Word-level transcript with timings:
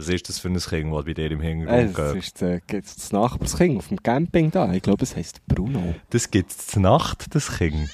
Was 0.00 0.08
ist 0.08 0.28
das 0.30 0.38
für 0.38 0.48
ein 0.48 0.58
Kind, 0.58 0.94
das 0.94 1.04
bei 1.04 1.12
dir 1.12 1.30
im 1.30 1.42
Äh, 1.42 1.48
Hintergrund 1.48 1.98
das 1.98 2.12
geht? 2.14 2.22
ist 2.24 2.42
äh, 2.42 2.60
gibt's 2.66 2.96
das 2.96 3.12
Nachbarskind 3.12 3.76
auf 3.76 3.88
dem 3.88 4.02
Camping 4.02 4.50
da. 4.50 4.72
Ich 4.72 4.80
glaube, 4.82 5.02
es 5.02 5.14
heisst 5.14 5.46
Bruno. 5.46 5.94
Das 6.08 6.30
gibt 6.30 6.50
es 6.52 6.68
zur 6.68 6.80
Nacht, 6.82 7.34
das 7.34 7.58
Kind. 7.58 7.90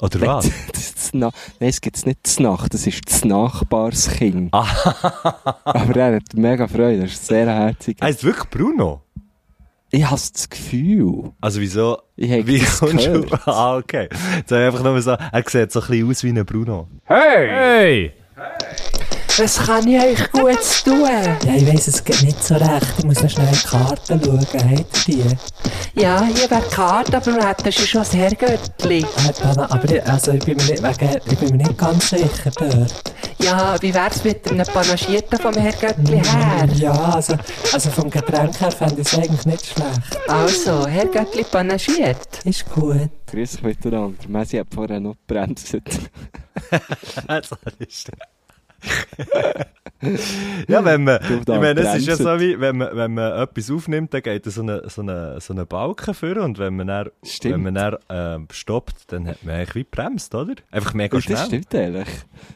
Oder 0.00 0.18
was? 0.22 0.50
Das 0.72 0.94
das 0.94 1.12
Nein, 1.12 1.30
es 1.58 1.80
gibt 1.82 1.96
es 1.96 2.06
nicht 2.06 2.26
zur 2.26 2.44
Nacht, 2.44 2.72
das 2.72 2.86
ist 2.86 3.02
das 3.06 3.22
Nachbarskind. 3.24 4.48
Aber 4.54 5.96
er 5.96 6.16
hat 6.16 6.34
mega 6.34 6.66
Freude, 6.68 7.02
das 7.02 7.12
ist 7.12 7.26
sehr 7.26 7.46
herzig. 7.46 7.98
Heißt 8.00 8.24
wirklich 8.24 8.48
Bruno? 8.48 9.02
Ich 9.90 10.04
habe 10.04 10.14
das 10.14 10.48
Gefühl, 10.48 11.32
Also 11.40 11.60
wieso? 11.60 11.98
ich 12.16 12.30
habe 12.30 12.46
Wie 12.46 12.60
das 12.60 12.78
kommst 12.78 13.06
du? 13.06 13.20
gehört. 13.22 13.46
Ah, 13.48 13.76
okay. 13.76 14.08
Jetzt 14.36 14.52
habe 14.52 14.62
ich 14.62 14.66
einfach 14.68 14.82
nur 14.84 15.02
so, 15.02 15.10
er 15.10 15.44
sieht 15.46 15.72
so 15.72 15.80
ein 15.82 15.86
bisschen 15.88 16.10
aus 16.10 16.22
wie 16.24 16.28
ein 16.30 16.46
Bruno. 16.46 16.88
Hey! 17.04 18.12
Was 19.40 19.56
kann 19.56 19.88
ich 19.88 19.98
euch 19.98 20.32
Gutes 20.32 20.84
tun? 20.84 21.00
Ja, 21.00 21.54
ich 21.56 21.66
weiss 21.66 21.88
es 21.88 22.04
geht 22.04 22.22
nicht 22.24 22.44
so 22.44 22.56
recht. 22.56 22.92
Ich 22.98 23.04
muss 23.06 23.22
noch 23.22 23.30
schnell 23.30 23.48
in 23.48 23.54
die 23.54 23.66
Karten 23.66 24.22
schauen. 24.22 24.76
Habt 24.76 25.08
ihr 25.08 25.24
die? 25.24 26.00
Ja, 26.02 26.22
hier 26.24 26.50
wäre 26.50 26.60
die 26.60 26.74
Karte, 26.74 27.16
aber 27.16 27.34
wir 27.36 27.48
hätten 27.48 27.72
schon 27.72 28.02
das 28.02 28.12
Herrgöttli. 28.12 29.06
Aber 29.56 29.90
ich, 29.90 30.06
also 30.06 30.32
ich, 30.32 30.44
bin 30.44 30.58
mir 30.58 30.64
nicht, 30.64 30.82
wegen, 30.82 31.20
ich 31.24 31.38
bin 31.38 31.56
mir 31.56 31.56
nicht 31.56 31.78
ganz 31.78 32.10
sicher 32.10 32.50
dort. 32.54 33.14
Ja, 33.38 33.80
wie 33.80 33.94
wär's 33.94 34.22
mit 34.24 34.46
einem 34.50 34.66
Panagierten 34.66 35.38
vom 35.38 35.54
Herrgöttli 35.54 36.22
her? 36.22 36.68
Ja, 36.74 36.92
also, 36.92 37.34
also 37.72 37.88
vom 37.88 38.10
Getränk 38.10 38.60
her 38.60 38.70
fände 38.70 39.00
ich 39.00 39.06
es 39.10 39.14
eigentlich 39.18 39.46
nicht 39.46 39.64
schlecht. 39.64 40.28
Also, 40.28 40.86
Herrgöttli 40.86 41.44
panagiert. 41.44 42.44
Ist 42.44 42.68
gut. 42.74 43.08
Grüß 43.28 43.56
euch 43.56 43.62
miteinander. 43.62 44.28
Messi 44.28 44.58
hat 44.58 44.66
vorher 44.74 45.00
noch 45.00 45.16
gebremst. 45.26 45.78
Das 47.26 47.48
ist 47.78 48.10
ja, 50.68 50.82
wenn 50.84 51.04
man, 51.04 51.18
ich 51.22 51.46
meine, 51.46 51.80
es 51.80 51.96
ist 51.96 52.06
ja 52.06 52.16
so 52.16 52.40
wie, 52.40 52.58
wenn 52.58 52.78
man, 52.78 52.96
wenn 52.96 53.12
man 53.14 53.32
etwas 53.42 53.70
aufnimmt, 53.70 54.14
dann 54.14 54.22
geht 54.22 54.44
so 54.46 54.62
eine, 54.62 54.88
so 54.88 55.02
eine, 55.02 55.40
so 55.40 55.52
eine 55.52 55.66
Balken 55.66 56.14
vor 56.14 56.36
und 56.38 56.58
wenn 56.58 56.76
man 56.76 56.86
dann, 56.86 57.10
Stimmt. 57.22 57.54
wenn 57.54 57.62
man 57.64 57.74
dann, 57.74 57.96
ähm, 58.08 58.48
stoppt, 58.50 59.12
dann 59.12 59.26
hat 59.26 59.44
man 59.44 59.56
eigentlich 59.56 59.74
wie 59.74 59.84
bremst, 59.84 60.34
oder? 60.34 60.54
Einfach 60.70 60.94
mega 60.94 61.16
Ja, 61.18 61.20
schnell. 61.22 61.36
das 61.36 61.46
stimmt 61.46 61.74
eigentlich. 61.74 62.08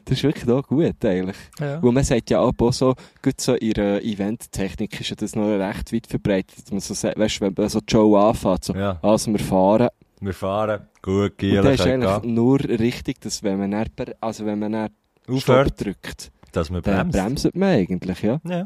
Das 0.06 0.16
ist 0.18 0.22
wirklich 0.24 0.48
auch 0.50 0.62
gut 0.66 1.04
eigentlich. 1.04 1.36
Ja. 1.60 1.82
Weil 1.82 1.92
man 1.92 2.04
sagt 2.04 2.30
ja 2.30 2.40
auch 2.40 2.52
so, 2.72 2.94
gut 3.22 3.40
so 3.40 3.54
in 3.54 3.72
der 3.74 4.02
Eventtechnik 4.04 4.98
ist 5.00 5.10
ja 5.10 5.16
das 5.16 5.36
noch 5.36 5.48
recht 5.48 5.92
weit 5.92 6.06
verbreitet. 6.06 6.56
dass 6.64 6.70
Man 6.70 6.80
so 6.80 6.94
sagt, 6.94 7.18
weißt, 7.18 7.40
wenn 7.42 7.52
man 7.56 7.68
so 7.68 7.80
Show 7.90 8.16
anfängt, 8.16 8.64
so, 8.64 8.74
Ja. 8.74 8.98
also 9.02 9.30
wir 9.30 9.38
fahren. 9.40 9.88
Wir 10.20 10.32
fahren, 10.32 10.80
gut, 11.02 11.32
Und 11.32 11.38
Gielen, 11.38 11.62
dann 11.64 11.74
ist 11.74 11.80
eigentlich 11.86 12.22
gehen. 12.22 12.34
nur 12.34 12.58
richtig, 12.60 13.20
dass 13.20 13.42
wenn 13.42 13.58
man 13.58 13.70
dann, 13.72 13.86
also 14.22 14.46
wenn 14.46 14.58
man 14.58 14.72
dann 14.72 14.88
Aufhört, 15.28 15.80
drückt, 15.84 16.30
dass 16.52 16.70
man 16.70 16.82
dann 16.82 17.10
bremst. 17.10 17.42
bremst 17.44 17.56
man 17.56 17.68
eigentlich, 17.70 18.22
ja. 18.22 18.40
Ja. 18.48 18.64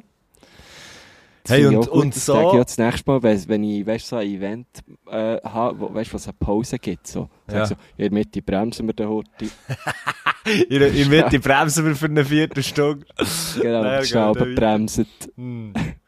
Hey, 1.46 1.64
und- 1.66 1.76
gut, 1.76 1.88
und 1.88 2.14
so- 2.14 2.34
sage 2.34 2.46
ich 2.48 2.52
ja 2.54 2.64
das 2.64 2.76
nächste 2.78 3.10
Mal, 3.10 3.22
wenn, 3.22 3.62
ich, 3.64 3.86
weißt, 3.86 4.06
so 4.08 4.16
ein 4.16 4.26
Event 4.28 4.66
äh, 5.10 5.38
habe, 5.42 5.80
wo, 5.80 5.94
weißt, 5.94 6.12
was 6.12 6.26
eine 6.26 6.34
Pause 6.38 6.78
gibt, 6.78 7.06
so. 7.06 7.30
Ja. 7.50 7.62
ich 7.62 7.68
so, 7.70 7.74
in 7.96 8.02
der 8.04 8.12
Mitte 8.12 8.42
bremsen 8.42 8.86
wir 8.86 8.92
den 8.94 9.08
Horti. 9.08 9.48
In, 10.68 10.80
der- 10.80 10.92
Mitte 11.08 11.40
bremsen 11.40 11.84
wir 11.86 11.94
für 11.96 12.06
eine 12.06 12.24
Viertelstunde. 12.24 13.04
Genau, 13.60 14.02
schnell 14.02 14.02
geht 14.02 14.14
weiter. 14.14 14.54
bremsen. 14.54 15.06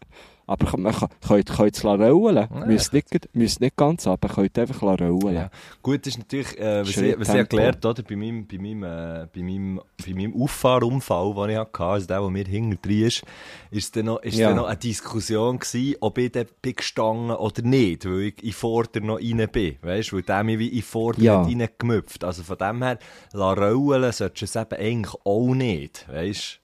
Aber 0.51 0.77
man 0.79 0.93
kann, 0.93 1.09
könnt, 1.25 1.49
könnt 1.49 1.77
es 1.77 1.85
rollen 1.85 2.23
Ja. 2.25 2.49
müsst, 2.67 2.93
nicht, 2.93 3.07
müsst 3.37 3.61
nicht 3.61 3.77
ganz 3.77 4.05
ab, 4.09 4.27
könnt 4.35 4.59
einfach 4.59 4.83
rollen 4.83 5.21
Ja. 5.33 5.49
Gut, 5.81 6.05
das 6.05 6.15
ist 6.15 6.19
natürlich, 6.19 6.59
äh, 6.59 6.81
was, 6.81 6.97
ich, 6.97 7.21
was 7.21 7.33
ich 7.33 7.49
gelernt 7.49 7.87
oder, 7.87 8.03
bei 8.03 8.17
meinem, 8.17 8.49
bei 8.49 8.59
meinem, 8.59 8.83
äh, 8.83 9.29
bei 9.33 9.43
meinem, 9.45 9.81
bei 10.05 10.13
meinem 10.13 10.35
Auffahrunfall, 10.43 11.35
den 11.47 11.51
ich 11.51 11.57
hatte, 11.57 11.85
also 11.85 12.07
der, 12.09 12.21
der 12.21 12.31
mir 12.31 12.45
hinten 12.45 12.79
drin 12.83 13.07
ist, 13.07 13.23
ist 13.71 13.95
dann 13.95 14.07
noch, 14.07 14.23
ist 14.23 14.39
Ja. 14.39 14.49
dann 14.49 14.57
noch 14.57 14.67
eine 14.67 14.77
Diskussion 14.77 15.61
gewesen, 15.61 15.95
ob 16.01 16.19
ich 16.19 16.33
dann 16.33 16.47
bin 16.61 16.75
gestanden 16.75 17.31
oder 17.37 17.63
nicht, 17.63 18.05
weil 18.07 18.21
ich 18.21 18.43
in 18.43 18.53
Vorder 18.53 19.01
noch 19.03 19.21
rein 19.21 19.49
bin, 19.53 19.77
weißt, 19.83 20.13
weil 20.13 20.23
der 20.23 20.43
mich 20.43 20.59
wie 20.59 20.69
in 20.69 20.83
Vorder 20.83 21.23
Ja. 21.23 21.43
nicht 21.47 21.61
reingemüpft. 21.61 22.25
Also 22.25 22.43
von 22.43 22.59
dem 22.59 22.83
her, 22.83 22.99
rollen 23.37 24.13
solltest 24.13 24.41
du 24.41 24.45
es 24.47 24.57
eben 24.57 24.81
eigentlich 24.81 25.15
auch 25.25 25.55
nicht, 25.55 26.09
weißt. 26.09 26.57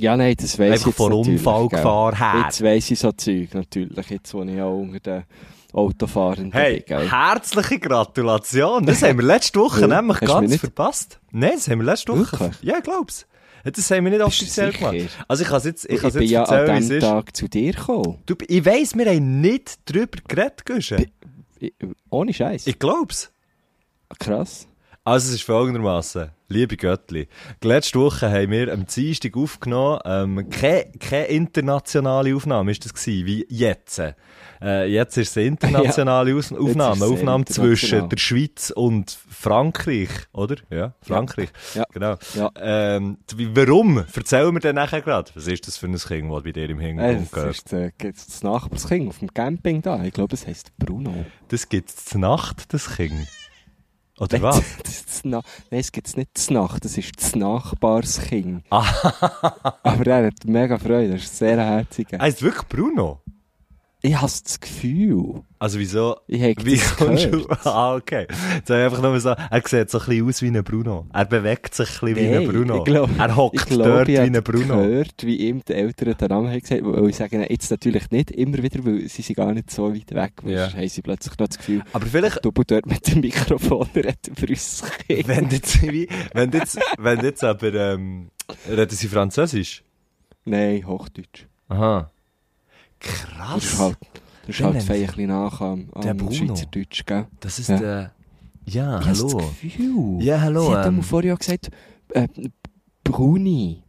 Ja, 0.00 0.16
nein, 0.16 0.34
das 0.38 0.58
weiss 0.58 0.66
ich 0.66 0.72
Einfach 0.72 0.86
jetzt 0.86 0.96
von 0.96 1.12
Unfallgefahr 1.12 2.16
her. 2.16 2.42
Jetzt 2.44 2.62
weiss 2.62 2.90
ich 2.90 2.98
so 2.98 3.12
Zeug 3.12 3.54
natürlich, 3.54 4.10
jetzt 4.10 4.32
wo 4.34 4.42
ich 4.42 4.60
auch 4.60 4.78
unter 4.78 4.98
den 5.00 5.24
Autofahrenden 5.72 6.52
Hey, 6.52 6.76
bin, 6.80 6.84
gell. 6.86 7.10
herzliche 7.10 7.78
Gratulation. 7.78 8.84
Das 8.86 9.02
haben 9.02 9.18
wir 9.18 9.24
letzte 9.26 9.60
Woche 9.60 9.86
nämlich 9.88 10.20
hast 10.20 10.26
ganz 10.28 10.56
verpasst. 10.56 11.20
Nein, 11.30 11.52
das 11.54 11.68
haben 11.68 11.78
wir 11.80 11.84
letzte 11.86 12.12
Woche. 12.12 12.32
Wirklich? 12.40 12.62
Ja, 12.62 12.78
ich 12.78 12.82
glaub's. 12.84 13.26
Das 13.62 13.90
haben 13.90 14.04
wir 14.04 14.10
nicht 14.10 14.22
offiziell 14.22 14.72
gemacht. 14.72 14.96
Also 15.28 15.42
ich 15.42 15.48
kann 15.50 15.62
jetzt, 15.62 15.84
ich 15.84 15.90
Ich, 15.92 16.00
kann's 16.00 16.14
bin 16.14 16.22
jetzt 16.22 16.30
ja 16.32 16.44
an 16.44 16.70
es 16.70 16.88
diesem. 16.88 17.00
Tag 17.00 17.36
zu 17.36 17.46
dir 17.48 17.72
gekommen. 17.72 18.18
Du, 18.24 18.34
ich 18.48 18.64
weiss, 18.64 18.96
wir 18.96 19.06
haben 19.06 19.40
nicht 19.42 19.78
drüber 19.84 20.18
geredet, 20.26 20.64
Guschen. 20.64 21.06
Ich, 21.58 21.74
ohne 22.08 22.32
Scheiß. 22.32 22.66
Ich 22.66 22.78
glaub's. 22.78 23.30
Krass. 24.18 24.66
Also 25.04 25.28
es 25.28 25.34
ist 25.34 25.42
folgendermaßen, 25.42 26.30
liebe 26.50 26.76
Göttli, 26.76 27.28
letzte 27.62 27.98
Woche 28.00 28.30
haben 28.30 28.50
wir 28.50 28.72
am 28.72 28.84
Dienstag 28.86 29.36
aufgenommen, 29.36 30.00
ähm, 30.04 30.50
keine, 30.50 30.90
keine 30.98 31.26
internationale 31.26 32.34
Aufnahme 32.34 32.72
ist 32.72 32.84
das 32.84 32.92
gewesen, 32.92 33.26
wie 33.26 33.46
jetzt. 33.48 34.02
Äh, 34.62 34.92
jetzt 34.92 35.16
ist 35.16 35.30
es 35.30 35.36
eine 35.38 35.46
internationale 35.46 36.34
Aus 36.36 36.52
Aufnahme, 36.52 37.04
es 37.06 37.10
Aufnahme 37.10 37.44
zwischen 37.46 38.08
der 38.08 38.16
Schweiz 38.18 38.70
und 38.74 39.16
Frankreich, 39.30 40.10
oder? 40.32 40.56
Ja, 40.68 40.92
Frankreich. 41.00 41.48
Ja. 41.74 41.84
Genau. 41.92 42.16
Ja. 42.34 42.50
Ähm, 42.56 43.18
warum? 43.54 44.04
Erzähl 44.14 44.52
mir 44.52 44.60
dann 44.60 44.74
nachher 44.74 45.00
gerade. 45.00 45.30
Was 45.34 45.46
ist 45.46 45.66
das 45.66 45.78
für 45.78 45.86
ein 45.86 45.96
Kind, 45.96 46.30
das 46.30 46.42
bei 46.42 46.52
dir 46.52 46.68
im 46.68 46.80
Äh, 46.80 46.88
Hintergrund 46.88 47.28
das 47.32 47.64
geht? 47.64 47.72
ist 47.72 47.72
äh, 47.72 48.12
das 48.12 48.42
Nachbarskind 48.42 49.08
auf 49.08 49.18
dem 49.20 49.32
Camping 49.32 49.80
da. 49.80 50.02
Ich 50.04 50.12
glaube, 50.12 50.34
es 50.34 50.46
heisst 50.46 50.76
Bruno. 50.76 51.24
Das 51.48 51.68
gibt 51.68 51.88
es 51.88 52.04
zur 52.04 52.20
Nacht, 52.20 52.74
das 52.74 52.96
Kind. 52.96 53.28
Oder 54.20 54.38
Nein, 54.38 54.42
was? 54.42 54.62
Das 54.82 54.92
ist 54.92 55.08
das 55.08 55.24
Nein, 55.24 55.42
es 55.70 55.92
gibt 55.92 56.06
es 56.06 56.16
nicht 56.16 56.36
zur 56.36 56.54
Nacht, 56.62 56.84
das 56.84 56.96
ist 56.98 57.12
das 57.16 57.34
Nachbarskind. 57.34 58.64
Ah. 58.70 58.84
Aber 59.82 60.06
er 60.06 60.26
hat 60.26 60.44
mega 60.44 60.78
Freude, 60.78 61.14
das 61.14 61.24
ist 61.24 61.38
sehr 61.38 61.56
herzig. 61.56 62.08
Heißt 62.12 62.42
wirklich 62.42 62.68
Bruno? 62.68 63.22
Ich 64.02 64.14
habe 64.16 64.26
das 64.32 64.58
Gefühl, 64.60 65.42
Also 65.58 65.78
wieso? 65.78 66.16
ich 66.26 66.40
habe 66.42 66.54
Wie 66.64 66.76
das 66.76 66.96
kommst 66.96 67.26
du? 67.30 67.46
Ah, 67.64 67.94
okay. 67.96 68.26
Jetzt 68.54 68.70
habe 68.70 68.78
ich 68.80 68.84
einfach 68.86 69.02
nur 69.02 69.20
so, 69.20 69.28
er 69.30 69.62
sieht 69.66 69.90
so 69.90 69.98
ein 69.98 70.06
bisschen 70.06 70.26
aus 70.28 70.40
wie 70.42 70.46
ein 70.48 70.64
Bruno. 70.64 71.06
Er 71.12 71.26
bewegt 71.26 71.74
sich 71.74 71.86
ein 72.02 72.14
bisschen 72.14 72.30
wie 72.30 72.36
ein 72.36 72.48
Bruno. 72.48 72.78
ich 72.78 72.84
glaub- 72.84 73.10
er 73.18 73.28
Ich 73.28 73.36
hockt 73.36 73.66
glaube, 73.66 73.90
dort 73.90 74.08
wie 74.08 74.12
ich 74.14 74.20
ein 74.20 74.42
Bruno. 74.42 74.76
gehört, 74.82 75.14
wie 75.26 75.36
ihm 75.36 75.62
die 75.68 75.74
Eltern 75.74 76.14
den 76.16 76.28
Namen 76.28 76.48
haben 76.50 76.60
gesagt 76.60 76.82
weil 76.82 77.10
ich 77.10 77.16
sage 77.16 77.46
jetzt 77.50 77.70
natürlich 77.70 78.10
nicht 78.10 78.30
immer 78.30 78.62
wieder, 78.62 78.82
weil 78.86 79.06
sie 79.06 79.20
sind 79.20 79.36
gar 79.36 79.52
nicht 79.52 79.70
so 79.70 79.94
weit 79.94 80.10
weg. 80.14 80.32
Ja. 80.44 80.50
Ja. 80.68 80.72
haben 80.72 80.88
sie 80.88 81.02
plötzlich 81.02 81.38
noch 81.38 81.48
das 81.48 81.58
Gefühl, 81.58 81.82
Aber 81.92 82.06
vielleicht, 82.06 82.42
du 82.42 82.50
dort 82.52 82.86
mit 82.86 83.06
dem 83.06 83.20
Mikrofon 83.20 83.86
redet 83.94 84.28
über 84.28 84.48
uns 84.48 84.82
wenn 85.26 85.50
jetzt, 85.50 85.82
wenn 85.82 86.50
jetzt, 86.52 86.78
wenn 86.98 87.20
jetzt 87.22 87.44
aber, 87.44 87.74
ähm, 87.74 88.30
reden 88.66 88.96
sie 88.96 89.08
Französisch? 89.08 89.84
Nein, 90.46 90.86
Hochdeutsch. 90.86 91.46
Aha. 91.68 92.10
Das 93.00 93.10
ist 93.12 93.22
Krass. 93.24 93.78
halt, 93.78 93.98
das 94.46 94.56
ist 94.56 94.62
halt 94.64 94.82
fein 94.82 95.00
ein 95.00 95.06
bisschen 95.06 95.26
nach 95.28 95.60
am, 95.60 95.88
Der 96.02 96.10
am 96.12 96.16
Bruno. 96.18 96.32
Schweizerdeutsch, 96.32 97.06
gell? 97.06 97.26
Das 97.40 97.58
ist 97.58 97.68
Ja. 97.68 97.78
der, 97.78 98.12
ja, 98.66 99.00
Ich 99.00 99.06
hallo. 99.06 99.36
Gefühl. 99.62 100.22
Ja, 100.22 100.40
hallo. 100.40 100.66
Sie 100.70 100.76
hat 100.76 100.86
ähm, 100.86 100.96
ähm, 100.96 101.02
vorher 101.02 101.36
gesagt, 101.36 101.70
äh, 102.10 102.28
Bruni. 103.04 103.82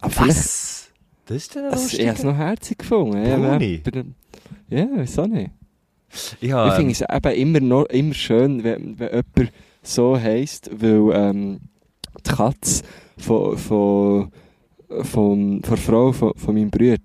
Aber 0.00 0.28
was? 0.28 0.90
Das 1.26 1.36
ist 1.36 1.54
der 1.54 1.70
das, 1.70 1.92
ich 1.92 2.06
habe 2.06 2.16
es 2.18 2.24
noch 2.24 2.36
herzig 2.36 2.78
gefunden. 2.78 3.24
Ja, 3.24 3.36
Bruni? 3.36 3.82
Ja, 4.68 4.86
wieso 4.94 5.26
nicht? 5.26 5.50
Ich 6.40 6.50
ich 6.50 6.72
finde 6.74 6.92
es 6.92 7.00
eben 7.00 7.32
immer, 7.34 7.60
noch, 7.60 7.84
immer 7.86 8.14
schön, 8.14 8.62
wenn, 8.64 8.98
wenn 8.98 9.08
jemand 9.34 9.52
so 9.82 10.18
heisst, 10.18 10.70
weil 10.80 11.10
ähm, 11.14 11.60
die 12.26 12.30
Katze 12.30 12.82
von, 13.16 13.56
von, 13.56 14.30
von, 14.88 15.04
von 15.04 15.62
der 15.62 15.76
Frau 15.78 16.12
von, 16.12 16.32
von 16.36 16.54
meinem 16.54 16.70
Bruder, 16.70 16.98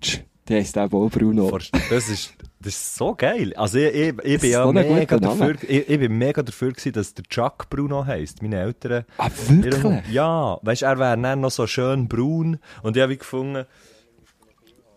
die 0.48 0.54
heisst 0.54 0.78
auch 0.78 0.90
wohl 0.92 1.08
Bruno. 1.08 1.58
Das 1.90 2.08
ist, 2.08 2.32
das 2.60 2.74
ist 2.74 2.96
so 2.96 3.14
geil. 3.14 3.54
Also 3.54 3.78
ich, 3.78 3.94
ich, 3.94 4.14
ich 4.24 4.40
bin 4.40 4.50
ja 4.50 4.64
so 4.64 4.72
mega 4.72 5.18
dafür, 5.18 5.56
ich, 5.62 5.88
ich 5.88 5.98
bin 5.98 6.16
mega 6.16 6.42
dafür 6.42 6.72
gewesen, 6.72 6.92
dass 6.92 7.14
der 7.14 7.24
Chuck 7.24 7.68
Bruno 7.70 8.06
heisst. 8.06 8.42
Meine 8.42 8.60
Eltern. 8.60 9.04
ah, 9.18 9.28
wirklich? 9.48 10.08
Ja, 10.10 10.58
weißt 10.62 10.82
du, 10.82 10.86
er 10.86 10.98
wäre 10.98 11.20
dann 11.20 11.40
noch 11.40 11.50
so 11.50 11.66
schön 11.66 12.08
braun. 12.08 12.58
Und 12.82 12.96
ich 12.96 13.02
habe 13.02 13.16
gefunden, 13.16 13.66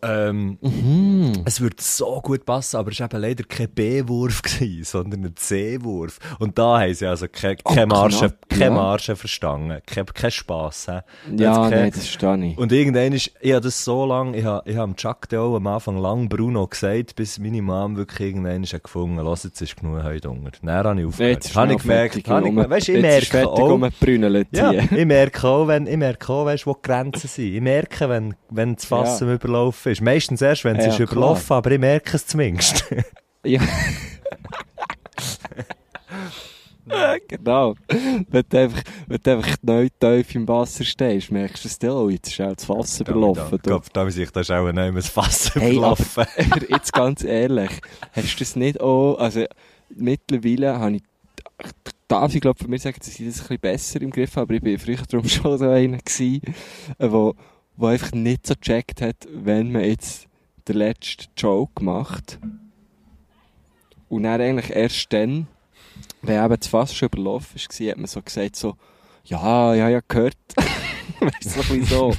ähm, 0.04 0.58
Mhm. 0.62 1.44
es 1.46 1.62
würde 1.62 1.76
so 1.80 2.20
gut 2.22 2.46
passen, 2.46 2.78
aber 2.78 2.92
es 2.92 3.00
war 3.00 3.08
eben 3.12 3.22
leider 3.22 3.44
kein 3.44 3.70
B-Wurf, 3.70 4.42
sondern 4.84 5.26
ein 5.26 5.36
C-Wurf. 5.36 6.20
Und 6.40 6.58
da 6.58 6.80
haben 6.82 6.94
sie 6.94 7.06
also 7.08 7.28
keine, 7.32 7.58
Oh, 7.66 7.74
keine, 7.74 7.88
Marge, 7.88 8.34
keine 8.50 8.64
ja. 8.66 8.70
Marge 8.72 9.16
verstanden. 9.16 9.80
Kein, 9.86 10.32
Spass. 10.32 10.88
He. 10.88 11.36
Ja, 11.44 11.54
kein- 11.70 11.70
nein, 11.72 11.92
das 11.92 12.08
verstehe 12.08 12.46
ich. 12.52 12.58
und 12.58 12.72
irgendwann 12.72 13.14
ist, 13.14 13.32
ich 13.42 13.52
habe 13.52 13.62
das 13.62 13.84
so 13.84 14.06
lange, 14.06 14.38
ich 14.38 14.46
habe, 14.46 14.70
ich 14.70 14.76
habe 14.78 14.92
dem 14.92 14.96
Chuck 14.96 15.28
auch 15.34 15.56
am 15.56 15.68
Anfang 15.68 15.98
lang 15.98 16.30
Bruno 16.30 16.68
gesagt, 16.68 17.16
bis 17.16 17.40
meine 17.40 17.62
Mom 17.62 17.98
wirklich 17.98 18.30
irgendwann 18.30 18.64
ist 18.64 18.72
gefunden, 18.84 19.18
los, 19.18 19.44
jetzt 19.44 19.62
ist 19.62 19.76
genug 19.78 20.04
heute 20.04 20.30
Hunger. 20.30 20.52
Dann 20.62 20.70
habe 20.72 21.02
ich 21.02 21.08
aufgehört. 21.08 21.44
Jetzt 21.44 21.56
habe 21.56 21.74
ich 21.74 21.82
gemerkt, 21.82 22.28
habe 22.28 22.48
ich, 22.48 22.56
du, 22.56 22.92
ich 22.94 23.02
merke 23.02 23.48
auch, 23.48 23.80
ja, 24.52 24.72
ich 24.74 25.06
merke 25.06 25.48
auch, 25.48 25.68
wenn, 25.68 25.88
ich 25.88 25.98
merke 25.98 26.32
auch, 26.34 26.46
weißt, 26.46 26.66
wo 26.68 26.74
die 26.74 26.82
Grenzen 26.82 27.28
sind. 27.28 27.54
Ich 27.56 27.62
merke, 27.62 28.10
wenn, 28.10 28.36
wenn 28.50 28.76
das 28.76 28.86
Fass 28.86 29.20
Ja. 29.20 29.28
im 29.28 29.34
Überlaufen 29.92 29.94
ist. 29.94 30.02
Meistens 30.02 30.42
erst, 30.42 30.64
wenn 30.66 30.76
es 30.78 30.86
Ja, 30.86 30.92
ist 30.92 30.98
klar. 30.98 31.12
überlaufen, 31.12 31.54
aber 31.56 31.72
ich 31.72 31.80
merke 31.80 32.16
es 32.16 32.26
zumindest. 32.28 32.86
Ja. 33.44 33.60
genau. 37.28 37.74
Wenn 38.30 38.44
du 38.50 38.60
einfach, 38.60 38.84
wenn 39.08 39.20
du 39.24 39.32
einfach 39.32 39.56
neu 39.62 39.88
tief 40.00 40.36
im 40.36 40.48
Wasser 40.48 40.84
stehst, 40.84 41.32
merkst 41.32 41.64
du 41.64 41.68
es 41.68 41.80
dann, 41.80 41.90
oh, 41.92 42.10
jetzt 42.10 42.30
ist 42.30 42.42
auch 42.42 42.54
das 42.54 42.66
Fass 42.66 43.00
überlaufen. 43.00 43.56
Ich 43.56 43.62
glaube, 43.64 43.86
da 43.94 44.08
ich, 44.08 44.32
da 44.32 44.40
ist 44.42 44.52
auch 44.52 44.66
nicht 44.66 44.76
mehr 44.76 44.92
das 44.92 45.08
Fass 45.10 45.56
Hey, 45.56 45.72
überlaufen. 45.78 46.26
aber 46.52 46.70
jetzt 46.70 46.94
ganz 46.94 47.24
ehrlich, 47.24 47.72
hast 48.12 48.34
du 48.36 48.40
das 48.40 48.56
nicht 48.56 48.80
auch, 48.80 49.18
also 49.18 49.46
mittlerweile 49.90 50.78
habe 50.78 50.98
ich, 50.98 51.04
darf 52.08 52.36
ich 52.36 52.42
glaube 52.42 52.60
von 52.60 52.70
mir 52.70 52.80
sagen, 52.80 52.98
dass 53.00 53.08
ich 53.08 53.26
das 53.26 53.38
ein 53.38 53.42
bisschen 53.48 53.60
besser 53.60 54.02
im 54.02 54.12
Griff 54.12 54.36
habe, 54.36 54.42
aber 54.42 54.54
ich 54.56 54.62
bin 54.62 54.78
früher 54.78 54.98
darum 55.10 55.28
schon 55.30 55.58
so 55.58 55.68
einer 55.70 55.98
gewesen, 55.98 56.42
wo, 57.00 57.34
wo 57.78 57.88
einfach 57.88 58.12
nicht 58.12 58.46
so 58.48 58.54
gecheckt 58.56 59.02
hat, 59.02 59.28
wenn 59.34 59.72
man 59.72 59.84
jetzt 59.84 60.28
den 60.68 60.76
letzten 60.78 61.26
Joke 61.38 61.84
macht 61.84 62.40
und 64.10 64.24
dann 64.24 64.42
eigentlich 64.42 64.70
erst 64.76 65.12
dann, 65.14 65.48
wenn 66.22 66.44
eben 66.44 66.56
das 66.60 66.68
Fass 66.68 66.94
schon 66.94 67.10
überlaufen 67.12 67.60
war, 67.60 67.90
hat 67.92 67.98
man 67.98 68.08
so 68.08 68.22
gesagt 68.22 68.56
so, 68.56 68.76
ja, 69.26 69.74
ja, 69.74 69.90
ja, 69.90 70.00
gehört. 70.08 70.36
weißt 71.20 71.70
du, 71.70 71.74
ein 71.74 71.86
so. 71.86 72.14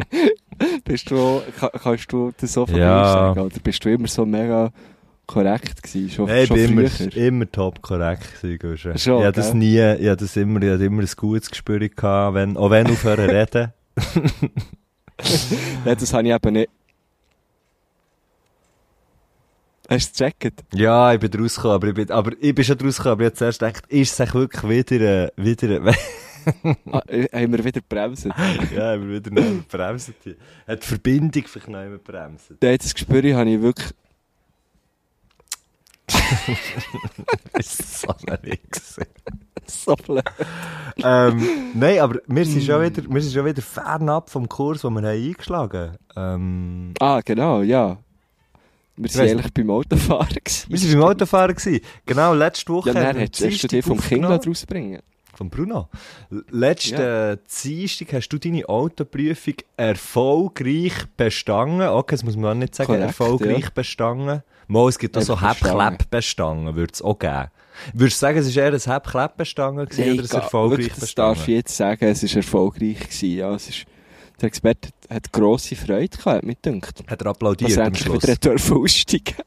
bist 0.84 1.10
du, 1.10 1.42
ka- 1.58 1.70
kannst 1.70 2.12
du 2.12 2.30
das 2.36 2.52
so 2.52 2.66
von 2.66 2.76
Ja. 2.76 3.04
sagen? 3.34 3.40
Oder 3.40 3.58
bist 3.60 3.84
du 3.84 3.90
immer 3.92 4.08
so 4.08 4.24
mega 4.26 4.70
korrekt 5.26 5.82
gewesen? 5.82 6.10
Schon, 6.10 6.26
Nein, 6.26 6.42
ich 6.42 6.48
schon 6.48 6.56
bin 6.56 6.78
immer, 6.78 6.88
früher? 6.90 7.16
immer 7.16 7.50
top 7.50 7.82
korrekt 7.82 8.40
gewesen. 8.42 8.78
Schon, 8.78 8.94
Ich 8.94 9.08
habe 9.08 9.32
das 9.32 9.54
nie, 9.54 9.78
ich 9.78 10.06
habe 10.06 10.16
das 10.16 10.36
immer, 10.36 10.60
ich 10.62 10.70
habe 10.70 10.84
immer 10.84 11.02
ein 11.02 11.08
gutes 11.16 11.50
Gespür 11.50 11.78
gehabt, 11.88 12.34
wenn, 12.34 12.56
auch 12.56 12.70
wenn 12.70 12.86
aufhören 12.88 13.30
reden. 13.30 13.72
Nein, 15.84 15.96
das 15.98 16.12
habe 16.12 16.28
ich 16.28 16.34
eben 16.34 16.52
nicht. 16.52 16.70
Hast 19.88 20.20
du 20.20 20.24
es 20.24 20.32
gecheckt? 20.32 20.64
Ja, 20.72 21.12
ich 21.12 21.18
bin 21.20 21.32
rausgekommen, 21.40 21.74
aber 21.74 21.88
ich 21.88 21.94
bin, 21.94 22.10
aber 22.10 22.32
ich 22.40 22.54
bin 22.54 22.64
schon 22.64 22.78
rausgekommen, 22.80 23.12
aber 23.12 23.22
ich 23.22 23.26
habe 23.26 23.36
zuerst 23.36 23.58
gedacht, 23.58 23.86
ist 23.88 24.20
es 24.20 24.34
wirklich 24.34 24.62
wieder, 24.90 25.26
äh, 25.26 25.30
wieder, 25.36 25.94
Ah, 26.90 27.02
äh, 27.06 27.26
haben 27.32 27.52
wir 27.52 27.64
wieder 27.64 27.80
bremst? 27.86 28.24
ja, 28.74 28.94
ich 28.94 29.00
bin 29.00 29.10
wieder 29.10 29.30
bremsen. 29.68 30.14
Hat 30.66 30.82
die 30.82 30.86
Verbindung 30.86 31.44
vielleicht 31.46 31.68
noch 31.68 31.82
immer 31.82 31.98
bremsen. 31.98 32.56
Das 32.60 32.94
Gespür 32.94 33.22
habe 33.36 33.50
ich 33.50 33.60
wirklich... 33.60 33.92
ist 37.58 38.00
so 38.00 38.08
ein 38.26 38.38
Wichser. 38.42 39.06
So 39.66 39.94
blöd. 39.94 40.24
ähm, 41.02 41.72
nein, 41.74 42.00
aber 42.00 42.20
wir 42.26 42.44
sind 42.44 42.64
schon 42.64 42.82
wieder, 42.82 43.02
wir 43.08 43.22
sind 43.22 43.32
schon 43.32 43.44
wieder 43.46 43.62
fernab 43.62 44.30
vom 44.30 44.48
Kurs, 44.48 44.82
den 44.82 44.92
wir 44.94 45.02
haben 45.02 45.06
eingeschlagen 45.06 45.96
haben. 46.16 46.34
Ähm, 46.42 46.94
Ah, 47.00 47.20
genau, 47.24 47.62
ja. 47.62 47.98
Wir 48.96 49.14
waren 49.14 49.28
eigentlich 49.30 49.54
beim 49.54 49.70
Autofahren. 49.70 50.36
gewesen. 50.44 50.66
wir 50.68 50.80
waren 50.80 50.92
beim 50.92 51.02
Autofahren. 51.10 51.54
Gewesen. 51.54 51.80
Genau, 52.04 52.34
letzte 52.34 52.72
Woche 52.72 52.90
Ja, 52.90 52.94
dann 52.94 53.20
hast, 53.20 53.40
hast 53.40 53.62
du 53.62 53.68
dich 53.68 53.84
vom 53.84 54.00
Kind 54.00 54.24
rausbringen. 54.24 55.00
Von 55.34 55.48
Bruno. 55.48 55.88
Letzten 56.50 57.38
Dienstag 57.64 58.12
hast 58.12 58.28
du 58.28 58.38
deine 58.38 58.68
Autoprüfung 58.68 59.54
erfolgreich 59.76 60.92
bestanden. 61.16 61.88
Okay, 61.88 62.14
das 62.14 62.24
muss 62.24 62.36
man 62.36 62.50
auch 62.50 62.58
nicht 62.58 62.74
sagen, 62.74 62.88
Korrekt, 62.88 63.06
erfolgreich 63.06 63.64
ja. 63.64 63.70
bestanden. 63.74 64.42
Mal, 64.70 64.88
es 64.88 64.98
gibt 64.98 65.16
auch 65.18 65.22
so 65.22 65.40
bestanden, 66.10 66.74
würde 66.76 66.92
es 66.92 67.02
auch 67.02 67.18
geben. 67.18 67.46
Würdest 67.92 68.16
du 68.18 68.20
sagen, 68.26 68.38
es 68.38 68.54
war 68.56 68.62
eher 68.62 68.72
ein 68.72 68.80
gewesen, 69.86 70.12
oder 70.12 70.22
ein 70.22 70.28
ga- 70.28 70.38
erfolgreich 70.38 70.78
wirklich, 70.78 70.98
das 71.00 71.14
darf 71.14 71.48
ich 71.48 71.54
jetzt 71.54 71.76
sagen, 71.76 72.04
es 72.04 72.22
war 72.22 72.36
erfolgreich. 72.36 73.00
Gewesen, 73.00 73.36
ja, 73.36 73.54
es 73.54 73.68
ist, 73.68 73.84
der 74.40 74.46
Experte 74.48 74.90
hat, 75.08 75.32
grosse 75.32 75.74
Freude 75.76 76.08
gehabt, 76.16 76.26
hat 76.26 76.44
mir 76.44 76.54
gedacht. 76.60 77.02
Hat 77.06 77.20
er 77.22 77.26
applaudiert 77.28 77.70
er 77.76 77.86
am 77.86 77.94
Schluss. 77.94 78.22
wieder 78.22 78.36
dürfen 78.36 78.76
aussteigen 78.76 79.34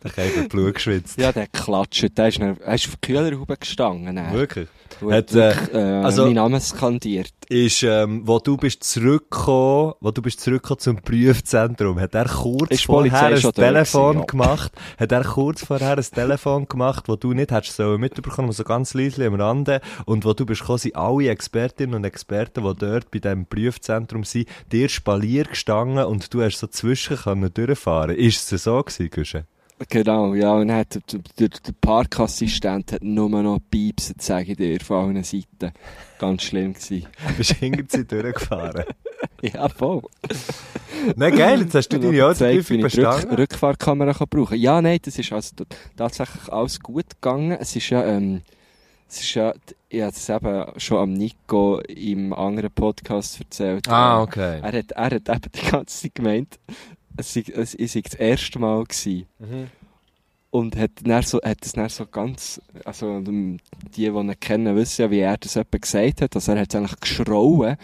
Da 0.00 0.10
hat 0.10 0.48
Blut 0.48 0.74
geschwitzt. 0.74 1.18
Ja, 1.18 1.32
der 1.32 1.48
klatscht. 1.48 2.16
Der 2.16 2.28
ist, 2.28 2.38
noch, 2.38 2.56
er 2.60 2.74
ist 2.74 2.86
auf 2.86 2.96
die 2.96 3.00
Kühlerhaube 3.12 3.56
gestanden. 3.56 4.14
dann. 4.16 4.32
Wirklich? 4.32 4.68
Hat, 5.00 5.32
wirklich, 5.32 5.74
äh, 5.74 5.78
also- 5.78 6.24
meinen 6.24 6.34
Namen 6.34 6.60
skandiert. 6.60 7.32
Ist, 7.48 7.84
ähm, 7.84 8.22
wo 8.24 8.40
du 8.40 8.56
bist 8.56 8.82
zurückgekommen, 8.82 9.94
wo 10.00 10.10
du 10.10 10.20
bist 10.20 10.40
zurückgekommen 10.40 10.80
zum 10.80 10.96
Prüfzentrum, 10.96 12.00
hat 12.00 12.14
er 12.14 12.24
kurz 12.24 12.72
Ist 12.72 12.86
vorher 12.86 13.26
ein 13.26 13.40
Telefon 13.40 14.12
gewesen, 14.14 14.18
ja. 14.18 14.24
gemacht, 14.24 14.72
hat 14.98 15.12
er 15.12 15.22
kurz 15.22 15.64
vorher 15.64 15.96
ein 15.96 16.02
Telefon 16.02 16.66
gemacht, 16.66 17.04
wo 17.08 17.14
du 17.14 17.34
nicht 17.34 17.52
hättest 17.52 17.76
so 17.76 17.96
mitbekommen, 17.98 18.50
so 18.50 18.64
ganz 18.64 18.94
leise 18.94 19.26
am 19.26 19.34
Rande, 19.34 19.80
und 20.06 20.24
wo 20.24 20.32
du 20.32 20.44
bist 20.44 20.62
gekommen, 20.62 20.78
sind 20.78 20.96
alle 20.96 21.28
Expertinnen 21.28 21.94
und 21.94 22.04
Experten, 22.04 22.64
die 22.64 22.74
dort 22.76 23.10
bei 23.12 23.20
diesem 23.20 23.46
Prüfzentrum 23.46 24.24
sind, 24.24 24.48
dir 24.72 24.88
Spalier 24.88 25.44
gestanden 25.44 26.04
und 26.04 26.34
du 26.34 26.42
hast 26.42 26.58
so 26.58 26.66
zwischen 26.66 27.16
können 27.16 27.54
durchfahren. 27.54 28.16
Ist 28.16 28.50
es 28.52 28.64
so 28.64 28.82
gewesen, 28.82 29.10
Guschen? 29.10 29.44
Genau, 29.88 30.34
ja. 30.34 30.54
Und 30.54 30.72
hat 30.72 30.98
der, 31.38 31.48
der, 31.48 31.72
Parkassistent 31.80 32.92
hat 32.92 33.02
nur 33.02 33.28
noch 33.28 33.58
piepsen, 33.70 34.16
sage 34.18 34.52
ich 34.52 34.56
dir, 34.56 34.80
von 34.80 35.10
allen 35.10 35.22
Seiten. 35.22 35.72
Ganz 36.18 36.44
schlimm 36.44 36.72
gewesen. 36.72 37.06
Bist 37.36 37.50
du 37.50 37.54
hinter 37.56 37.84
sie 37.88 38.04
durchgefahren? 38.06 38.84
ja, 39.42 39.68
voll. 39.68 40.02
Nein, 41.14 41.36
geil, 41.36 41.60
jetzt 41.60 41.74
hast 41.74 41.88
du 41.88 41.98
deine 41.98 42.24
Autoprüfung 42.24 42.76
die 42.78 42.82
Rück 42.82 42.92
bestanden. 42.94 43.36
Rückfahrkamera 43.36 44.14
kann 44.14 44.28
brauchen 44.28 44.58
Ja, 44.58 44.80
nein, 44.80 44.98
das 45.02 45.18
ist 45.18 45.32
also 45.32 45.54
tatsächlich 45.96 46.50
alles 46.50 46.80
gut 46.80 47.10
gegangen. 47.10 47.58
Es 47.60 47.76
ist 47.76 47.90
ja, 47.90 48.02
ähm, 48.04 48.40
es 49.08 49.20
ist 49.20 49.34
ja, 49.34 49.52
ich 49.90 50.00
habe 50.00 50.12
es 50.16 50.28
eben 50.28 50.80
schon 50.80 50.98
am 50.98 51.12
Nico 51.12 51.80
im 51.80 52.32
anderen 52.32 52.70
Podcast 52.70 53.40
erzählt. 53.40 53.88
Ah, 53.88 54.22
okay. 54.22 54.60
Er 54.62 54.72
hat, 54.72 54.90
er 54.92 55.04
hat 55.04 55.12
eben 55.12 55.52
die 55.54 55.70
ganze 55.70 56.02
Zeit 56.02 56.14
gemeint, 56.14 56.58
es 57.16 57.34
sei, 57.34 57.44
es 57.54 57.72
sei 57.72 58.00
das 58.00 58.14
erste 58.14 58.58
Mal 58.58 58.84
gewesen. 58.84 59.26
Mhm. 59.38 59.66
Und 60.50 60.76
hat, 60.76 60.92
dann 61.02 61.22
so, 61.22 61.38
hat 61.42 61.58
es 61.62 61.72
dann 61.72 61.88
so 61.90 62.06
ganz, 62.06 62.60
also 62.84 63.08
ähm, 63.08 63.58
die, 63.94 64.02
die 64.02 64.06
ihn 64.06 64.40
kennen, 64.40 64.74
wissen 64.74 65.02
ja, 65.02 65.10
wie 65.10 65.18
er 65.18 65.36
das 65.36 65.56
etwa 65.56 65.76
gesagt 65.76 66.22
hat. 66.22 66.34
Also 66.34 66.52
er 66.52 66.60
hat 66.60 66.72
es 66.72 66.76
eigentlich 66.76 67.00
geschrauen, 67.00 67.76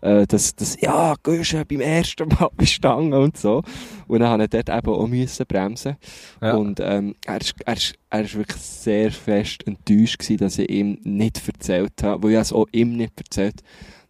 äh, 0.00 0.26
dass, 0.26 0.54
dass 0.54 0.80
ja, 0.80 1.16
gehst 1.22 1.52
du 1.52 1.64
beim 1.66 1.80
ersten 1.80 2.28
Mal 2.28 2.48
bestanden 2.56 3.12
und 3.12 3.36
so. 3.36 3.62
Und 4.06 4.20
dann 4.20 4.30
habe 4.30 4.44
ich 4.44 4.50
dort 4.50 4.70
eben 4.70 4.94
auch 4.94 5.06
müssen 5.06 5.44
bremsen. 5.46 5.96
Ja. 6.40 6.54
Und 6.54 6.80
ähm, 6.80 7.14
er, 7.26 7.40
ist, 7.40 7.54
er, 7.66 7.74
ist, 7.74 7.94
er 8.08 8.22
ist 8.22 8.36
wirklich 8.36 8.62
sehr 8.62 9.10
fest 9.10 9.66
enttäuscht 9.66 10.18
gewesen, 10.18 10.38
dass 10.38 10.58
ich 10.58 10.70
ihm 10.70 10.98
nicht 11.02 11.46
erzählt 11.46 12.02
habe, 12.02 12.22
weil 12.22 12.30
ich 12.30 12.38
es 12.38 12.52
auch 12.54 12.68
ihm 12.72 12.96
nicht 12.96 13.18
erzählt 13.18 13.62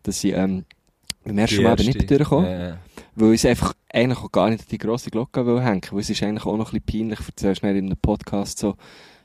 dass 0.05 0.23
ich 0.23 0.35
ähm, 0.35 0.65
beim 1.25 1.39
ersten 1.39 1.63
Mal 1.63 1.81
eben 1.81 1.87
nicht 1.87 2.09
durchgekommen 2.09 2.45
Ja, 2.47 2.69
ja. 2.69 2.79
Weil 3.17 3.35
ich 3.35 3.47
einfach 3.47 3.75
eigentlich 3.93 4.19
auch 4.19 4.33
gar 4.33 4.51
nicht 4.51 4.63
an 4.63 4.67
die 4.71 4.79
grosse 4.79 5.11
Glocke 5.11 5.47
will 5.47 5.63
hängen 5.63 5.83
weil 5.91 6.01
es 6.01 6.11
ist 6.11 6.23
eigentlich 6.23 6.47
auch 6.47 6.57
noch 6.57 6.73
ein 6.73 6.81
bisschen 6.81 7.09
peinlich, 7.09 7.27
erzählst 7.27 7.63
dann 7.63 7.77
in 7.77 7.87
einem 7.87 7.97
Podcast 7.97 8.59
so, 8.59 8.77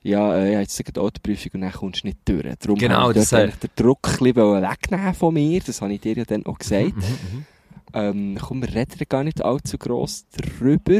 ja, 0.02 0.36
äh, 0.36 0.50
ich 0.50 0.54
habe 0.54 0.62
jetzt 0.62 0.88
eine 0.96 1.04
Autoprüfung 1.04 1.52
und 1.56 1.62
dann 1.62 1.72
kommst 1.72 2.04
du 2.04 2.08
nicht 2.08 2.20
durch. 2.26 2.56
Darum 2.60 2.78
Genau, 2.78 2.96
habe 2.96 3.12
ich 3.14 3.20
das 3.20 3.34
eigentlich 3.34 3.56
den 3.56 3.70
Druck 3.76 4.08
ein 4.08 4.34
bisschen 4.34 4.62
wegnehmen 4.62 5.14
von 5.14 5.34
mir, 5.34 5.62
das 5.62 5.82
habe 5.82 5.94
ich 5.94 6.02
dir 6.02 6.16
ja 6.16 6.26
dann 6.26 6.46
auch 6.46 6.58
gesagt. 6.58 6.96
Mhm, 6.96 7.02
mhm. 7.02 7.46
Ähm, 7.92 8.38
komm, 8.40 8.62
wir 8.62 8.74
reden 8.74 9.04
gar 9.10 9.24
nicht 9.24 9.44
allzu 9.44 9.78
gross 9.78 10.26
darüber, 10.32 11.00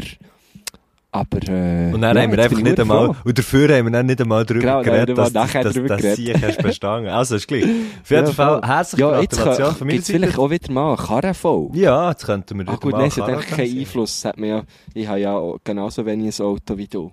aber 1.12 1.38
äh, 1.48 1.92
Und 1.92 2.02
dann 2.02 2.16
ja, 2.16 2.22
haben 2.22 2.30
wir 2.30 2.38
jetzt 2.38 2.50
einfach 2.52 2.62
nicht 2.62 2.80
einmal, 2.80 3.06
froh. 3.06 3.16
und 3.24 3.38
dafür 3.38 3.76
haben 3.76 3.86
wir 3.86 3.90
dann 3.92 4.06
nicht 4.06 4.20
einmal 4.20 4.44
darüber 4.44 4.60
Genau, 4.62 4.82
geredet, 4.82 5.18
dass, 5.18 5.32
nachher 5.32 5.64
dass, 5.64 5.74
darüber 5.74 5.88
dass, 5.96 6.02
geredet. 6.02 6.42
Hast 6.42 6.62
bestanden. 6.62 7.10
Also, 7.12 7.36
ist 7.36 7.48
gleich. 7.48 7.64
Auf 7.64 8.10
jeden 8.10 8.26
Ja, 8.26 8.32
Fall, 8.32 8.60
herzliche 8.64 9.02
Ja, 9.02 9.20
jetzt 9.20 9.36
Gratulation 9.36 9.74
von 9.74 9.86
mir 9.88 9.98
es 9.98 10.06
vielleicht 10.06 10.38
auch 10.38 10.50
wieder 10.50 10.72
mal 10.72 10.88
eine 10.94 11.06
Karrenfolge. 11.06 11.78
Ja, 11.78 12.10
jetzt 12.10 12.24
könnten 12.26 12.58
wir 12.58 12.68
Ah 12.68 12.72
wieder 12.72 12.80
gut, 12.80 12.92
mal 12.92 12.98
nein, 12.98 13.08
es 13.08 13.16
hat 13.16 13.46
keinen. 13.46 13.78
Einfluss. 13.78 14.24
Hat 14.24 14.38
ja, 14.38 14.62
ich 14.94 15.08
habe 15.08 15.18
ja 15.20 15.54
genauso 15.64 16.06
wenig 16.06 16.38
ein 16.38 16.46
Auto 16.46 16.76
wie 16.76 16.86
du. 16.86 17.10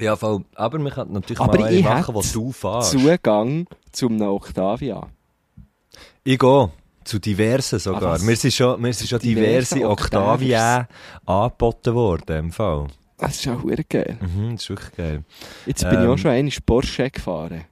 Ja, 0.00 0.16
voll. 0.16 0.44
Aber 0.54 0.78
wir 0.78 0.90
könnten 0.90 1.12
natürlich 1.12 1.40
Aber 1.40 1.58
mal 1.58 1.66
eine 1.66 1.82
machen, 1.82 2.14
die 2.18 2.32
du 2.32 2.52
fährst. 2.52 2.92
Zugang 2.92 3.66
zum 3.92 4.20
Octavia. 4.22 5.06
Ich 6.24 6.38
gehe. 6.38 6.70
Zu 7.04 7.18
diversen 7.18 7.78
sogar. 7.78 8.02
Ah, 8.02 8.10
was? 8.12 8.22
mir 8.22 8.36
sind 8.36 8.52
schon, 8.52 8.80
mir 8.82 8.92
sind 8.92 9.08
schon 9.08 9.18
Diverse 9.18 9.74
diverse 9.76 9.88
Octavia 9.88 10.88
angeboten 11.24 11.94
worden, 11.94 12.36
im 12.38 12.52
Fall. 12.52 12.86
Das 13.18 13.34
ist 13.36 13.48
auch 13.48 13.60
verdammt 13.60 13.90
geil. 13.90 14.18
Mhm, 14.20 14.52
das 14.52 14.62
ist 14.62 14.70
wirklich 14.70 14.92
geil. 14.96 15.24
Jetzt 15.66 15.82
bin 15.82 15.92
ich 15.98 16.04
Ähm. 16.04 16.10
auch 16.10 16.18
schon 16.18 16.30
einmal 16.30 16.52
Porsche 16.64 17.10
gefahren. 17.10 17.64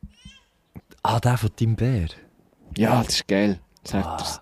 Ah, 1.02 1.20
der 1.20 1.38
von 1.38 1.50
Tim 1.54 1.76
Bär. 1.76 2.08
Ja, 2.76 3.02
das 3.02 3.14
ist 3.14 3.28
geil. 3.28 3.60
Sagt 3.84 4.06
Ah, 4.06 4.16
er's. 4.18 4.40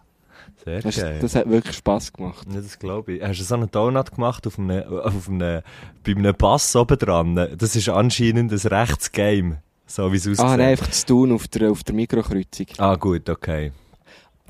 Sehr 0.64 0.80
das, 0.80 0.96
geil. 0.96 1.18
das 1.20 1.34
hat 1.36 1.48
wirklich 1.50 1.76
Spass 1.76 2.10
gemacht. 2.12 2.46
Ja, 2.50 2.60
das 2.60 2.78
glaube 2.78 3.12
ich. 3.14 3.22
Hast 3.22 3.38
du 3.38 3.44
so 3.44 3.54
einen 3.54 3.70
Donut 3.70 4.12
gemacht 4.14 4.46
auf 4.46 4.58
einem, 4.58 4.82
auf 4.88 5.28
einem, 5.28 5.60
bei 6.02 6.12
einem 6.12 6.34
Pass 6.34 6.74
oben 6.74 6.98
dran? 6.98 7.34
Das 7.58 7.76
ist 7.76 7.88
anscheinend 7.90 8.50
ein 8.50 8.58
Rechtsgame. 8.72 9.62
So 9.86 10.10
wie 10.10 10.16
es 10.16 10.26
aussieht. 10.26 10.40
Ah, 10.40 10.56
nein, 10.56 10.68
einfach 10.70 10.90
zu 10.90 11.04
tun 11.04 11.32
auf 11.32 11.46
der, 11.48 11.70
auf 11.70 11.84
der 11.84 11.94
Mikrokreuzung. 11.94 12.66
Ah, 12.78 12.94
gut, 12.94 13.28
okay. 13.28 13.72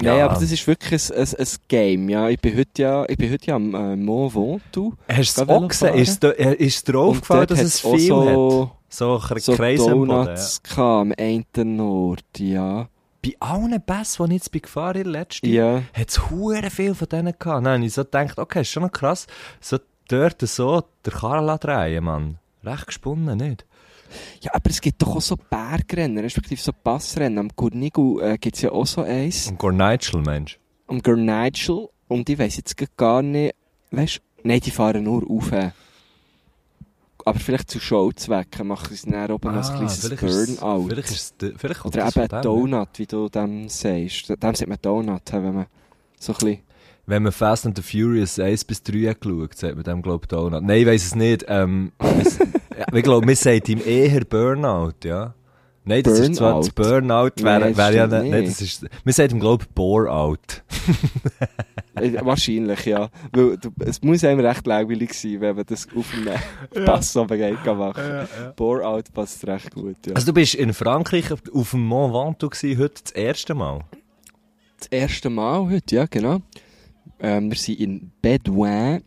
Nein, 0.01 0.19
Ja. 0.19 0.25
aber 0.27 0.35
das 0.35 0.51
ist 0.51 0.67
wirklich 0.67 1.11
ein, 1.13 1.19
ein, 1.19 1.35
ein 1.39 1.47
Game. 1.69 2.09
Ja, 2.09 2.29
ich 2.29 2.41
bin 2.41 2.57
heute 2.59 2.83
ja, 2.83 3.05
ich 3.09 3.17
bin 3.17 3.31
heute 3.33 3.47
ja 3.47 3.57
am 3.57 3.75
äh, 3.75 3.97
Mont 3.97 4.35
Ventoux. 4.35 4.95
Hast 5.09 5.39
du 5.39 5.43
es 5.43 5.49
auch 5.49 5.69
gesehen? 5.69 5.89
Velofahren. 5.95 6.01
Ist, 6.03 6.25
äh, 6.25 6.55
ist 6.55 6.89
dir 6.89 6.99
aufgefallen, 6.99 7.41
Und 7.43 7.51
dass 7.53 7.61
es 7.63 7.81
viel 7.81 8.13
auch 8.13 8.27
hat? 8.27 8.35
so, 8.89 9.19
So, 9.29 9.35
ein 9.35 9.41
so 9.41 9.53
Kreis 9.55 9.81
am 9.81 9.87
Boden. 9.93 10.09
Donuts 10.09 10.63
gehabt, 10.63 10.81
am 10.81 11.13
einen 11.17 11.81
Ort, 11.81 12.25
ja. 12.39 12.89
bei 13.25 13.33
allen 13.41 13.81
Pässen, 13.87 14.27
die 14.29 14.37
ich 14.37 14.43
jetzt 14.43 14.53
gefahren 14.65 15.03
bin, 15.05 15.13
letzte, 15.13 15.49
Ja. 15.49 15.83
hat 15.93 16.09
es 16.11 16.31
hure 16.31 16.71
viel 16.71 16.95
von 16.95 17.09
denen 17.09 17.33
gehabt. 17.39 17.67
Habe 17.67 17.85
ich 17.85 17.95
so 17.95 18.05
gedacht, 18.05 18.39
okay, 18.39 18.61
ist 18.63 18.71
schon 18.71 18.83
noch 18.83 18.93
krass, 18.93 19.27
so 19.61 19.79
dort 20.09 20.41
so 20.43 20.83
der 21.05 21.13
Karla 21.13 21.57
drehen, 21.57 22.05
Mann. 22.05 22.39
Recht 22.65 22.87
gesponnen, 22.89 23.39
nicht? 23.39 23.65
Ja, 24.41 24.53
aber 24.55 24.71
es 24.71 24.81
gibt 24.81 25.01
doch 25.03 25.17
auch 25.17 25.21
so 25.21 25.37
Bergrennen, 25.37 26.19
respektive 26.19 26.61
so 26.61 26.73
Passrennen. 26.73 27.39
Am 27.39 27.49
Gurnigel 27.55 28.21
äh, 28.23 28.39
gibt 28.39 28.57
es 28.57 28.63
ja 28.63 28.73
auch 28.73 28.87
so 28.87 29.03
eins. 29.03 29.49
Und 29.49 29.59
Gornitschel, 29.59 30.21
Mensch. 30.21 30.59
Am 30.87 31.03
Gurnigel. 31.03 31.89
Und 32.09 32.29
ich 32.29 32.39
weiss 32.39 32.57
jetzt 32.57 32.77
gar 32.97 33.23
nicht, 33.23 33.55
weißt 33.91 34.21
nein, 34.43 34.61
die 34.61 34.71
fahren 34.71 35.05
nur 35.05 35.23
rauf. 35.23 35.51
Aber 37.27 37.39
vielleicht 37.39 37.71
zu 37.71 37.81
Showzwecken 37.81 38.67
machen 38.67 38.95
sie 38.95 39.11
dann 39.11 39.31
oben 39.31 39.49
ein 39.49 39.63
kleines 39.63 40.05
Ah, 40.05 40.09
vielleicht 40.09 40.23
ist 40.23 40.61
Burnout. 40.61 40.89
Vielleicht 40.89 41.11
ist 41.11 41.35
es, 41.43 41.55
vielleicht 41.57 41.85
Oder 41.87 42.09
eben 42.09 42.29
dem, 42.29 42.43
Donut, 42.43 42.89
wie 42.97 43.07
du 43.07 43.29
dem 43.31 43.69
sagst. 43.71 44.29
Dem 44.29 44.55
sagt 44.55 44.69
man 44.69 44.79
Donut, 44.81 45.33
wenn 45.33 45.55
man 45.55 45.67
so 46.19 46.33
ein 46.33 46.39
bisschen... 46.39 46.59
Wenn 47.07 47.23
man 47.23 47.33
Fast 47.33 47.67
and 47.67 47.77
the 47.77 47.83
Furious 47.83 48.39
1 48.39 48.65
bis 48.65 48.83
3 48.83 49.11
hat 49.11 49.21
geschaut, 49.21 49.55
sagt 49.55 49.75
man 49.75 49.85
dem, 49.85 50.01
glaube 50.03 50.25
ich, 50.25 50.29
Donut. 50.29 50.63
Nein, 50.63 50.81
ich 50.81 50.87
weiss 50.87 51.05
es 51.05 51.15
nicht. 51.15 51.45
Ähm, 51.49 51.93
ja, 52.03 52.87
ich 52.93 53.03
glaube, 53.03 53.27
man 53.27 53.35
sagt 53.35 53.69
ihm 53.69 53.81
eher 53.85 54.25
Burnout, 54.25 54.95
ja. 55.05 55.35
Nein, 55.87 56.03
das 56.03 56.19
ist 56.19 56.37
zwar 56.37 56.61
das 56.61 56.71
Burnout? 56.71 57.33
Burnout, 57.37 57.45
wäre 57.45 57.61
Nein, 57.61 57.77
wär 57.77 57.93
ja 57.93 58.07
nicht, 58.07 58.33
nicht. 58.33 58.49
das 58.49 58.61
ist, 58.63 58.87
man 59.05 59.13
sagt 59.13 59.33
ihm, 59.33 59.41
glaube 59.41 59.65
ich, 59.65 59.75
Bore-out. 59.75 60.63
Äh, 61.97 62.25
Wahrscheinlich, 62.25 62.87
ja. 62.87 63.09
Weil 63.33 63.59
du, 63.59 63.71
es 63.81 64.03
muss 64.03 64.25
einem 64.25 64.41
recht 64.41 64.67
langweilig 64.67 65.13
sein, 65.15 65.41
wenn 65.41 65.55
man 65.55 65.65
das 65.65 65.87
auf 65.95 66.07
einem 66.15 66.85
Pass 66.87 67.17
oben 67.17 67.39
geht 67.39 67.63
kann 67.63 67.79
machen. 67.79 68.03
Bore-out 68.57 69.13
passt 69.13 69.47
recht 69.47 69.73
gut, 69.75 69.99
ja. 70.07 70.15
Also 70.15 70.27
du 70.27 70.33
bist 70.33 70.55
in 70.55 70.73
Frankreich 70.73 71.31
auf 71.31 71.71
dem 71.71 71.87
Mont 71.87 72.13
Ventoux 72.13 72.49
gewesen, 72.49 72.81
heute 72.81 73.03
das 73.05 73.13
erste 73.13 73.55
Mal. 73.55 73.85
das 74.79 74.89
erste 74.89 75.31
Mal 75.31 75.71
heute, 75.71 75.95
ja, 75.95 76.07
genau. 76.07 76.41
Ähm, 77.25 77.51
wir 77.51 77.57
sind 77.57 77.81
in 77.81 78.13
Bedouin. 78.21 79.03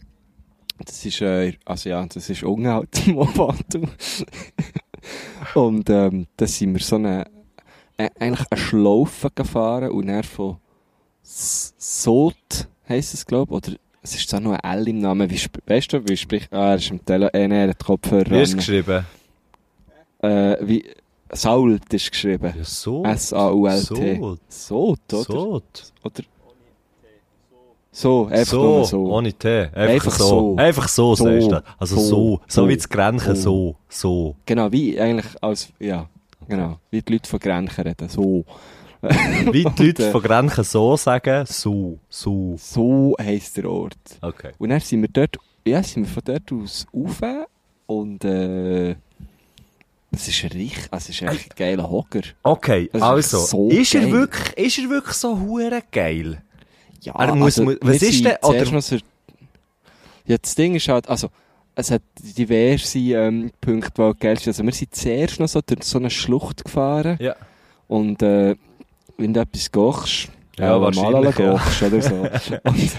Das 0.84 1.06
ist, 1.06 1.22
äh, 1.22 1.54
also 1.66 1.90
ja, 1.90 2.04
das 2.04 2.28
ist 2.30 2.42
ungehalten 2.42 3.14
Mont 3.14 3.80
Und 5.54 5.90
ähm, 5.92 6.26
da 6.36 6.48
sind 6.48 6.74
wir 6.74 6.82
so 6.82 6.96
eine, 6.96 7.26
äh, 7.96 8.10
eigentlich 8.20 8.48
eine 8.50 8.60
Schlaufe 8.60 9.30
gefahren 9.30 9.92
und 9.92 10.08
dann 10.08 10.24
von 10.24 10.58
Sot 11.22 12.68
heisst 12.90 13.14
es, 13.14 13.24
glaube 13.24 13.54
ich, 13.54 13.58
oder 13.58 13.78
es 14.02 14.16
ist 14.16 14.30
zwar 14.30 14.40
noch 14.40 14.54
ein 14.54 14.80
L 14.80 14.88
im 14.88 15.00
Namen, 15.00 15.30
wie, 15.30 15.40
weißt 15.68 15.94
du, 15.94 16.08
wie 16.08 16.18
spricht, 16.18 16.52
ah, 16.52 16.72
er 16.72 16.76
ist 16.78 16.90
im 16.90 17.06
Tele, 17.06 17.32
äh, 17.34 17.48
nein, 17.48 17.52
er 17.52 17.70
hat 17.70 17.86
Kopfhörer 17.86 18.32
Wie 18.32 18.42
ist 18.42 18.50
es 18.50 18.58
geschrieben? 18.58 19.06
Äh, 20.24 20.56
wie, 20.62 20.84
Sault 21.32 21.94
ist 21.94 22.10
geschrieben. 22.10 22.54
Ja, 22.58 22.64
so. 22.64 23.04
S-A-U-L-T. 23.04 24.16
So. 24.16 24.38
Sot, 24.50 25.14
oder? 25.14 25.24
So. 25.24 25.64
Oder? 26.04 26.24
So, 27.98 28.28
einfach 28.28 28.46
so, 28.46 28.84
so. 28.84 29.12
ohne 29.12 29.34
T. 29.34 29.50
Einfach, 29.74 29.76
Einfach 29.76 30.12
so. 30.12 30.28
so. 30.28 30.56
Einfach 30.56 30.88
so, 30.88 31.16
So. 31.16 31.24
sagst 31.26 31.52
du. 31.52 31.64
Also 31.80 31.96
so. 31.96 32.02
So. 32.04 32.42
So, 32.48 32.70
wie 32.70 32.76
das 32.78 32.88
Grenchen, 32.88 33.36
So. 33.36 33.42
so. 33.42 33.76
So. 33.90 34.36
Genau, 34.46 34.72
wie 34.72 35.00
eigentlich 35.00 35.26
als, 35.42 35.70
ja, 35.80 36.08
genau, 36.48 36.78
wie 36.92 37.02
die 37.02 37.14
Leute 37.14 37.28
von 37.28 37.40
Grenchen 37.40 37.84
reden, 37.84 38.08
so. 38.08 38.46
Wie 39.52 39.64
die 39.64 39.86
Leute 39.88 40.08
äh, 40.08 40.12
von 40.12 40.22
Grenchen 40.22 40.64
so 40.64 40.96
sagen, 40.98 41.46
so. 41.48 41.98
So. 42.08 42.56
So 42.58 43.16
heisst 43.20 43.58
der 43.58 43.70
Ort. 43.70 43.96
Okay. 44.22 44.52
Und 44.60 44.70
dann 44.70 44.80
sind 44.80 45.02
wir 45.02 45.10
dort, 45.10 45.38
ja, 45.66 45.82
sind 45.82 46.04
wir 46.06 46.14
von 46.14 46.24
dort 46.24 46.52
aus 46.52 46.86
rauf 46.94 47.22
und, 47.88 48.26
äh, 48.26 48.96
das 50.12 50.28
ist 50.28 50.44
richtig, 50.44 50.88
also 50.92 51.10
ist 51.10 51.22
echt 51.22 51.52
ein 51.52 51.56
geiler 51.56 51.90
Hocker. 51.90 52.22
Okay, 52.44 52.90
Das 52.94 53.02
ist 53.02 53.08
also, 53.08 53.38
so 53.40 53.70
ist, 53.70 53.96
er 53.96 54.12
wirklich, 54.12 54.58
ist 54.58 54.78
er 54.78 54.90
wirklich 54.90 55.16
so 55.16 55.40
hure 55.40 55.82
geil? 55.92 56.44
Ja, 57.02 57.14
Er 57.20 57.36
muss- 57.36 57.58
muss- 57.58 57.78
was 57.82 58.02
ist 58.02 58.24
denn- 58.26 58.38
oder- 58.42 58.82
so, 58.82 58.98
ja, 60.26 60.38
das 60.38 60.56
Ding 60.56 60.76
ist 60.76 60.88
halt, 60.90 61.08
also, 61.08 61.30
es 61.76 61.92
hat 61.92 62.02
diverse 62.18 62.98
ähm, 63.00 63.52
Punkte, 63.62 64.14
die 64.14 64.20
geil 64.20 64.38
sind. 64.38 64.48
Also, 64.48 64.64
wir 64.64 64.74
sind 64.74 64.94
zuerst 64.96 65.40
noch 65.40 65.48
so 65.48 65.62
durch 65.66 65.84
so 65.84 66.00
eine 66.00 66.10
Schlucht 66.10 66.66
gefahren. 66.66 67.18
Ja. 67.22 67.36
Und 67.88 68.22
äh, 68.24 68.56
wenn 69.18 69.34
du 69.34 69.40
etwas 69.40 69.72
kochst, 69.72 70.28
Ja, 70.58 70.76
äh, 70.76 70.82
wahrscheinlich, 70.82 71.12
Malala 71.14 71.30
ja. 71.38 71.52
kochst 71.58 71.84
oder 71.84 72.02
so. 72.02 72.16
und, 72.64 72.92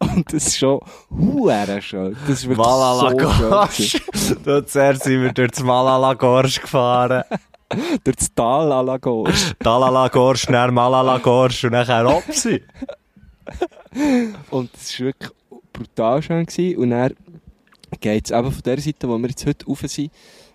und 0.00 0.32
das 0.34 0.46
ist 0.48 0.58
schon 0.58 0.80
huere 1.10 1.80
schön. 1.80 2.16
Das 2.26 2.38
ist 2.40 2.48
wirklich 2.48 2.58
Malala 2.66 3.68
so 3.70 3.82
schön. 3.82 4.66
Zuerst 4.66 5.04
sind 5.04 5.22
wir 5.22 5.32
durch 5.32 5.52
das 5.52 5.62
Malala 5.62 6.14
Gorsch 6.14 6.60
gefahren. 6.60 7.22
Durch 8.04 8.16
das 8.16 8.34
Tal 8.34 8.72
à 8.72 8.82
la 8.84 8.96
Gorge. 8.98 9.32
Dalala 9.60 10.08
Gorsch, 10.08 10.46
dann 10.46 10.74
Malala 10.74 11.18
Gorsch 11.18 11.64
und 11.64 11.72
nachher 11.72 12.06
Opsi. 12.06 12.62
Und 14.50 14.70
es 14.74 14.98
war 15.00 15.06
wirklich 15.06 15.30
brutal 15.72 16.22
schön. 16.22 16.46
Gewesen. 16.46 16.76
Und 16.78 16.90
dann 16.90 17.14
geht 18.00 18.24
es 18.26 18.30
eben 18.30 18.52
von 18.52 18.62
der 18.62 18.80
Seite, 18.80 19.08
wo 19.08 19.18
wir 19.18 19.28
jetzt 19.28 19.46
heute 19.46 19.66
rauf 19.66 19.80
sind, 19.86 20.12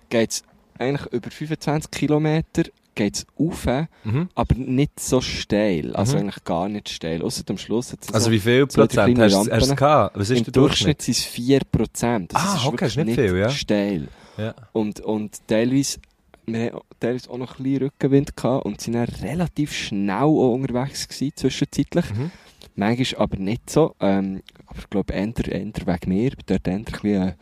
geht 0.09 0.31
es 0.31 0.43
eigentlich 0.77 1.11
über 1.13 1.31
25 1.31 1.91
Kilometer 1.91 2.63
geht's 2.95 3.25
rauf, 3.37 3.65
Mhm. 4.05 4.29
aber 4.35 4.55
nicht 4.55 5.01
so 5.01 5.19
steil. 5.19 5.93
Also 5.97 6.13
Mhm. 6.15 6.21
eigentlich 6.23 6.43
gar 6.45 6.69
nicht 6.69 6.87
steil. 6.87 7.21
Außer 7.23 7.43
am 7.49 7.57
Schluss 7.57 7.91
hat 7.91 7.99
es 8.03 8.13
Also 8.13 8.25
so, 8.27 8.31
wie 8.31 8.39
viel 8.39 8.65
Prozent 8.67 9.19
hast 9.19 9.33
du 9.33 9.51
Rampen. 9.51 9.75
gehabt? 9.75 10.17
Was 10.17 10.29
ist 10.29 10.37
Im 10.37 10.43
der 10.45 10.53
Durchschnitt? 10.53 11.01
Sind 11.01 11.17
es 11.17 11.25
4%. 11.25 12.33
Also 12.33 12.47
Ah, 12.47 12.53
es 12.55 12.61
ist 12.61 12.67
okay, 12.67 12.85
ist 12.85 12.95
nicht 12.97 13.15
viel, 13.19 13.37
ja. 13.37 13.49
steil. 13.49 14.07
Ja. 14.37 14.53
Und, 14.71 15.01
und 15.01 15.45
teilweise, 15.47 15.99
wir 16.47 16.81
teilweise 16.99 17.29
auch 17.29 17.37
noch 17.37 17.57
ein 17.57 17.63
bisschen 17.63 17.83
Rückenwind 17.83 18.35
gehabt 18.35 18.65
und 18.65 18.81
sind 18.81 18.93
dann 18.93 19.05
relativ 19.05 19.73
schnell 19.73 20.23
auch 20.23 20.53
unterwegs 20.53 21.07
gewesen, 21.07 21.33
zwischenzeitlich. 21.35 22.05
Mhm. 22.11 22.31
Manchmal 22.75 23.21
aber 23.21 23.37
nicht 23.37 23.69
so. 23.69 23.95
Ähm, 23.99 24.41
aber 24.67 24.79
ich 24.79 24.89
glaube, 24.89 25.13
eher 25.13 25.27
wegen 25.27 26.09
mir. 26.09 26.27
Ich 26.27 26.37
bin 26.37 26.45
dort 26.45 26.67
eher 26.67 26.73
ein 26.75 26.83
bisschen, 26.83 27.33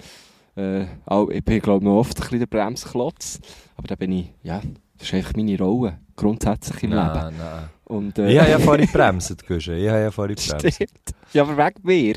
äh, 0.55 0.81
äh, 0.81 0.87
auch, 1.05 1.29
ich 1.29 1.43
bin, 1.43 1.59
glaube 1.61 1.85
noch 1.85 1.99
oft 1.99 2.17
ein 2.17 2.21
bisschen 2.21 2.39
der 2.39 2.45
Bremsklotz. 2.47 3.39
Aber 3.75 3.87
da 3.87 3.95
bin 3.95 4.11
ich, 4.11 4.29
ja, 4.43 4.61
das 4.97 5.07
ist 5.07 5.13
einfach 5.13 5.33
meine 5.35 5.57
Rolle. 5.57 5.99
Grundsätzlich 6.15 6.83
im 6.83 6.91
Leben. 6.91 7.01
Nein, 7.13 7.33
nein. 7.37 7.69
Und, 7.85 8.17
äh, 8.19 8.31
Ich 8.31 8.39
habe 8.39 8.51
ja 8.51 8.59
vorhin 8.59 8.85
gebremst, 8.91 9.47
Guschen. 9.47 9.75
Ich 9.77 9.89
habe 9.89 10.01
ja 10.01 10.11
vorhin 10.11 10.35
gebremst. 10.35 10.75
Stimmt. 10.75 10.91
Ja, 11.33 11.43
aber 11.43 11.57
wegen 11.57 11.79
mir. 11.83 12.15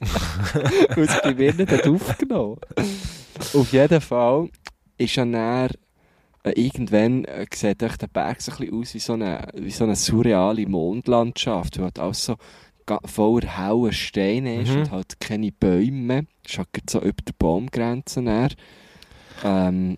Weil 0.96 1.04
es 1.04 1.22
bei 1.22 1.34
mir 1.34 1.54
nicht 1.54 1.70
hat 1.70 1.86
aufgenommen 1.86 2.56
Auf 3.54 3.72
jeden 3.72 4.00
Fall 4.00 4.48
ist 4.96 5.16
ja 5.16 5.24
äh, 5.64 5.68
irgendwann 6.50 7.24
äh, 7.24 7.46
sieht 7.52 7.82
euch 7.82 7.96
der 7.96 8.06
Berg 8.08 8.40
so 8.42 8.52
ein 8.52 8.58
bisschen 8.58 8.80
aus 8.80 8.94
wie 8.94 8.98
so 8.98 9.12
eine, 9.14 9.48
wie 9.54 9.70
so 9.70 9.84
eine 9.84 9.96
surreale 9.96 10.66
Mondlandschaft, 10.66 11.78
wo 11.78 11.84
halt 11.84 11.98
alles 11.98 12.24
so 12.24 12.36
voller 13.06 13.56
hauer 13.56 13.92
Steine 13.92 14.60
ist 14.62 14.70
Mhm. 14.70 14.78
und 14.80 14.90
halt 14.90 15.20
keine 15.20 15.50
Bäume. 15.52 16.26
Das 16.42 16.52
ist 16.58 16.90
so 16.90 17.00
über 17.00 17.22
der 17.26 17.32
Baumgrenze 17.38 18.20
näher. 18.20 18.50
Ähm, 19.42 19.96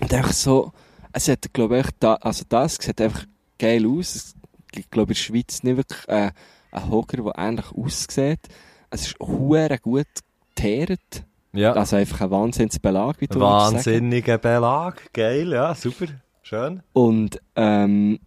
und 0.00 0.12
einfach 0.14 0.32
so, 0.32 0.72
es 1.12 1.28
hat, 1.28 1.52
glaube 1.52 1.80
ich, 1.80 1.86
da, 2.00 2.14
also 2.14 2.44
das 2.48 2.76
sieht 2.76 3.00
einfach 3.00 3.26
geil 3.58 3.86
aus. 3.86 4.14
Es 4.14 4.34
gibt, 4.72 4.90
glaube 4.90 5.12
ich, 5.12 5.28
in 5.28 5.34
der 5.34 5.38
Schweiz 5.42 5.62
nicht 5.62 5.76
wirklich 5.76 6.08
äh, 6.08 6.30
einen 6.70 6.90
Hocker, 6.90 7.18
der 7.22 7.32
ähnlich 7.36 7.70
aussieht. 7.72 8.40
Es 8.88 9.08
ist 9.08 9.20
hure 9.20 9.78
gut 9.78 10.06
geteert. 10.54 11.24
Ja. 11.52 11.72
Also 11.72 11.96
einfach 11.96 12.22
ein 12.22 12.30
Wahnsinnsbelag, 12.30 13.20
wie 13.20 13.26
du. 13.26 13.40
Wahnsinniger 13.40 14.38
Belag. 14.38 15.12
Geil, 15.12 15.52
ja, 15.52 15.74
super. 15.74 16.06
Schön. 16.42 16.82
Und, 16.92 17.38
ähm, 17.56 18.18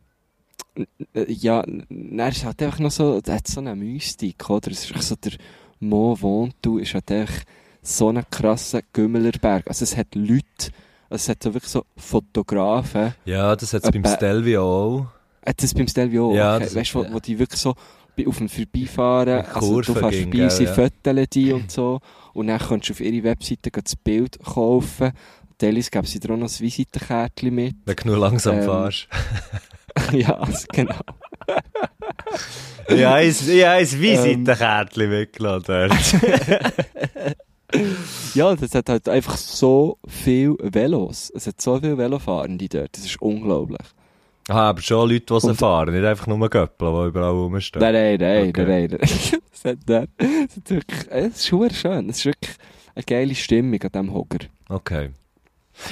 ja, 1.13 1.63
dann 1.65 2.31
ist 2.31 2.45
halt 2.45 2.61
einfach 2.61 2.79
noch 2.79 2.91
so, 2.91 3.21
es 3.23 3.31
hat 3.31 3.47
so 3.47 3.61
eine 3.61 3.75
Mystik, 3.75 4.49
oder? 4.49 4.71
Es 4.71 4.89
ist 4.89 5.03
so 5.03 5.15
der 5.15 5.33
Mont 5.79 6.21
Ventoux 6.21 6.79
ist 6.79 6.93
halt 6.93 7.11
einfach 7.11 7.43
so 7.81 8.09
ein 8.09 8.23
krasser 8.29 8.81
Gümmelerberg. 8.93 9.67
Also 9.67 9.83
es 9.83 9.95
hat 9.95 10.15
Leute, 10.15 10.71
also 11.09 11.15
es 11.15 11.29
hat 11.29 11.43
so 11.43 11.53
wirklich 11.53 11.71
so 11.71 11.85
Fotografen, 11.95 13.13
Ja, 13.25 13.55
das 13.55 13.73
hat 13.73 13.83
es 13.83 13.91
beim 13.91 14.05
Stelvio 14.05 14.63
auch. 14.63 15.07
Hat 15.45 15.61
das 15.61 15.73
beim 15.73 15.87
Stelvio 15.87 16.31
auch? 16.31 16.35
Ja, 16.35 16.55
okay. 16.57 16.75
Weißt 16.75 16.93
du, 16.93 16.99
wo, 16.99 17.13
wo 17.13 17.19
die 17.19 17.37
wirklich 17.37 17.59
so 17.59 17.75
auf 18.25 18.37
dem 18.37 18.49
Vorbeifahren, 18.49 19.45
also 19.45 19.81
du 19.81 19.93
fährst 19.93 20.21
vorbei, 20.21 20.49
sie 20.49 20.63
ja. 20.63 20.73
föteln 20.73 21.25
die 21.31 21.53
und 21.53 21.71
so. 21.71 21.99
Und 22.35 22.47
dann 22.47 22.59
kannst 22.59 22.89
du 22.89 22.93
auf 22.93 22.99
ihre 22.99 23.23
Webseite 23.23 23.71
das 23.71 23.95
Bild 23.95 24.37
kaufen. 24.43 25.11
Teilweise 25.57 25.89
geben 25.89 26.05
sie 26.05 26.19
dir 26.19 26.33
auch 26.33 26.37
noch 26.37 26.49
ein 26.49 26.59
Visitenkärtchen 26.59 27.55
mit. 27.55 27.75
Wenn 27.85 27.95
du 27.95 28.07
nur 28.09 28.17
langsam 28.17 28.57
Ähm, 28.57 28.63
fährst. 28.63 29.07
ja, 30.11 30.45
genau. 30.73 30.99
Ich 32.89 33.05
ein, 33.05 33.29
ich 33.29 33.63
habe 33.63 33.71
ein 33.71 33.87
Ähm. 33.87 34.01
Visitenkärtchen 34.01 35.09
mitgelassen 35.09 35.65
dort. 35.67 35.91
Ja, 38.35 38.55
das 38.55 38.73
hat 38.75 38.87
halt 38.89 39.09
einfach 39.09 39.35
so 39.35 39.97
viele 40.07 40.55
Velos. 40.61 41.31
Es 41.35 41.47
hat 41.47 41.59
so 41.59 41.79
viele 41.79 41.97
Velofahrende 41.97 42.69
dort. 42.69 42.95
Das 42.95 43.03
ist 43.03 43.21
unglaublich. 43.21 43.85
Aha, 44.47 44.69
aber 44.69 44.81
schon 44.81 45.09
Leute, 45.09 45.33
die 45.33 45.39
sie 45.39 45.47
Und- 45.47 45.55
fahren, 45.57 45.93
nicht 45.93 46.05
einfach 46.05 46.27
nur 46.27 46.49
Göppel, 46.49 46.87
die 47.03 47.07
überall 47.07 47.31
rumstehen. 47.31 47.81
Nein, 47.81 47.93
nein, 47.93 48.17
nein, 48.19 48.49
Okay. 48.49 48.65
nein, 48.65 48.87
nein. 48.91 48.99
Es 49.01 49.65
hat 49.65 49.77
es 49.87 50.69
wirklich, 50.69 51.07
es 51.09 51.25
ist 51.27 51.41
super 51.43 51.73
schön. 51.73 52.09
Es 52.09 52.17
ist 52.19 52.25
wirklich 52.25 52.51
eine 52.93 53.03
geile 53.03 53.33
Stimmung 53.35 53.81
an 53.81 53.89
diesem 53.91 54.13
Hocker. 54.13 54.39
Okay. 54.69 55.09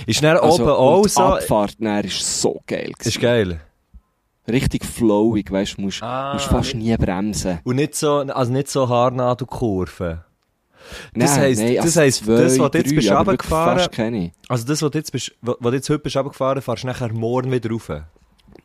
Ist 0.05 0.23
dann 0.23 0.37
Also, 0.37 0.63
oben 0.63 0.71
auch 0.71 1.01
die 1.03 1.09
so... 1.09 1.21
Abfahrt 1.21 1.75
dann 1.79 2.05
ist 2.05 2.41
so 2.41 2.61
geil. 2.67 2.91
Ist 3.03 3.19
geil. 3.19 3.59
Richtig 4.47 4.85
flowig, 4.85 5.51
weißt 5.51 5.77
du, 5.77 5.81
musst, 5.83 6.03
Ah, 6.03 6.33
musst 6.33 6.45
fast 6.45 6.75
nie 6.75 6.95
bremsen. 6.97 7.59
Und 7.63 7.77
nicht 7.77 7.95
so, 7.95 8.17
also 8.19 8.51
nicht 8.51 8.67
so 8.69 8.87
Haarnadelkurven. 8.87 10.19
Das 11.13 11.31
Nein, 11.31 11.39
heisst- 11.41 11.61
nein, 11.61 11.75
das 11.77 11.85
also 11.85 12.01
heisst, 12.01 12.25
zwei, 12.25 12.35
das, 12.41 12.59
was 12.59 12.71
du 12.71 12.77
jetzt 12.77 12.83
bist 12.83 13.07
wirklich 13.07 13.11
runtergefahren-. 13.11 14.31
Also 14.49 14.65
das, 14.67 14.81
was 14.81 14.91
du 14.91 14.97
jetzt 14.97 15.11
bist, 15.13 15.31
du 15.41 15.69
jetzt 15.71 15.89
heute 15.89 15.99
bist 15.99 16.15
runtergefahren, 16.17 16.61
fahrst 16.61 16.83
du 16.83 16.87
nachher 16.87 17.11
morgen 17.13 17.51
wieder 17.51 17.69
rauf. 17.71 17.89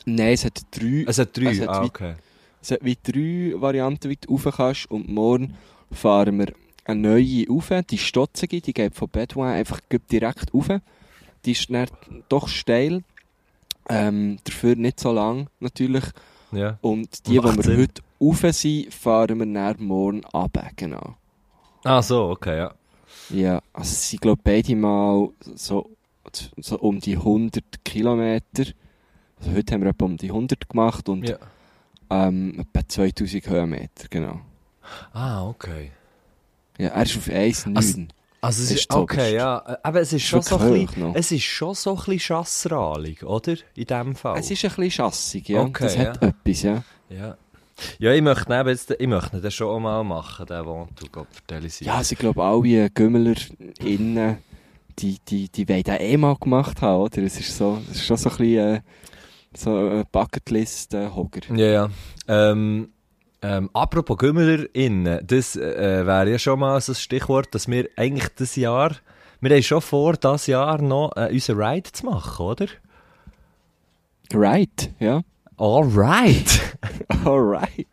Nein, 0.07 0.33
es 0.33 0.45
hat 0.45 0.61
drei, 0.71 1.05
Es 1.07 1.19
hat 1.19 1.37
drei, 1.37 1.51
Es 1.53 1.61
hat 1.61 1.69
ah, 1.69 1.83
wie- 1.83 1.87
okay. 1.87 2.15
es 2.63 2.71
hat 2.71 2.81
wie 2.83 2.97
drei 3.03 3.61
Varianten, 3.61 4.09
wie 4.11 4.17
du 4.17 4.33
rauf 4.37 4.55
kannst. 4.57 4.91
Und 4.91 5.09
morgen 5.09 5.55
fahren 5.93 6.39
wir 6.39 6.53
eine 6.85 7.01
neue 7.01 7.47
rauf. 7.49 7.71
Die 7.91 7.99
stotzige, 7.99 8.61
die 8.61 8.73
geht 8.73 8.95
von 8.95 9.09
Bedouin 9.11 9.49
einfach 9.49 9.81
direkt 10.11 10.55
rauf. 10.55 10.69
Die 11.45 11.53
ist 11.53 11.71
dann 11.71 11.87
doch 12.29 12.49
steil. 12.49 13.03
Ähm, 13.91 14.39
dafür 14.45 14.77
nicht 14.77 15.01
so 15.01 15.13
lang, 15.13 15.49
natürlich. 15.61 16.05
Ja. 16.53 16.79
Und 16.83 17.27
die, 17.27 17.33
die 17.33 17.43
wir 17.43 17.63
Sinn. 17.63 17.79
heute 17.79 18.03
rauf 18.21 18.41
sind, 18.55 18.93
fahren 18.93 19.39
wir 19.39 19.47
dann 19.47 19.77
morgen 19.87 20.25
runter, 20.25 20.69
genau. 20.77 21.17
Ah, 21.85 22.03
so, 22.03 22.31
okay, 22.31 22.57
ja. 22.59 22.75
Ja, 23.31 23.61
also 23.73 23.95
sind, 23.95 24.21
glaube 24.21 24.41
beide 24.43 24.75
mal 24.77 25.31
so, 25.55 25.91
so 26.57 26.79
um 26.81 27.01
die 27.01 27.17
100 27.17 27.63
Kilometer. 27.85 28.65
Also 29.41 29.53
heute 29.53 29.75
haben 29.75 29.83
wir 29.83 29.91
etwa 29.91 30.05
um 30.05 30.17
die 30.17 30.29
100 30.29 30.69
gemacht 30.69 31.09
und 31.09 31.29
ja. 31.29 31.37
ähm, 32.11 32.61
etwa 32.61 32.87
2000 32.87 33.49
Höhenmeter, 33.49 34.09
genau. 34.11 34.41
Ah, 35.13 35.47
okay. 35.47 35.93
Ja, 36.79 36.89
er 36.89 37.03
ist 37.03 37.17
auf 37.17 37.29
1,9. 37.29 38.09
Also 38.41 38.63
es 38.63 38.71
Ist 38.71 38.95
okay, 38.95 39.35
ja. 39.35 39.63
äh, 39.67 39.77
Aber 39.83 40.01
es 40.01 40.13
ist 40.13 40.23
schon 40.23 40.43
so 40.43 40.59
ein 40.59 40.73
bisschen, 40.73 41.15
es 41.15 41.33
ist 41.33 41.43
schon 41.43 41.75
so 41.75 41.91
ein 41.91 41.97
bisschen 41.97 42.19
Chasseralig, 42.21 43.25
oder? 43.25 43.57
In 43.75 43.85
dem 43.85 44.15
Fall. 44.15 44.39
Es 44.39 44.51
ist 44.51 44.65
ein 44.65 44.69
bisschen 44.71 44.91
schassig, 44.93 45.49
ja. 45.49 45.63
Okay, 45.63 45.85
das 45.85 45.99
hat 45.99 46.23
ja. 46.23 46.29
etwas, 46.29 46.63
ja. 46.63 46.85
Ja. 47.11 47.37
Ja, 47.99 48.13
ich 48.13 48.23
möchte 48.23 48.53
eben 48.53 48.69
jetzt, 48.69 48.91
ich 48.91 49.07
möchte 49.07 49.41
das 49.41 49.55
schon 49.55 49.83
mal 49.83 50.03
machen, 50.05 50.47
den 50.47 50.65
wohnt 50.65 51.01
du, 51.01 51.07
Gott 51.11 51.29
vertelle 51.31 51.69
sie. 51.69 51.85
Ja, 51.85 51.95
also 51.95 52.13
ich 52.13 52.19
glaube, 52.19 52.43
alle 52.43 52.91
Gümmeler 52.91 53.37
innen, 53.81 54.39
die, 54.99 55.19
die, 55.29 55.49
die 55.49 55.69
wollen 55.69 55.85
das 55.85 56.01
eh 56.01 56.17
mal 56.17 56.37
gemacht 56.37 56.83
haben, 56.83 57.03
oder? 57.03 57.19
Es 57.19 57.39
ist 57.39 57.57
so, 57.57 57.81
es 57.91 57.99
ist 57.99 58.07
schon 58.07 58.17
so 58.17 58.31
ein 58.31 58.37
bisschen, 58.37 58.75
äh, 58.77 58.81
so 59.55 59.77
ein 59.77 60.05
Bucketlist-Hogger. 60.13 61.55
Ja, 61.57 61.67
ja. 61.67 61.91
Ähm, 62.29 62.91
ähm, 63.43 63.71
apropos 63.73 64.19
GümmelerInnen, 64.19 65.21
das 65.27 65.57
äh, 65.57 66.05
wäre 66.07 66.31
ja 66.33 66.39
schon 66.39 66.59
mal 66.61 66.81
so 66.81 66.93
ein 66.93 66.97
Stichwort, 66.97 67.55
dass 67.55 67.69
wir 67.69 67.89
eigentlich 67.97 68.29
das 68.37 68.57
Jahr, 68.57 68.93
wir 69.41 69.51
haben 69.55 69.63
schon 69.63 69.81
vor, 69.81 70.15
das 70.15 70.47
Jahr 70.49 70.83
noch 70.83 71.13
äh, 71.17 71.31
unseren 71.33 71.63
Ride 71.63 71.93
zu 71.93 72.07
machen, 72.07 72.45
oder? 72.45 72.67
Right, 74.33 74.91
ja. 74.99 75.23
Alright! 75.57 76.77
Alright. 77.25 77.87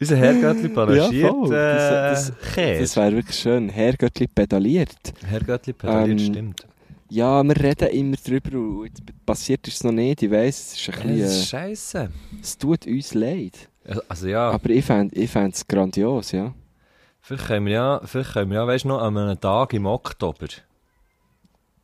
Unser 0.00 0.16
Herrgöttli 0.16 0.68
panaschiert 0.68 1.30
voll. 1.30 1.46
äh, 1.54 2.10
Das- 2.10 2.32
Käse. 2.54 2.80
Das 2.80 2.96
wäre 2.96 3.12
wirklich 3.12 3.36
schön. 3.38 3.68
Herrgöttli 3.68 4.26
pedaliert. 4.26 4.90
Herrgöttli 5.24 5.72
pedaliert, 5.72 6.20
Ähm, 6.20 6.26
stimmt. 6.32 6.66
Ja, 7.08 7.42
wir 7.44 7.56
reden 7.56 7.88
immer 7.90 8.16
drüber 8.16 8.58
und 8.58 9.24
passiert 9.24 9.66
ist 9.68 9.74
es 9.74 9.84
noch 9.84 9.92
nicht. 9.92 10.22
Ich 10.22 10.30
weiss, 10.30 10.72
es 10.74 10.80
ist 10.80 10.88
ein 10.98 11.02
bisschen, 11.08 11.20
ist 11.26 11.48
scheiße. 11.48 11.98
äh, 11.98 12.08
es 12.42 12.58
tut 12.58 12.86
uns 12.86 13.14
leid. 13.14 13.68
Also 14.08 14.26
ja, 14.26 14.50
Aber 14.50 14.68
ich 14.70 14.84
fände 14.84 15.14
ich 15.14 15.34
es 15.34 15.66
grandios, 15.66 16.32
ja. 16.32 16.52
vielleicht 17.20 17.46
können 17.46 17.66
wir 17.66 17.72
ja, 17.72 18.00
vielleicht 18.04 18.32
können 18.32 18.50
wir 18.50 18.56
ja, 18.58 18.66
weißt 18.66 18.84
du 18.84 18.88
noch, 18.88 19.00
an 19.00 19.16
einem 19.16 19.40
Tag 19.40 19.72
im 19.74 19.86
Oktober. 19.86 20.48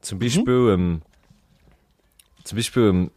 Zum 0.01 0.19
Beispiel, 0.19 0.71
ähm, 0.75 1.03
zum 2.43 2.57
Beispiel, 2.57 2.83
ähm, 2.89 3.11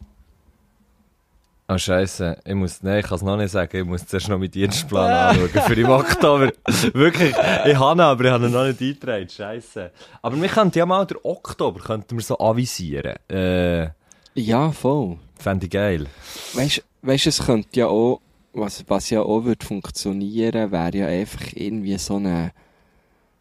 Ah, 1.68 1.78
Scheiße, 1.78 2.38
ich 2.44 2.54
muss, 2.54 2.80
nein, 2.82 3.00
ich 3.00 3.06
kann 3.06 3.16
es 3.16 3.22
noch 3.22 3.36
nicht 3.36 3.50
sagen, 3.50 3.76
ich 3.76 3.84
muss 3.84 4.06
zuerst 4.06 4.28
noch 4.28 4.38
meinen 4.38 4.52
Dienstplan 4.52 5.36
anschauen 5.36 5.62
für 5.66 5.74
im 5.74 5.88
Oktober. 5.90 6.52
Wirklich, 6.92 7.30
ich 7.30 7.76
habe 7.76 7.96
ihn, 7.96 8.00
aber 8.00 8.24
ich 8.24 8.30
habe 8.30 8.46
ihn 8.46 8.52
noch 8.52 8.64
nicht 8.66 8.80
eingetragen, 8.80 9.28
Scheiße. 9.28 9.90
Aber 10.22 10.40
wir 10.40 10.48
könnten 10.48 10.78
ja 10.78 10.86
mal 10.86 11.04
den 11.06 11.16
Oktober, 11.24 11.80
könnten 11.80 12.16
wir 12.16 12.22
so 12.22 12.38
avisieren. 12.38 13.16
Äh, 13.28 13.88
Ja, 14.34 14.70
voll. 14.70 15.18
fände 15.40 15.66
ich 15.66 15.72
geil. 15.72 16.06
Weißt 16.54 16.82
du, 17.02 17.28
es 17.30 17.44
könnte 17.44 17.80
ja 17.80 17.88
auch, 17.88 18.20
was, 18.52 18.84
was 18.86 19.10
ja 19.10 19.22
auch 19.22 19.42
würde 19.44 19.66
funktionieren, 19.66 20.70
wäre 20.70 20.96
ja 20.96 21.06
einfach 21.08 21.42
irgendwie 21.52 21.98
so 21.98 22.14
eine, 22.16 22.52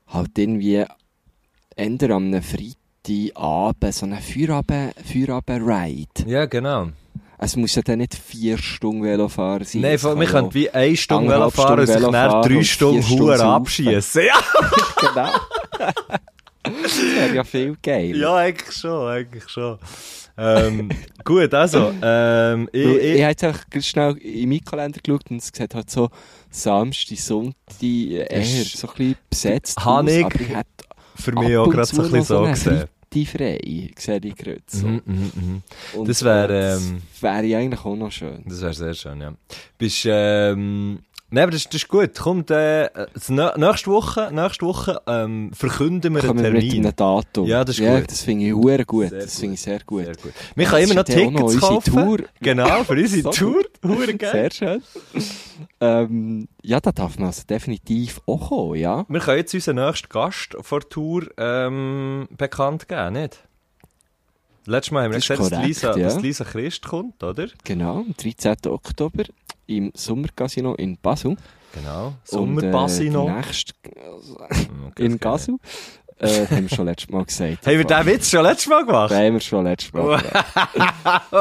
halt 0.07 0.35
irgendwie, 0.35 0.83
ändern 1.75 2.11
am 2.11 2.41
Freitagabend, 2.41 3.93
so 3.93 4.05
eine 4.07 4.17
Feierabend, 4.19 4.95
Feierabend-Ride. 5.05 6.25
Ja, 6.27 6.45
genau. 6.47 6.87
Es 7.45 7.55
muss 7.55 7.75
ja 7.75 7.83
dann 7.83 7.99
nicht 7.99 8.15
vier 8.15 8.57
Stunden 8.57 9.03
Velofahren 9.03 9.63
sein. 9.65 9.81
Nein, 9.81 10.01
wir 10.01 10.27
können 10.27 10.53
wie 10.53 10.69
eine 10.69 10.97
Stunde 10.97 11.29
Velo 11.29 11.43
anderthalb 11.43 11.67
fahren 11.67 11.79
und 11.79 11.87
sich 11.87 12.01
dann 12.01 12.41
drei 12.41 12.63
Stunden 12.63 13.09
Huren 13.09 13.41
abschießen. 13.41 14.21
Ja, 14.25 14.41
genau. 14.99 15.29
das 16.63 16.99
wäre 16.99 17.35
ja 17.35 17.43
viel 17.43 17.77
geil. 17.83 18.17
ja, 18.17 18.35
eigentlich 18.35 18.75
schon, 18.75 19.07
eigentlich 19.07 19.47
schon. 19.47 19.77
Ähm, 20.37 20.89
gut, 21.23 21.53
also, 21.53 21.93
ähm, 22.01 22.67
ich, 22.73 22.83
Ich, 22.83 23.03
ich 23.03 23.21
habe 23.21 23.31
jetzt 23.31 23.43
einfach 23.43 23.69
ganz 23.69 23.85
schnell 23.85 24.17
in 24.17 24.49
meinen 24.49 24.65
Kalender 24.65 24.99
geschaut 25.01 25.29
und 25.29 25.37
es 25.37 25.51
sieht 25.53 25.75
halt 25.75 25.89
so 25.89 26.09
Samstag, 26.49 27.17
Sonntag 27.17 27.55
äh, 27.81 28.25
eher 28.27 28.43
so 28.43 28.87
ein 28.87 28.93
bisschen 28.95 29.15
besetzt 29.29 29.85
hätte 29.85 30.65
für 31.15 31.31
mich 31.31 31.57
auch 31.57 31.69
gerade 31.69 31.85
so 31.85 32.01
ein 32.01 32.11
bisschen 32.11 32.23
so 32.23 32.41
gesehen. 32.43 32.85
Freitag 33.23 33.27
frei, 33.27 33.59
sehe 33.97 34.19
ich. 34.25 34.83
Mhm, 34.83 35.01
mhm, 35.05 35.31
mhm. 35.35 35.61
Und, 35.93 36.09
Das 36.09 36.23
wäre, 36.23 36.53
äh, 36.53 36.75
ähm, 36.75 37.01
wäre 37.21 37.43
ja 37.45 37.59
eigentlich 37.59 37.85
auch 37.85 37.95
noch 37.95 38.11
schön. 38.11 38.43
Das 38.45 38.61
wäre 38.61 38.73
sehr 38.73 38.93
schön, 38.93 39.21
ja. 39.21 39.33
Bist, 39.77 40.05
ähm, 40.09 40.99
Nein, 41.35 41.43
aber 41.43 41.51
das, 41.51 41.65
das 41.65 41.75
ist 41.75 41.89
gut. 41.89 42.17
Kommt, 42.17 42.49
äh, 42.49 42.89
nächste 43.27 43.91
Woche, 43.91 44.29
nächste 44.31 44.65
Woche, 44.65 45.01
ähm, 45.05 45.51
verkünden 45.53 46.13
wir 46.13 46.21
einen 46.21 46.27
Kommen 46.29 46.43
wir 46.45 46.51
mit 46.51 46.61
Termin. 46.61 46.85
einem 46.85 46.95
Datum. 46.95 47.45
Ja, 47.45 47.65
das 47.65 47.77
ist 47.77 47.83
ja, 47.83 47.99
gut. 47.99 48.09
Das 48.09 48.21
finde 48.21 48.45
ich 48.45 48.53
hure 48.53 48.85
gut. 48.85 49.09
Sehr 49.09 49.19
das 49.19 49.37
finde 49.37 49.55
ich 49.55 49.61
sehr 49.61 49.81
gut. 49.85 50.05
Sehr 50.05 50.15
gut. 50.15 50.31
Wir 50.55 50.65
können 50.65 50.83
immer 50.85 50.93
noch 50.93 51.07
noch 51.09 51.13
Tickets 51.13 51.41
unsere 51.41 51.59
kaufen. 51.59 51.93
Tour. 51.93 52.19
Genau, 52.39 52.83
für 52.85 52.93
unsere 52.93 53.21
So 53.23 53.31
Tour. 53.31 53.63
Sehr 54.17 54.49
schön. 54.49 54.81
ähm, 55.81 56.47
ja, 56.61 56.79
da 56.79 56.93
darf 56.93 57.19
man 57.19 57.27
also 57.27 57.43
definitiv 57.49 58.21
auch 58.27 58.47
kommen, 58.47 58.75
ja. 58.75 59.05
Wir 59.09 59.19
können 59.19 59.39
jetzt 59.39 59.53
unseren 59.53 59.75
nächsten 59.75 60.07
Gast 60.07 60.55
vor 60.61 60.87
Tour 60.87 61.27
ähm, 61.37 62.29
bekannt 62.31 62.87
geben, 62.87 63.11
nicht? 63.11 63.43
Letztes 64.65 64.91
Mal 64.91 65.03
haben 65.03 65.11
wir 65.13 65.19
Das 65.19 65.49
dass 65.49 65.63
Lisa, 65.63 65.95
ja. 65.97 66.05
dass 66.05 66.21
Lisa 66.21 66.43
Christ 66.43 66.83
kommt, 66.85 67.23
oder? 67.23 67.47
Genau, 67.63 67.97
am 67.97 68.15
13. 68.17 68.55
Oktober 68.67 69.23
im 69.67 69.91
Sommercasino 69.95 70.75
in 70.75 70.97
Basel. 70.97 71.37
Genau. 71.73 72.13
Äh, 72.31 72.35
nächste, 73.09 73.73
Okay, 74.87 75.05
in. 75.05 75.19
Gasel. 75.19 75.57
Äh, 76.17 76.47
haben 76.47 76.69
wir 76.69 76.75
schon 76.75 76.85
letztes 76.85 77.09
Mal 77.09 77.25
gesagt. 77.25 77.67
Haben 77.67 77.77
wir 77.77 77.83
den 77.83 78.05
Witz 78.05 78.29
schon 78.29 78.43
letztes 78.43 78.67
Mal 78.67 78.85
gemacht? 78.85 79.11
Den 79.11 79.17
haben 79.17 79.33
wir 79.33 79.39
schon 79.41 79.65
letztes 79.65 79.91
Mal 79.91 80.01
gemacht. 80.03 80.25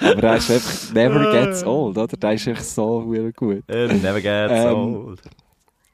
Aber 0.00 0.20
der 0.20 0.36
ist 0.36 0.50
einfach 0.50 0.92
never 0.92 1.30
gets 1.32 1.62
old, 1.64 1.96
oder? 1.96 2.16
Der 2.16 2.32
ist 2.32 2.46
echt 2.48 2.64
so 2.64 3.02
gut. 3.36 3.62
It 3.68 4.02
never 4.02 4.20
gets 4.20 4.52
Ähm, 4.52 4.74
old. 4.74 5.20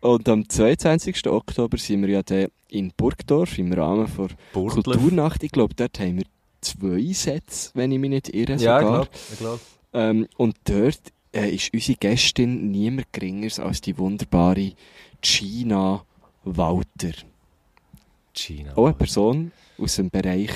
Und 0.00 0.28
am 0.28 0.48
22. 0.48 1.26
Oktober 1.28 1.78
sind 1.78 2.02
wir 2.02 2.10
ja 2.10 2.22
dann 2.22 2.48
in 2.68 2.92
Burgdorf 2.96 3.58
im 3.58 3.72
Rahmen 3.72 4.06
der 4.16 4.28
Burgdorf. 4.52 4.84
Kulturnacht. 4.84 5.42
Ich 5.42 5.52
glaube, 5.52 5.74
dort 5.74 5.98
haben 5.98 6.18
wir 6.18 6.24
zwei 6.60 7.12
Sets, 7.12 7.70
wenn 7.74 7.92
ich 7.92 7.98
mich 7.98 8.10
nicht 8.10 8.34
irre. 8.34 8.54
Ja, 8.56 8.56
ich 8.56 8.60
sogar. 8.62 8.80
glaube. 8.80 9.08
Glaub. 9.38 9.60
Ähm, 9.92 10.26
und 10.36 10.56
dort 10.64 11.00
äh, 11.32 11.54
ist 11.54 11.72
unsere 11.72 11.98
Gästin 11.98 12.70
niemand 12.70 13.12
geringer 13.12 13.50
als 13.58 13.80
die 13.80 13.96
wunderbare 13.96 14.72
Gina 15.22 16.04
Walter. 16.44 17.12
China. 18.34 18.72
Auch 18.76 18.86
eine 18.86 18.94
Person 18.94 19.52
aus 19.78 19.96
dem 19.96 20.10
Bereich 20.10 20.50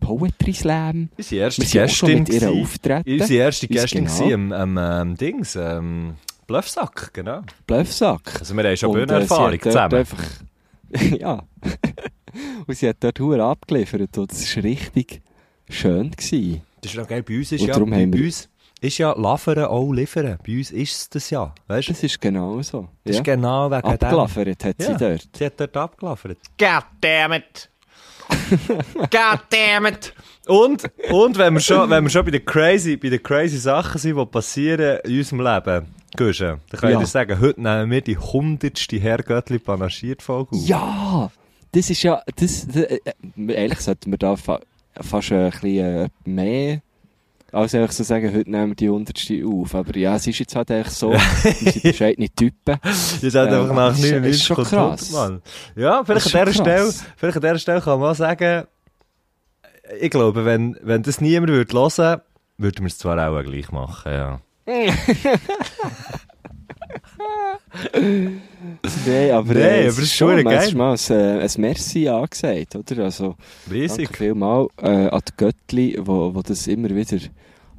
Poetry 0.00 0.52
Slam. 0.52 1.08
Unsere 1.16 1.42
erste 1.42 1.62
Wir 1.62 1.68
sind 1.68 1.82
auch 1.82 1.88
schon 1.88 2.08
Gästin 2.08 2.18
mit 2.18 2.28
ihr 2.28 2.40
gewesen. 2.40 2.62
auftreten. 2.62 3.20
Unsere 3.20 3.40
erste 3.40 3.68
Gästin 3.68 4.04
genau. 4.04 4.20
war 4.20 4.32
am, 4.32 4.52
am 4.52 5.08
ähm, 5.10 5.16
Dings, 5.16 5.56
ähm, 5.56 6.14
Bluffsack, 6.46 7.12
genau. 7.12 7.42
Bluffsack. 7.66 8.36
Also 8.40 8.54
wir 8.56 8.64
haben 8.64 8.76
schon 8.76 8.90
äh, 8.90 8.92
Bühnenerfahrung 8.94 9.50
dort 9.58 9.62
zusammen. 9.62 9.94
Einfach, 9.94 10.24
ja. 11.18 11.42
und 12.66 12.74
sie 12.76 12.88
hat 12.88 12.96
dort 13.00 13.18
Huren 13.20 13.40
abgeliefert 13.40 14.16
und 14.18 14.32
es 14.32 14.56
war 14.56 14.64
richtig 14.64 15.22
schön. 15.68 16.10
Gewesen. 16.10 16.62
Das 16.82 16.92
ist 16.92 16.98
noch 16.98 17.08
geil, 17.08 17.22
bei 17.22 17.38
uns 17.38 17.52
ist 17.52 17.62
Und 17.62 17.68
ja, 17.68 17.78
bei 17.78 18.04
uns 18.24 18.48
ist 18.80 18.98
ja 18.98 19.12
Laveren 19.12 19.64
auch 19.64 19.90
liefern. 19.92 20.38
Bei 20.46 20.58
uns 20.58 20.70
ist 20.70 20.92
es 20.92 21.08
das 21.10 21.30
ja, 21.30 21.52
weißt 21.66 21.88
du? 21.88 21.92
Das 21.92 22.02
ist 22.04 22.20
genau 22.20 22.60
so. 22.62 22.88
Das 23.04 23.16
Ja. 23.16 23.20
ist 23.20 23.24
genau 23.24 23.70
wegen 23.70 23.98
dem. 23.98 24.08
Abgeliefert 24.08 24.64
hat 24.64 24.76
sie 24.78 24.92
Ja. 24.92 24.98
dort. 24.98 25.28
Sie 25.36 25.46
hat 25.46 25.54
dort 25.60 25.76
abgeliefert. 25.76 26.38
God 26.58 26.84
damn 27.00 27.32
it! 27.32 27.70
God 29.10 29.40
damn 29.50 29.86
it! 29.86 30.12
Und, 30.46 30.84
und 31.10 31.38
wenn 31.38 31.54
wir 31.54 31.60
schon, 31.60 31.88
wenn 31.90 32.04
wir 32.04 32.10
schon 32.10 32.24
bei 32.24 32.30
den 32.32 32.44
crazy, 32.44 32.96
bei 32.96 33.08
den 33.08 33.22
crazy 33.22 33.56
Sachen 33.56 33.98
sind, 33.98 34.16
die 34.16 34.26
passieren 34.26 35.00
in 35.04 35.18
unserem 35.18 35.40
Leben, 35.40 35.86
Guschen, 36.16 36.60
dann 36.70 36.80
kann 36.80 36.90
Ja. 36.90 36.96
ich 36.98 37.04
dir 37.04 37.10
sagen, 37.10 37.40
heute 37.40 37.60
nehmen 37.60 37.90
wir 37.90 38.00
die 38.00 38.18
hundertste 38.18 38.98
Herrgöttli 38.98 39.58
panaschiert 39.58 40.22
Folge 40.22 40.56
auf. 40.56 40.66
Ja! 40.66 41.30
Das 41.72 41.90
ist 41.90 42.02
ja, 42.02 42.22
das, 42.36 42.66
das, 42.66 42.76
äh, 42.76 42.98
ehrlich 43.48 43.80
sollten 43.80 44.10
wir 44.10 44.18
da 44.18 44.36
fa 44.36 44.60
fast 44.98 45.30
ein 45.32 45.50
bisschen 45.50 45.76
äh, 45.76 46.08
mehr 46.24 46.80
Also 47.52 47.78
einfach 47.78 47.92
so 47.92 48.02
sagen, 48.02 48.34
heute 48.34 48.50
nehmen 48.50 48.68
wir 48.70 48.74
die 48.76 48.88
hundertste 48.88 49.42
auf. 49.46 49.74
Aber 49.74 49.94
ja, 49.96 50.16
es 50.16 50.26
ist 50.26 50.38
jetzt 50.38 50.56
halt 50.56 50.70
eigentlich 50.70 50.88
so, 50.94 51.12
wir 51.12 51.20
sind 51.52 51.82
bescheidene 51.82 52.28
Typen. 52.30 52.76
Ihr 53.22 53.30
seid 53.30 53.52
einfach 53.52 53.74
nach 53.74 53.92
ist- 53.92 54.04
ist 54.04 54.10
99 54.12 54.42
schon 54.44 54.56
krass. 54.64 55.10
Mann. 55.12 55.42
Ja, 55.74 56.02
vielleicht 56.04 56.34
an, 56.34 56.52
schon 56.52 56.64
Stelle, 56.64 56.92
vielleicht 57.16 57.36
an 57.36 57.42
dieser 57.42 57.58
Stelle 57.58 57.80
kann 57.82 58.00
man 58.00 58.10
auch 58.12 58.14
sagen, 58.16 58.66
ich 60.00 60.10
glaube, 60.10 60.44
wenn, 60.44 60.76
wenn 60.82 61.02
das 61.02 61.20
niemand 61.20 61.52
würde 61.52 61.72
hören, 61.74 62.20
würden 62.58 62.80
wir 62.80 62.86
es 62.86 62.98
zwar 62.98 63.18
auch 63.30 63.42
gleich 63.42 63.70
machen, 63.70 64.12
ja. 64.12 64.40
Nein, 64.66 64.90
aber, 69.32 69.54
Nein, 69.54 69.62
äh, 69.62 69.80
aber 69.80 69.88
es 69.88 69.98
ist 69.98 70.14
schon, 70.14 70.44
geil. 70.44 70.74
mal 70.74 70.96
ein, 70.96 71.16
äh, 71.16 71.40
ein 71.42 71.50
Merci 71.58 72.08
angesagt, 72.08 72.76
oder? 72.76 73.04
Also, 73.04 73.36
Riesig. 73.70 74.06
danke 74.06 74.16
vielmal 74.18 74.66
äh, 74.82 75.08
an 75.08 75.20
die 75.28 75.32
Göttli, 75.36 75.96
wo, 76.00 76.34
wo 76.34 76.42
das 76.42 76.66
immer 76.66 76.88
wieder 76.90 77.18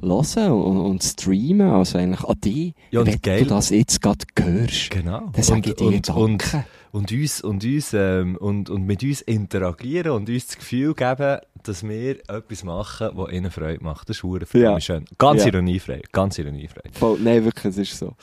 hören 0.01 0.51
und, 0.51 0.77
und 0.77 1.03
streamen. 1.03 1.69
Also 1.71 1.97
eigentlich 1.97 2.23
an 2.23 2.35
die, 2.43 2.73
Ja, 2.91 3.05
wenn 3.05 3.21
geil. 3.21 3.43
du 3.43 3.49
das 3.49 3.69
jetzt 3.69 4.01
gerade 4.01 4.25
hörst. 4.39 4.89
Genau. 4.91 5.29
Dann 5.33 5.43
sage 5.43 5.69
ich 5.71 5.75
dir 5.75 5.87
und, 5.87 6.07
danke. 6.09 6.21
und, 6.21 6.43
uns, 6.91 7.41
und, 7.41 7.63
uns, 7.63 7.93
ähm, 7.93 8.35
und, 8.37 8.69
und 8.69 8.83
mit 8.85 9.03
uns 9.03 9.21
interagieren 9.21 10.11
und 10.11 10.29
uns 10.29 10.47
das 10.47 10.57
Gefühl 10.57 10.93
geben, 10.93 11.39
dass 11.63 11.83
wir 11.87 12.17
etwas 12.29 12.63
machen, 12.63 13.09
was 13.13 13.31
ihnen 13.31 13.51
Freude 13.51 13.83
macht. 13.83 14.09
Das 14.09 14.17
ist 14.17 14.21
verdammt 14.21 14.53
Ja. 14.53 14.79
schön. 14.79 15.05
Ganz 15.17 15.41
Ja. 15.43 15.47
ironiefrei. 15.49 16.01
Ganz 16.11 16.37
ironiefrei. 16.37 16.83
Voll, 16.93 17.19
nein, 17.19 17.43
wirklich, 17.43 17.65
es 17.65 17.77
ist 17.77 17.97
so. 17.97 18.13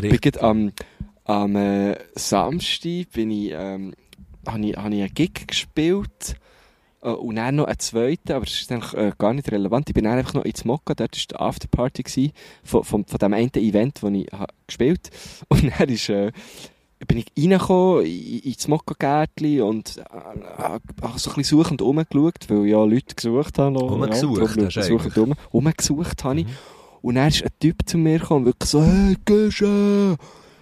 Richtig. 0.00 0.42
am, 0.42 0.72
am 1.24 1.56
äh, 1.56 1.96
Samstag 2.14 3.10
bin 3.12 3.30
ich, 3.30 3.52
ähm, 3.52 3.94
habe 4.46 4.66
ich, 4.66 4.76
habe 4.76 4.94
ich 4.94 5.02
einen 5.02 5.14
Gig 5.14 5.46
gespielt 5.46 6.36
äh, 7.02 7.08
und 7.10 7.36
dann 7.36 7.56
noch 7.56 7.66
einen 7.66 7.78
zweiten, 7.78 8.32
aber 8.32 8.44
das 8.44 8.54
ist 8.60 8.72
eigentlich 8.72 8.94
äh, 8.94 9.12
gar 9.18 9.34
nicht 9.34 9.50
relevant. 9.50 9.88
Ich 9.88 9.94
bin 9.94 10.04
dann 10.04 10.18
einfach 10.18 10.34
noch 10.34 10.44
ins 10.44 10.64
Mokka, 10.64 10.94
dort 10.94 11.16
war 11.16 11.24
die 11.30 11.36
Afterparty 11.36 12.02
gewesen, 12.02 12.32
von, 12.64 12.84
von, 12.84 13.04
von 13.04 13.18
dem 13.18 13.34
einen 13.34 13.50
Event, 13.54 14.02
das 14.02 14.10
ich 14.12 14.26
ha 14.32 14.46
gespielt 14.66 15.10
habe. 15.50 15.62
Und 15.62 15.72
dann 15.78 15.88
ist, 15.88 16.08
äh, 16.08 16.32
bin 17.06 17.18
ich 17.18 17.26
reingekommen 17.36 18.06
in- 18.06 18.38
ins 18.40 18.68
Mokka-Gärtchen 18.68 19.60
und 19.62 19.98
äh, 19.98 20.02
habe 20.62 20.80
so 21.18 21.30
ein 21.30 21.36
bisschen 21.36 21.58
suchend 21.58 21.82
rumgeschaut, 21.82 22.48
weil 22.48 22.66
ja 22.66 22.82
Leute 22.84 23.14
gesucht 23.14 23.58
haben. 23.58 23.76
Rumgesucht 23.76 24.74
ja, 24.74 24.82
suchend 24.82 25.16
rum, 25.16 25.34
rumgesucht 25.52 26.24
habe 26.24 26.40
ich. 26.40 26.46
Mhm. 26.46 26.50
Und 27.02 27.14
dann 27.16 27.28
ist 27.28 27.42
ein 27.44 27.50
Typ 27.60 27.76
zu 27.86 27.98
mir 27.98 28.18
gekommen 28.18 28.46
und 28.46 28.46
wirklich 28.46 28.70
so, 28.70 28.82
hey, 28.82 29.16
du? 29.26 30.16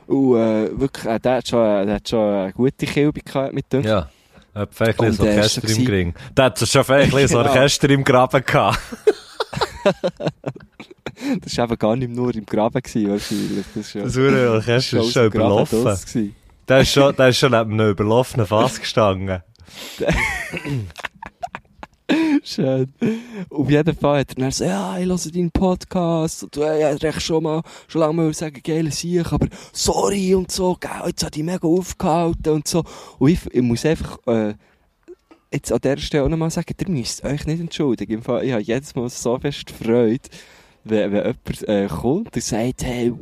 Und 0.07 0.37
äh, 0.37 0.79
wirklich, 0.79 1.07
äh, 1.07 1.18
der, 1.18 1.37
hat 1.37 1.49
schon, 1.49 1.64
äh, 1.64 1.87
der 1.87 1.94
hat 1.94 2.09
schon 2.09 2.18
eine 2.35 2.53
gute 2.53 2.85
Kilbe 2.87 3.20
gehabt 3.20 3.55
mit 3.55 3.73
dem. 3.73 3.83
Ja. 3.85 4.11
Ein 4.53 4.68
äh, 4.79 4.94
Orchester 4.99 5.68
im 5.68 5.85
Gring. 5.85 6.14
Der 6.37 6.44
hat 6.47 6.59
schon 6.59 6.85
ein 6.88 7.11
Genau. 7.11 7.38
Orchester 7.49 7.88
im 7.90 8.05
Graben 8.05 8.44
gehabt. 8.44 8.79
Das 11.40 11.57
war 11.59 11.66
eben 11.66 11.79
gar 11.79 11.96
nicht 11.96 12.11
nur 12.11 12.35
im 12.35 12.46
Graben 12.46 12.83
gewesen, 12.83 13.11
wahrscheinlich. 13.11 13.64
Das 13.74 13.87
ist 13.87 13.94
ja 13.94 14.03
Das 14.03 14.16
Orchester 14.16 15.00
ist 15.00 15.12
schon 15.12 15.27
überlaufen. 15.27 16.35
Der 16.68 16.81
ist 16.81 16.92
schon, 16.92 17.14
der 17.16 17.29
ist 17.29 17.38
schon 17.38 17.53
neben 17.53 17.72
einem 17.72 17.90
überlaufenen 17.90 18.46
Fass 18.46 18.81
gestanden. 18.81 19.42
Schön. 22.42 22.92
Auf 23.48 23.70
jeden 23.70 23.96
Fall 23.96 24.20
hat 24.20 24.31
er 24.31 24.35
dann 24.35 24.50
so, 24.50 24.64
ja, 24.64 24.98
ich 24.98 25.07
höre 25.07 25.33
deinen 25.33 25.50
Podcast 25.50 26.42
und 26.42 26.55
du 26.55 26.62
äh, 26.62 26.81
ja, 26.81 26.90
recht 26.90 27.22
schon 27.22 27.42
mal, 27.42 27.62
schon 27.88 28.03
lange 28.03 28.14
mal 28.14 28.35
sagen, 28.35 28.61
geile 28.62 28.90
Sieg, 28.90 29.33
aber 29.33 29.46
sorry 29.72 30.35
und 30.35 30.53
so, 30.53 30.77
gell, 30.79 30.90
jetzt 31.07 31.24
hat 31.24 31.37
ich 31.37 31.42
mega 31.42 31.66
aufgehalten 31.66 32.53
und 32.53 32.68
so. 32.68 32.85
Und 33.18 33.31
ich, 33.31 33.40
ich 33.50 33.62
muss 33.62 33.87
einfach, 33.87 34.18
äh, 34.27 34.55
jetzt 35.55 35.72
an 35.72 35.79
dieser 35.83 35.98
Stelle 35.98 36.24
auch 36.24 36.29
nochmal 36.29 36.50
sagen, 36.50 36.74
ihr 36.79 36.90
müsst 36.90 37.24
euch 37.24 37.46
nicht 37.46 37.61
entschuldigen. 37.61 38.12
Im 38.12 38.22
Fall, 38.22 38.44
ich 38.44 38.53
habe 38.53 38.62
jedes 38.62 38.94
Mal 38.94 39.09
so 39.09 39.38
fest 39.38 39.70
Freude, 39.70 40.29
wenn, 40.85 41.12
wenn 41.12 41.25
jemand 41.25 41.68
äh, 41.68 41.87
kommt 41.88 42.35
und 42.35 42.42
sagt, 42.42 42.85
hey, 42.85 43.12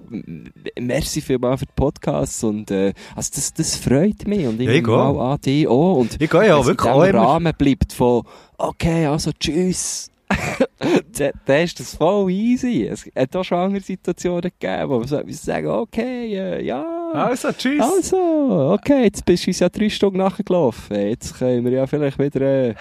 merci 0.81 1.21
vielmals 1.21 1.61
für 1.61 1.67
den 1.67 1.75
Podcast 1.75 2.45
und 2.45 2.71
äh, 2.71 2.93
also 3.15 3.31
das, 3.35 3.55
das 3.55 3.77
freut 3.77 4.27
mich 4.27 4.47
und 4.47 4.61
ich 4.61 4.69
ich 4.69 4.87
mal 4.87 5.19
an 5.19 5.41
dich 5.41 5.67
auch. 5.67 5.97
Und 5.97 6.21
Ich 6.21 6.31
gehe 6.31 6.47
ja 6.47 6.65
wirklich 6.65 6.93
in 7.09 7.17
auch. 7.17 7.35
Rahmen 7.35 7.53
bleibt 7.57 7.93
von, 7.93 8.23
okay, 8.59 9.07
also 9.07 9.31
tschüss. 9.39 10.12
dann 11.47 11.65
ist 11.65 11.81
das 11.81 11.97
voll 11.97 12.31
easy. 12.31 12.87
Es 12.87 13.05
hat 13.17 13.35
auch 13.37 13.45
schon 13.45 13.59
andere 13.59 13.83
Situationen 13.83 14.51
gegeben, 14.59 14.89
wo 14.89 14.99
man 14.99 15.09
so 15.09 15.17
etwas 15.17 15.43
sagen, 15.43 15.69
okay, 15.69 16.37
äh, 16.37 16.65
ja. 16.65 16.85
Also, 17.13 17.53
tschüss. 17.53 17.81
Also, 17.81 18.73
okay, 18.73 19.05
jetzt 19.05 19.25
bist 19.25 19.45
du 19.45 19.51
uns 19.51 19.59
ja 19.59 19.69
drei 19.69 19.91
Stunden 19.91 20.19
nachgelaufen. 20.19 21.09
Jetzt 21.09 21.39
können 21.39 21.65
wir 21.65 21.73
ja 21.73 21.87
vielleicht 21.87 22.19
wieder 22.19 22.41
äh, 22.41 22.75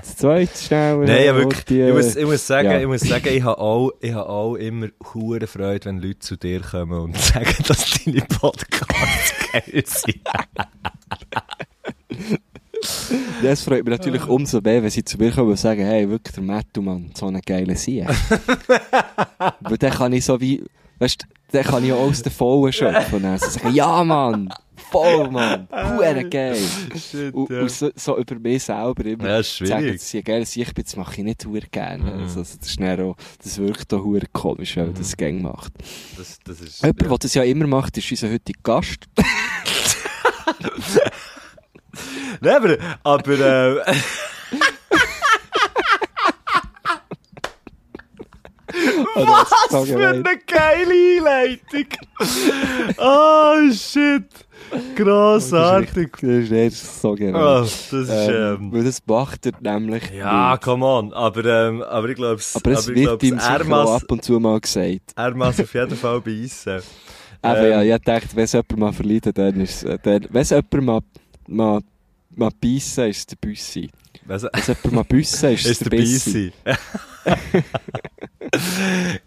das 0.00 0.16
zweite 0.16 0.56
schnell. 0.56 0.98
Nein, 0.98 1.24
ja, 1.24 1.36
wirklich. 1.36 1.64
die, 1.64 1.80
äh, 1.80 1.88
ich, 1.88 1.94
muss, 1.94 2.16
ich 2.16 2.24
muss 2.24 2.46
sagen, 2.46 2.70
ja. 2.70 2.80
ich 2.80 2.86
muss 2.86 3.02
sagen, 3.02 3.28
ich 3.28 3.42
habe 3.42 3.58
auch, 3.58 3.92
ich 4.00 4.12
habe 4.12 4.28
auch 4.28 4.54
immer 4.54 4.88
hure 5.12 5.46
Freude, 5.46 5.86
wenn 5.86 5.98
Leute 5.98 6.20
zu 6.20 6.36
dir 6.36 6.60
kommen 6.60 6.98
und 6.98 7.16
sagen, 7.18 7.54
dass 7.66 8.04
deine 8.04 8.22
Podcasts 8.22 9.34
geil 9.52 9.84
sind. 9.86 10.20
Das 13.42 13.62
freut 13.62 13.84
mich 13.84 13.90
natürlich 13.90 14.26
umso 14.26 14.60
mehr, 14.60 14.82
wenn 14.82 14.90
sie 14.90 15.04
zu 15.04 15.18
mir 15.18 15.30
kommen 15.32 15.50
und 15.50 15.58
sagen, 15.58 15.84
hey, 15.84 16.08
wirklich, 16.08 16.34
der 16.34 16.44
Mattu, 16.44 16.82
Mann, 16.82 17.10
so 17.14 17.26
eine 17.26 17.40
geile 17.40 17.76
Sieg. 17.76 18.06
Weil 19.60 19.78
dann 19.78 19.92
kann 19.92 20.12
ich 20.12 20.24
so 20.24 20.40
wie, 20.40 20.62
weißt 20.98 21.22
du, 21.22 21.26
dann 21.52 21.64
kann 21.64 21.84
ich 21.84 21.92
auch 21.92 22.00
aus 22.00 22.22
den 22.22 22.32
Vollen 22.32 22.72
schöpfen. 22.72 23.16
Und 23.16 23.22
dann 23.22 23.38
so 23.38 23.48
sagen, 23.48 23.74
ja, 23.74 24.02
Mann, 24.02 24.48
voll, 24.90 25.30
Mann, 25.30 25.68
hure 25.70 26.28
geil. 26.28 26.58
Shit, 26.96 27.34
Und, 27.34 27.50
und 27.50 27.70
so, 27.70 27.90
so 27.94 28.18
über 28.18 28.38
mich 28.38 28.64
selber 28.64 29.04
immer 29.04 29.28
Ja, 29.28 29.42
sagen, 29.42 29.98
ein 29.98 30.24
geiles 30.24 30.52
Sieg 30.52 30.74
bin, 30.74 30.84
das 30.84 30.96
mache 30.96 31.16
ich 31.18 31.24
nicht 31.24 31.44
hure 31.46 31.60
gerne. 31.70 32.04
Mhm. 32.04 32.22
Also, 32.22 32.40
das, 32.40 32.54
ist 32.54 32.80
dann 32.80 33.00
auch, 33.00 33.16
das 33.42 33.58
wirkt 33.58 33.92
auch 33.94 34.04
hure 34.04 34.26
komisch, 34.32 34.76
wenn 34.76 34.86
man 34.86 34.94
das 34.94 35.16
gang 35.16 35.42
macht. 35.42 35.72
Das, 36.16 36.38
das 36.44 36.60
ist, 36.60 36.82
Jemand, 36.82 37.02
der 37.02 37.18
das 37.18 37.34
ja 37.34 37.42
immer 37.42 37.66
macht, 37.66 37.96
ist 37.98 38.10
unser 38.10 38.30
heutiger 38.30 38.60
Gast. 38.62 39.06
Nein, 42.40 42.54
aber, 42.56 42.76
aber, 43.02 43.32
äh, 43.38 43.94
Was 49.14 49.50
was 49.70 49.88
für 49.88 50.08
eine 50.08 50.22
geile 50.46 50.92
Einleitung. 51.18 51.86
Oh, 52.98 53.70
shit. 53.72 54.24
Grossartig. 54.96 56.10
Das 56.20 56.22
ist 56.30 56.50
echt 56.52 56.76
so 56.76 57.14
geil. 57.14 57.32
Oh, 57.34 57.60
das 57.60 57.92
ist, 57.92 58.08
Ähm, 58.10 58.34
ähm, 58.60 58.72
weil 58.72 58.84
das 58.84 59.00
macht 59.06 59.46
er 59.46 59.52
nämlich 59.60 60.10
ja, 60.10 60.52
nicht. 60.52 60.62
come 60.64 60.84
on. 60.84 61.12
Aber, 61.12 61.44
ähm, 61.44 61.82
aber 61.82 62.08
ich 62.08 62.16
glaube, 62.16 62.40
Aber 62.54 62.70
es 62.72 62.88
ich 62.88 62.94
wird 62.96 63.22
ihm 63.22 63.38
ab 63.38 64.02
und 64.10 64.24
zu 64.24 64.40
mal 64.40 64.58
gesagt. 64.60 65.12
er 65.14 65.34
muss 65.34 65.60
auf 65.60 65.74
jeden 65.74 65.96
Fall 65.96 66.20
beißen. 66.20 66.82
Aber 67.42 67.58
Ähm, 67.60 67.86
ja, 67.88 67.96
ich 67.96 68.02
dachte, 68.02 68.28
wenn 68.34 68.44
es 68.44 68.52
jemand 68.52 68.76
mal 68.78 68.92
verleidet, 68.92 69.36
dann 69.38 69.60
ist 69.60 69.84
es, 69.84 69.98
äh, 70.06 70.20
wenn 70.30 70.42
es 70.42 70.50
jemand 70.50 70.72
mal, 70.82 71.00
mal, 71.46 71.80
beißen, 72.36 73.08
ist 73.08 73.30
der 73.30 73.36
Büssi. 73.36 73.90
Also, 74.28 74.48
Wenn 74.52 74.62
jemand 74.62 74.92
mal 74.92 75.04
büssen, 75.04 75.50
ist 75.50 75.66
ist 75.66 75.80
der 75.82 75.90
der 75.90 75.96
Bissi. 75.96 76.52
Bissi. 76.64 76.78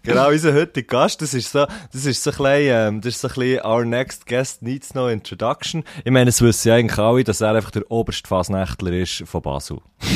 genau, 0.02 0.30
unser 0.30 0.54
heutiger 0.54 0.86
Gast, 0.86 1.22
das 1.22 1.34
ist 1.34 1.52
so, 1.52 1.66
das 1.92 2.06
ist 2.06 2.22
so 2.22 2.30
ein 2.30 2.36
bisschen, 2.36 2.94
ähm, 2.94 3.00
das 3.00 3.14
ist 3.14 3.20
so 3.20 3.28
ein 3.28 3.34
bisschen, 3.34 3.64
our 3.64 3.84
next 3.84 4.26
guest 4.26 4.62
needs 4.62 4.94
no 4.94 5.08
introduction. 5.08 5.84
Ich 6.04 6.10
meine, 6.10 6.30
es 6.30 6.40
wissen 6.40 6.68
ja 6.68 6.74
eigentlich 6.74 6.98
alle, 6.98 7.24
dass 7.24 7.40
er 7.40 7.54
einfach 7.54 7.70
der 7.70 7.90
oberste 7.90 8.28
Fasnächtler 8.28 8.92
ist 8.92 9.24
von 9.26 9.42
Basel. 9.42 9.78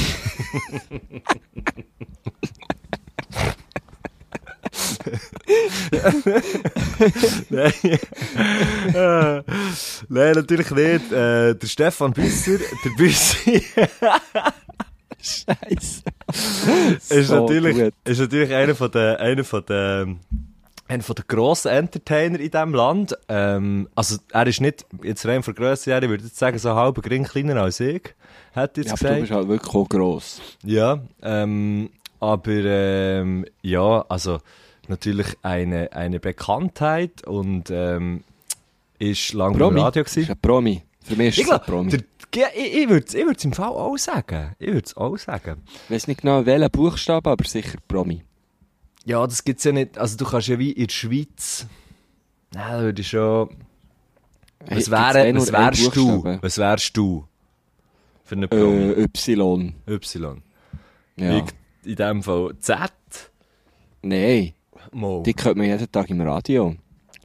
Nein. 7.50 7.72
Nein, 10.08 10.32
natürlich 10.35 10.70
nicht. 10.70 11.12
Äh, 11.12 11.54
der 11.54 11.66
Stefan 11.66 12.12
Büsser, 12.12 12.58
der 12.85 12.90
Büssi, 12.96 13.62
Scheiße. 15.20 16.02
ist, 17.11 17.28
So 17.28 17.40
natürlich, 17.40 17.76
gut. 17.78 17.92
ist 18.04 18.18
natürlich 18.20 18.52
einer 18.52 18.74
von 18.74 18.90
den, 18.90 19.16
einer 19.16 19.44
von 19.44 19.64
den, 19.66 20.20
einer 20.88 21.02
von 21.02 21.14
den 21.14 21.24
grossen 21.28 21.68
Entertainer 21.70 22.40
in 22.40 22.50
diesem 22.50 22.74
Land. 22.74 23.16
Ähm, 23.28 23.88
also, 23.94 24.16
er 24.32 24.46
ist 24.46 24.61
nicht, 24.61 24.85
jetzt 25.02 25.24
rein 25.26 25.42
von 25.42 25.54
Grösse 25.54 25.90
her, 25.92 26.02
ich 26.02 26.08
würde 26.08 26.24
jetzt 26.24 26.38
sagen, 26.38 26.58
so 26.58 26.74
halb 26.74 27.00
gering 27.02 27.24
kleiner 27.24 27.62
als 27.62 27.78
ich, 27.80 28.14
hätte 28.52 28.80
ich 28.80 28.87
Ja, 28.88 28.92
jetzt 28.94 29.04
aber 29.04 29.14
du 29.14 29.20
gesagt. 29.20 29.20
bist 29.20 29.30
halt 29.32 29.48
wirklich 29.48 29.74
auch 29.74 29.88
gross. 29.88 30.40
Ja, 30.64 31.00
ähm, 31.22 31.90
aber 32.18 32.50
ähm, 32.52 33.46
ja, 33.62 34.04
also 34.08 34.38
natürlich 34.92 35.26
eine, 35.42 35.92
eine 35.92 36.20
Bekanntheit 36.20 37.26
und 37.26 37.70
ähm, 37.70 38.22
ist 38.98 39.33
lange 39.33 39.59
Promi. 39.59 39.81
Radio 39.81 40.02
Das 40.05 40.12
ist 40.12 40.14
gewesen. 40.14 40.33
ein 40.33 40.40
Promi. 40.40 40.83
Für 41.05 41.16
mich 41.16 41.28
ist 41.28 41.38
Ich 41.38 41.44
es 41.44 41.50
ein 41.50 41.57
glaube, 41.59 41.64
Promi. 41.64 41.90
der- 41.90 42.05
ja, 42.35 42.46
ich, 42.55 42.74
ich 42.74 42.88
würde 42.88 43.05
es 43.07 43.12
ich 43.14 43.26
würd's 43.26 43.44
im 43.44 43.52
Fall 43.52 43.68
auch 43.68 43.96
sagen. 43.98 44.55
Ich 44.59 44.68
würde 44.68 44.87
es 44.87 44.96
auch 44.96 45.16
sagen. 45.18 45.62
Ich 45.85 45.90
weiß 45.90 46.07
nicht 46.09 46.20
genau, 46.22 46.46
welchen 46.46 46.70
Buchstaben, 46.70 47.28
aber 47.31 47.44
sicher 47.44 47.78
Promi. 47.88 48.22
Ja, 49.05 49.26
das 49.26 49.44
gibt's 49.44 49.64
ja 49.64 49.72
nicht. 49.72 49.98
Also 49.98 50.16
du 50.16 50.24
kannst 50.24 50.48
ja 50.48 50.59
wie 50.59 50.70
in 50.72 50.87
der 50.87 50.92
Schweiz. 50.94 51.66
Nein, 52.55 52.72
da 52.72 52.81
würde 52.81 53.02
ich 53.02 53.09
schon. 53.09 53.50
Was, 54.66 54.90
wäre, 54.90 55.35
was 55.35 55.52
wärst 55.52 55.96
du? 55.96 56.38
Was 56.40 56.57
wärst 56.59 56.96
du? 56.96 57.26
Für 58.24 58.37
eine 58.37 58.46
Promi. 58.48 58.92
Äh, 58.92 59.02
Y. 59.02 59.74
Y. 59.88 60.42
Ja. 61.16 61.37
Ich, 61.38 61.44
in 61.85 61.96
dem 61.96 62.22
Fall 62.22 62.55
Z. 62.61 62.78
Nein, 64.02 64.52
Mo. 64.92 65.22
die 65.24 65.35
hört 65.42 65.57
man 65.57 65.66
jeden 65.66 65.90
Tag 65.90 66.11
im 66.11 66.20
Radio. 66.20 66.74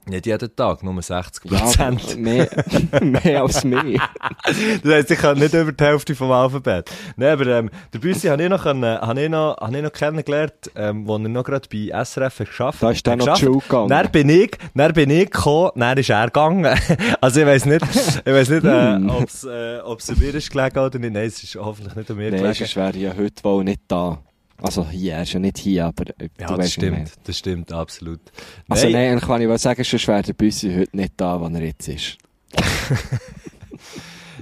Nicht 0.10 0.26
jeden 0.26 0.56
Tag, 0.56 0.84
nur 0.84 1.02
60 1.02 1.52
Ja, 1.52 1.60
Prozent. 1.60 2.18
mehr, 2.18 2.48
mehr 3.02 3.42
als 3.42 3.66
mehr. 3.66 3.82
Das 4.82 4.94
heisst, 4.94 5.12
ich 5.12 5.20
kann 5.20 5.38
nicht 5.38 5.54
über 5.54 5.74
die 5.74 5.84
Hälfte 5.84 6.16
vom 6.16 6.32
Alphabet. 6.32 6.90
Nein, 7.18 7.34
aber 7.34 7.48
ähm, 7.48 7.70
der 7.92 8.00
Büssi 8.00 8.28
habe 8.28 8.42
ich 8.42 8.48
noch, 8.50 8.64
können, 8.64 8.86
habe 9.02 9.22
ich 9.22 9.30
noch, 9.30 9.58
habe 9.60 9.76
ich 9.76 9.84
noch 9.84 9.92
kennengelernt, 9.92 10.54
ähm, 10.76 11.06
wo 11.06 11.16
er 11.18 11.20
noch 11.28 11.44
gerade 11.44 11.68
bei 11.70 11.92
SRF 12.06 12.38
geschafft 12.38 12.82
Da 12.82 12.92
ist 12.92 13.06
dann 13.06 13.20
noch 13.20 13.36
Schule 13.36 13.60
gegangen. 13.60 13.90
Dann 13.90 14.10
bin 14.10 14.30
ich, 14.30 14.52
dann 14.74 14.94
bin 14.94 15.10
ich 15.10 15.30
gekommen, 15.30 15.72
dann 15.76 15.98
ist 15.98 16.10
er 16.10 16.28
gegangen. 16.28 16.66
also 17.22 17.42
ich 17.42 17.46
weiss 17.46 17.66
nicht, 17.66 17.84
ich 17.84 18.26
weiss 18.34 18.50
nicht, 18.50 18.64
äh, 18.64 18.96
Hm. 18.96 19.10
ob's, 19.10 19.44
äh, 19.44 19.80
ob's 19.84 20.10
an 20.10 20.20
mir 20.20 20.34
ist 20.34 20.50
gelegen 20.50 20.80
oder 20.80 21.00
nicht. 21.00 21.12
Nein, 21.14 21.26
es 21.26 21.44
ist 21.44 21.56
hoffentlich 21.58 21.96
nicht 21.96 22.10
an 22.10 22.16
mir 22.16 22.32
Nein, 22.32 22.40
gelegen. 22.40 22.54
sonst 22.56 22.76
wäre 22.78 22.92
ich 22.96 23.02
ja 23.04 23.14
heute 23.18 23.44
wohl 23.44 23.66
nicht 23.66 23.82
da. 23.90 24.20
Also 24.62 24.88
hier, 24.90 25.14
er 25.14 25.24
ist 25.24 25.34
ja 25.34 25.40
nicht 25.40 25.58
hier, 25.60 25.86
aber 25.86 26.06
äh, 26.20 26.30
Ja, 26.40 26.48
du 26.48 26.58
das 26.58 26.74
stimmt, 26.74 27.12
das 27.24 27.38
stimmt, 27.38 27.72
absolut. 27.72 28.20
Also 28.68 28.90
nein, 28.90 29.12
eigentlich 29.12 29.28
kann 29.28 29.42
ich 29.42 29.48
wohl 29.48 29.58
sagen, 29.58 29.84
sonst 29.84 30.08
wäre 30.08 30.24
der 30.24 30.34
Büssi 30.34 30.74
heute 30.74 30.98
nicht 30.98 31.14
da, 31.18 31.40
wo 31.40 31.46
er 31.46 31.62
jetzt 31.64 31.88
ist. 31.88 32.18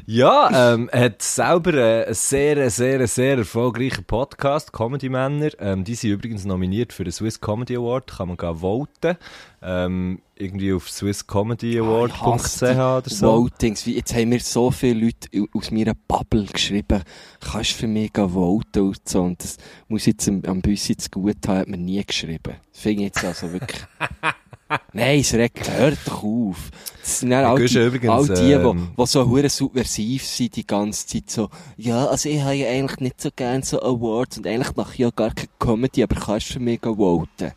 Ja, 0.07 0.73
ähm, 0.73 0.87
er 0.91 1.05
hat 1.05 1.21
selber 1.23 1.73
äh, 1.73 2.05
einen 2.05 2.13
sehr, 2.13 2.69
sehr, 2.69 3.07
sehr 3.07 3.37
erfolgreichen 3.39 4.03
Podcast, 4.03 4.71
Comedy 4.71 5.09
Männer. 5.09 5.49
Ähm, 5.59 5.83
die 5.83 5.95
sind 5.95 6.11
übrigens 6.11 6.45
nominiert 6.45 6.93
für 6.93 7.03
den 7.03 7.11
Swiss 7.11 7.41
Comedy 7.41 7.75
Award, 7.75 8.05
kann 8.17 8.27
man 8.27 8.37
gehen 8.37 8.59
voten. 8.61 9.17
Ähm, 9.63 10.21
irgendwie 10.35 10.73
auf 10.73 10.89
swisscomedyaward.ch 10.91 12.61
oder 12.61 13.01
so. 13.05 13.45
Votings, 13.45 13.85
jetzt 13.85 14.13
haben 14.13 14.29
mir 14.29 14.41
so 14.41 14.69
viele 14.69 15.05
Leute 15.05 15.27
au- 15.41 15.57
aus 15.57 15.71
meiner 15.71 15.93
Bubble 16.07 16.45
geschrieben, 16.45 17.01
kannst 17.39 17.71
du 17.71 17.75
für 17.75 17.87
mich 17.87 18.13
gehen 18.13 18.29
voten 18.29 18.81
und 18.89 19.09
so. 19.09 19.23
Und 19.23 19.43
das 19.43 19.57
muss 19.87 20.05
jetzt 20.05 20.27
am, 20.27 20.43
am 20.45 20.61
Büssi 20.61 20.95
zu 20.97 21.09
gut 21.09 21.37
haben, 21.47 21.57
hat 21.61 21.67
mir 21.67 21.77
nie 21.77 22.03
geschrieben. 22.05 22.57
Das 22.71 22.81
finde 22.81 23.03
ich 23.03 23.07
jetzt 23.07 23.25
also 23.25 23.51
wirklich... 23.51 23.81
Nein, 24.93 25.19
es 25.19 25.33
regt, 25.33 25.69
hört 25.71 25.97
doch 26.05 26.23
auf. 26.23 26.71
Das 27.01 27.19
sind 27.19 27.29
dann 27.29 27.45
all 27.45 27.63
die, 27.63 27.77
übrigens, 27.77 28.09
all 28.09 28.27
die, 28.35 28.51
ähm, 28.51 28.89
die, 28.97 29.01
die 29.01 29.07
so 29.07 29.27
hure 29.27 29.49
subversiv 29.49 30.25
sind 30.25 30.55
die 30.55 30.65
ganze 30.65 31.05
Zeit 31.05 31.29
so, 31.29 31.49
ja, 31.77 32.07
also 32.07 32.29
ich 32.29 32.41
habe 32.41 32.55
ja 32.55 32.69
eigentlich 32.69 32.99
nicht 32.99 33.21
so 33.21 33.29
gern 33.35 33.61
so 33.61 33.79
Awards 33.81 34.37
und 34.37 34.47
eigentlich 34.47 34.75
mache 34.75 34.93
ich 34.93 34.99
ja 34.99 35.09
gar 35.11 35.31
keine 35.31 35.49
Comedy, 35.59 36.01
aber 36.01 36.15
kannst 36.15 36.49
du 36.49 36.53
für 36.53 36.59
mich 36.59 36.81
gehen 36.81 36.95
voten? 36.95 37.51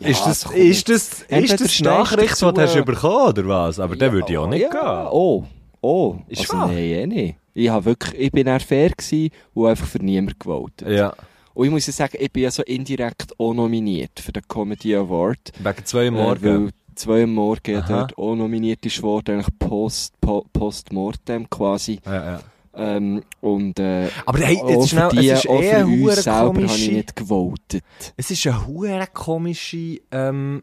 Ja, 0.00 0.08
ist 0.08 0.26
das, 0.26 0.44
ist 0.52 0.88
das, 0.88 1.22
ist 1.28 1.60
das 1.60 1.80
Nachricht, 1.80 2.40
die 2.40 2.44
du 2.44 2.60
hast 2.60 2.76
äh, 2.76 2.82
bekommen, 2.82 3.28
oder 3.28 3.48
was? 3.48 3.80
Aber 3.80 3.96
der 3.96 4.12
würde 4.12 4.32
ja 4.32 4.40
auch 4.40 4.48
nicht 4.48 4.62
ja, 4.62 4.68
gehen. 4.70 5.08
Oh, 5.10 5.44
oh. 5.80 6.16
Ist 6.28 6.40
also, 6.42 6.52
wahr? 6.54 6.66
nein, 6.68 6.78
eh 6.78 7.06
nicht. 7.06 7.36
Ich, 7.54 7.68
hab 7.68 7.84
wirklich, 7.84 8.20
ich 8.20 8.30
bin 8.30 8.46
eher 8.46 8.60
fair 8.60 8.90
gewesen 8.90 9.30
und 9.54 9.66
einfach 9.66 9.86
für 9.86 9.98
niemanden 9.98 10.38
gewotet. 10.38 10.88
Ja, 10.88 11.14
Und 11.58 11.64
ich 11.64 11.72
muss 11.72 11.88
ja 11.88 11.92
sagen, 11.92 12.18
ich 12.20 12.30
bin 12.32 12.44
ja 12.44 12.52
so 12.52 12.62
indirekt 12.62 13.32
auch 13.40 13.52
nominiert 13.52 14.20
für 14.20 14.30
den 14.30 14.46
Comedy 14.46 14.94
Award. 14.94 15.52
wegen 15.58 15.84
zwei 15.84 16.06
Äh, 16.06 16.10
Morgen. 16.12 16.64
weil 16.66 16.70
zwei 16.94 17.24
am 17.24 17.34
Morgen 17.34 17.76
Aha. 17.78 17.88
dort 17.88 18.16
auch 18.16 18.36
nominiert 18.36 18.86
ist 18.86 19.02
worden, 19.02 19.34
eigentlich 19.40 19.58
post, 19.58 20.14
po, 20.20 20.46
postmortem 20.52 21.50
quasi. 21.50 21.98
Ja, 22.06 22.14
ja. 22.14 22.40
Ähm, 22.76 23.24
und, 23.40 23.80
äh, 23.80 24.08
Aber 24.24 24.38
hey, 24.38 24.58
auch 24.62 24.70
jetzt 24.70 24.82
für 24.82 24.88
schnell, 24.88 25.08
die, 25.08 25.28
es 25.30 25.40
ist 25.40 25.48
auch 25.50 25.60
eh 25.60 25.74
für 25.80 25.86
uns 25.86 26.22
selber 26.22 26.38
habe 26.38 26.60
ich 26.60 26.66
komische... 26.68 26.92
nicht 26.92 27.16
gewotet. 27.16 27.84
Es 28.16 28.30
ist 28.30 28.46
eine 28.46 28.64
hure 28.68 29.06
komische 29.12 30.00
ähm, 30.12 30.62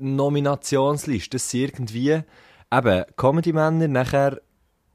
Nominationsliste. 0.00 1.30
Das 1.36 1.48
sind 1.48 1.60
irgendwie 1.60 2.22
eben 2.72 3.04
Comedy-Männer 3.16 3.86
nachher. 3.86 4.40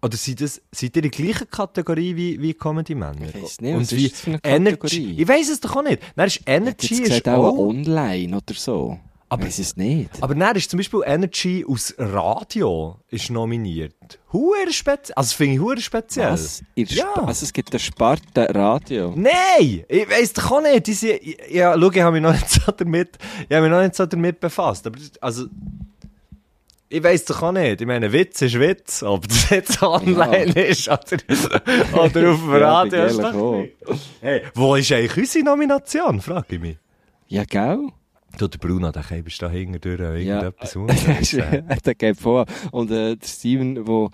Oder 0.02 0.16
sind, 0.16 0.40
das, 0.42 0.62
sind 0.72 0.94
die 0.96 1.00
in 1.00 1.04
der 1.04 1.12
gleichen 1.12 1.50
Kategorie 1.50 2.16
wie, 2.16 2.40
wie 2.42 2.54
Comedy-Männer? 2.54 3.30
Ich 3.34 3.42
weiss 3.44 3.60
nicht, 3.62 3.74
Und 3.74 3.82
was 3.82 3.92
ist 3.92 3.98
wie 3.98 4.10
das 4.10 4.20
für 4.22 4.30
eine 4.32 4.40
Energy. 4.44 4.78
Kategorie? 4.78 5.16
Ich 5.22 5.28
weiß 5.28 5.50
es 5.50 5.60
doch 5.60 5.76
auch 5.76 5.84
nicht. 5.84 6.02
Dann 6.16 6.28
ist 6.28 6.42
Energy 6.46 6.88
Jetzt 6.88 6.92
ist 6.92 7.04
gesagt 7.10 7.28
auch 7.30 7.46
auch, 7.46 7.58
online 7.58 8.38
oder 8.38 8.54
so. 8.56 9.00
Aber- 9.30 9.42
Aber 9.42 9.48
ist 9.50 9.60
es 9.60 9.76
nicht. 9.76 10.10
Aber 10.22 10.36
dann 10.36 10.56
ist 10.56 10.70
zum 10.72 10.78
Beispiel 10.78 11.02
Energy 11.06 11.66
aus 11.68 11.94
Radio 11.98 12.98
ist 13.10 13.30
nominiert. 13.30 14.20
Hure 14.32 14.72
speziell. 14.72 15.16
Also 15.18 15.28
das 15.30 15.34
finde 15.34 15.56
ich 15.56 15.60
hure 15.60 15.82
speziell. 15.82 16.32
Was? 16.32 16.64
Ja. 16.76 17.14
Also 17.16 17.44
es 17.44 17.52
gibt 17.52 17.72
eine 17.74 17.80
Sparte 17.80 18.48
Radio. 18.56 19.14
Nein! 19.18 19.84
Ich 19.90 20.10
weiss 20.10 20.32
doch 20.32 20.50
auch 20.52 20.62
nicht. 20.62 20.88
Diese, 20.88 21.20
ja, 21.52 21.76
schau, 21.78 21.92
ich 21.92 22.00
habe 22.02 22.14
mich 22.14 22.22
noch 22.22 22.32
nicht 22.32 22.50
so 22.50 22.72
damit, 22.72 23.18
ich 23.50 23.54
habe 23.56 23.68
mich 23.68 23.72
noch 23.76 23.82
nicht 23.84 23.96
so 23.96 24.06
damit 24.06 24.40
befasst. 24.40 24.88
Aber, 24.88 24.98
das- 24.98 25.12
also, 25.22 25.48
ich 26.90 27.04
weiss 27.04 27.26
doch 27.26 27.42
auch 27.44 27.52
nicht. 27.52 27.82
Ich 27.82 27.88
meine, 27.88 28.12
Witz 28.14 28.42
ist 28.42 28.60
Witz. 28.60 29.04
Ob 29.04 29.28
das 29.28 29.50
jetzt 29.50 29.82
online 29.84 30.52
ist 30.54 30.88
oder, 30.88 31.02
oder 31.94 32.32
auf 32.32 32.40
dem 32.42 32.52
Ja, 32.52 32.82
Radio. 32.82 33.06
ist 33.06 33.20
doch. 33.20 33.64
Hey, 34.22 34.42
wo 34.56 34.76
ist 34.76 34.92
eigentlich 34.92 35.18
unsere 35.18 35.46
Nomination? 35.46 36.22
Frage 36.22 36.56
ich 36.56 36.60
mich. 36.62 36.78
Ja, 37.28 37.44
gell? 37.44 37.90
Du, 38.38 38.48
der 38.48 38.58
Bruno, 38.60 38.92
der 38.92 39.04
kämpft 39.04 39.42
da 39.42 39.50
hinten 39.50 39.82
durch 39.82 40.00
Ja. 40.00 40.14
irgendetwas 40.14 41.32
ja. 41.32 41.46
der 41.62 41.96
geht 41.96 42.18
vor. 42.18 42.46
Und 42.72 42.92
äh, 42.92 43.16
der 43.16 43.28
Steven, 43.28 43.76
der 43.84 44.10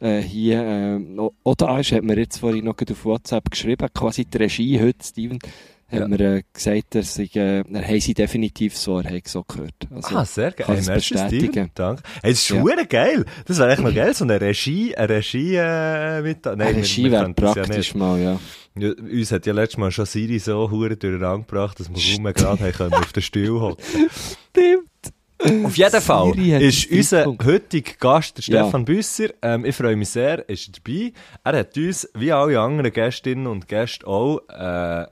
äh, 0.00 0.20
hier 0.20 0.62
äh, 0.62 1.28
auch 1.44 1.54
da 1.54 1.78
ist, 1.80 1.92
hat 1.92 2.02
mir 2.02 2.16
jetzt 2.18 2.38
vorhin 2.38 2.64
noch 2.64 2.76
auf 2.78 3.04
WhatsApp 3.04 3.50
geschrieben, 3.50 3.88
quasi 3.94 4.24
die 4.24 4.38
Regie 4.38 4.80
heute, 4.80 5.04
Steven, 5.04 5.38
hat 5.88 6.00
Ja. 6.00 6.08
mir 6.08 6.20
äh, 6.20 6.42
gesagt, 6.52 6.94
dass 6.96 7.16
ich, 7.18 7.36
äh, 7.36 7.60
er 7.60 7.84
habe 7.86 8.00
sie 8.00 8.14
definitiv 8.14 8.76
so, 8.76 8.98
er 8.98 9.10
hat 9.16 9.28
so 9.28 9.44
gehört. 9.44 9.74
Also, 9.94 10.16
Ah, 10.16 10.24
sehr 10.24 10.50
geil. 10.52 10.66
kann 10.66 10.76
Hey, 10.76 10.94
bestätigen. 10.94 11.48
Steven. 11.52 11.70
Danke. 11.74 12.02
Hey, 12.22 12.30
das 12.32 12.40
ist 12.42 12.48
Ja. 12.48 12.56
ja. 12.56 12.84
geil. 12.84 13.24
Das 13.46 13.58
wäre 13.58 13.72
echt 13.72 13.82
noch 13.82 13.94
geil, 13.94 14.14
so 14.14 14.24
eine 14.24 14.40
Regie, 14.40 14.96
eine 14.96 15.08
Regie, 15.08 15.54
äh, 15.56 16.22
mit, 16.22 16.44
nein, 16.44 16.60
Eine 16.60 16.76
Regie 16.78 17.10
wäre 17.10 17.26
ja 17.26 17.32
praktisch 17.32 17.76
nicht. 17.76 17.94
mal, 17.94 18.20
ja. 18.20 18.38
Ja, 18.78 18.90
uns 18.92 19.32
hat 19.32 19.46
ja 19.46 19.52
letztes 19.54 19.78
Mal 19.78 19.90
schon 19.90 20.04
Siri 20.06 20.38
so 20.38 20.70
hure 20.70 20.96
durcheinander 20.96 21.38
gebracht, 21.46 21.80
dass 21.80 21.88
wir 21.88 22.32
kaum 22.32 22.56
gerade 22.58 22.72
können 22.72 22.92
auf 22.94 23.12
den 23.12 23.22
Stuhl 23.22 23.60
hocken. 23.60 23.82
Stimmt. 24.50 25.64
Auf 25.66 25.76
jeden 25.76 26.00
Fall 26.00 26.28
hat 26.30 26.62
ist 26.62 26.90
unser 26.90 27.26
heutiger 27.44 27.92
Gast, 28.00 28.38
der 28.38 28.54
Ja. 28.54 28.62
Stefan 28.64 28.84
Büsser. 28.86 29.28
Ähm, 29.42 29.64
ich 29.66 29.76
freue 29.76 29.94
mich 29.94 30.08
sehr, 30.08 30.48
ist 30.48 30.68
er 30.68 30.72
dabei. 30.82 31.12
Er 31.44 31.58
hat 31.60 31.76
uns, 31.76 32.08
wie 32.14 32.32
alle 32.32 32.58
anderen 32.58 32.90
Gästinnen 32.90 33.46
und 33.46 33.68
Gäste 33.68 34.06
auch, 34.06 34.40
äh, 34.48 35.06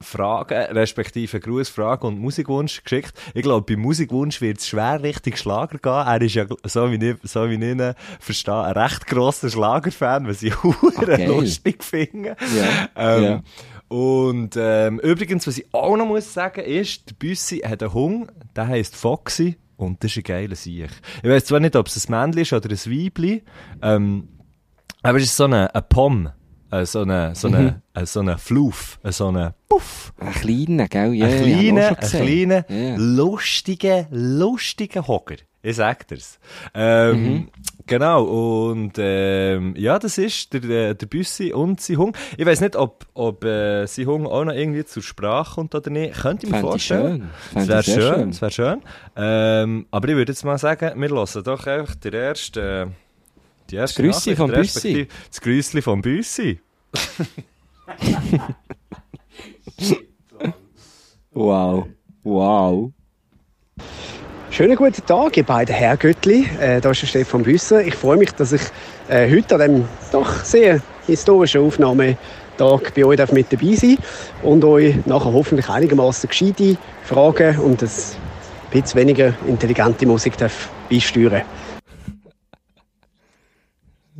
Fragen, 0.00 0.54
respektive 0.76 1.40
Grußfragen 1.40 2.08
und 2.08 2.20
Musikwunsch 2.20 2.82
geschickt. 2.84 3.12
Ich 3.34 3.42
glaube, 3.42 3.66
beim 3.74 3.82
Musikwunsch 3.82 4.40
wird 4.40 4.58
es 4.58 4.68
schwer 4.68 5.02
Richtung 5.02 5.34
Schlager 5.34 5.78
gehen. 5.78 6.06
Er 6.06 6.20
ist 6.22 6.34
ja, 6.34 6.46
so 6.64 6.90
wie 6.90 7.04
ich, 7.04 7.16
so 7.24 7.48
wie 7.50 7.54
ich 7.54 7.60
ihn 7.60 7.94
verstehe, 8.20 8.62
ein 8.62 8.72
recht 8.76 9.06
grosser 9.06 9.50
Schlagerfan, 9.50 10.28
was 10.28 10.42
ich 10.42 10.54
geil. 11.06 11.26
lustig 11.28 11.82
finde. 11.82 12.36
Ja, 12.56 12.88
Ähm, 13.16 13.22
ja. 13.24 13.42
Und 13.88 14.54
ähm, 14.56 15.00
übrigens, 15.00 15.46
was 15.46 15.58
ich 15.58 15.66
auch 15.72 15.96
noch 15.96 16.06
muss 16.06 16.32
sagen, 16.32 16.60
ist, 16.60 17.08
der 17.10 17.14
Büssi 17.14 17.58
hat 17.60 17.82
einen 17.82 17.94
Hund, 17.94 18.30
der 18.54 18.68
heisst 18.68 18.94
Foxy 18.94 19.56
und 19.76 20.04
das 20.04 20.10
ist 20.12 20.18
ein 20.18 20.22
geiler 20.24 20.56
Sieg. 20.56 20.90
Ich 21.22 21.28
weiß 21.28 21.46
zwar 21.46 21.60
nicht, 21.60 21.74
ob 21.74 21.86
es 21.86 22.08
ein 22.08 22.10
Männchen 22.12 22.42
ist 22.42 22.52
oder 22.52 22.68
ein 22.68 22.76
Weibli, 22.76 23.42
ähm, 23.82 24.28
aber 25.02 25.18
es 25.18 25.24
ist 25.24 25.36
so 25.36 25.44
eine, 25.44 25.74
eine 25.74 25.82
Pom, 25.82 26.28
äh, 26.70 26.84
so 26.84 27.00
eine, 27.02 27.34
so 27.34 27.48
eine, 27.48 27.82
äh, 27.94 28.04
so 28.06 28.20
eine 28.20 28.38
Fluff, 28.38 28.98
äh, 29.02 29.12
so 29.12 29.28
eine 29.28 29.54
Puff. 29.68 30.12
Ein 30.18 30.32
kleiner, 30.32 30.88
gell? 30.88 31.14
Ja, 31.14 31.26
Ein 31.26 31.42
kleiner, 31.42 31.88
ein 31.88 31.96
kleiner, 32.08 32.64
Ja. 32.70 32.94
lustiger, 32.96 34.06
lustiger 34.10 35.06
Hocker. 35.06 35.36
Ich 35.62 35.76
sag 35.76 36.06
dir's. 36.08 36.38
Ähm, 36.74 37.22
Mhm. 37.24 37.48
Genau, 37.86 38.22
und 38.70 38.92
ähm, 38.98 39.74
ja, 39.76 39.98
das 39.98 40.18
ist 40.18 40.52
der, 40.52 40.60
der, 40.60 40.94
der 40.94 41.06
Büssi 41.06 41.54
und 41.54 41.80
sein 41.80 41.96
Hund. 41.96 42.16
Ich 42.36 42.44
weiß 42.44 42.60
nicht, 42.60 42.76
ob, 42.76 43.06
ob 43.14 43.42
äh, 43.44 43.86
sein 43.86 44.06
auch 44.26 44.44
noch 44.44 44.52
irgendwie 44.52 44.84
zur 44.84 45.02
Sprache 45.02 45.54
kommt 45.54 45.74
oder 45.74 45.88
nicht. 45.90 46.14
Könnte 46.20 46.44
ich 46.44 46.52
mir 46.52 46.60
vorstellen. 46.60 47.30
schön. 47.50 47.66
Das 47.66 47.68
wäre 47.68 47.82
schön, 47.82 48.02
schön. 48.14 48.30
das 48.30 48.42
wäre 48.42 48.50
schön. 48.50 48.82
Ähm, 49.16 49.86
aber 49.90 50.08
ich 50.08 50.16
würde 50.16 50.32
jetzt 50.32 50.44
mal 50.44 50.58
sagen, 50.58 51.00
wir 51.00 51.08
hören 51.08 51.42
doch 51.44 51.66
einfach 51.66 51.94
den 51.94 52.12
ersten, 52.12 52.58
äh, 52.58 52.86
die 53.70 53.76
erste 53.76 54.02
Das 54.02 54.14
Grüssi 54.14 54.36
vom 54.36 54.50
Büssi. 54.50 55.08
Das 55.30 55.40
Grüssi 55.40 55.82
vom 55.82 56.02
Büssi. 56.02 56.60
Wow. 61.40 61.86
Wow. 62.24 62.90
Schönen 64.50 64.74
guten 64.74 65.06
Tag, 65.06 65.36
ihr 65.36 65.44
beiden 65.44 65.72
Herr 65.72 65.96
Göttli. 65.96 66.48
Äh, 66.58 66.80
da 66.80 66.90
ist 66.90 67.02
der 67.02 67.06
Stefan 67.06 67.44
Büsser. 67.44 67.84
Ich 67.86 67.94
freue 67.94 68.16
mich, 68.16 68.32
dass 68.32 68.52
ich 68.52 68.62
äh, 69.08 69.30
heute 69.30 69.54
an 69.54 69.60
diesem 69.60 69.88
doch 70.10 70.42
sehr 70.42 70.82
historischen 71.06 71.62
Aufnahmetag 71.62 72.90
bei 72.92 73.04
euch 73.04 73.18
darf 73.18 73.30
mit 73.30 73.52
dabei 73.52 73.76
sein 73.76 73.98
und 74.42 74.64
euch 74.64 74.96
nachher 75.06 75.32
hoffentlich 75.32 75.68
einigermaßen 75.68 76.28
gescheite 76.28 76.76
Fragen 77.04 77.56
und 77.60 77.84
ein 77.84 77.90
bisschen 78.72 79.00
weniger 79.00 79.32
intelligente 79.46 80.06
Musik 80.06 80.36
darf 80.38 80.70
beisteuern. 80.90 81.42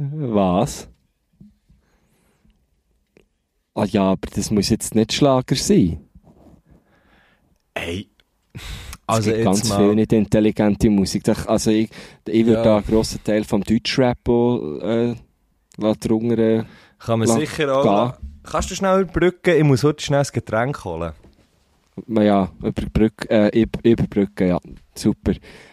Was? 0.01 0.89
Ah 3.75 3.85
ja, 3.85 4.03
aber 4.13 4.29
das 4.33 4.51
muss 4.53 4.69
jetzt 4.69 4.95
nicht 4.95 5.13
Schlager 5.13 5.57
sein. 5.57 6.01
Hey. 7.77 8.09
Es 8.55 8.63
Also 9.07 9.31
gibt 9.31 9.37
jetzt 9.39 9.45
ganz 9.47 9.75
viel 9.75 9.95
nicht 9.97 10.13
intelligente 10.13 10.89
Musik. 10.91 11.29
Also 11.49 11.71
ich, 11.73 11.91
ich 12.27 12.47
würde 12.47 12.59
Ja. 12.59 12.63
da 12.65 12.77
einen 12.77 12.87
grossen 12.87 13.23
Teil 13.25 13.43
vom 13.43 13.63
Deutschrap 13.65 14.29
auch, 14.29 14.79
äh, 14.83 15.17
drunter, 15.79 16.39
äh, 16.39 16.65
Kann 16.99 17.19
man 17.19 17.29
sicher 17.29 17.75
auch. 17.77 18.15
Kannst 18.45 18.71
du 18.71 18.75
schnell 18.77 19.01
überbrücken? 19.03 19.57
Ich 19.57 19.65
muss 19.65 19.83
heute 19.83 20.05
schnell 20.05 20.21
ein 20.21 20.27
Getränk 20.33 20.85
holen. 20.85 21.13
Ma 22.07 22.23
ja, 22.23 22.53
überbrücken, 22.63 23.29
äh, 23.31 23.49
über- 23.63 23.81
überbrücken, 23.85 24.49
ja, 24.49 24.59
super. 24.95 25.33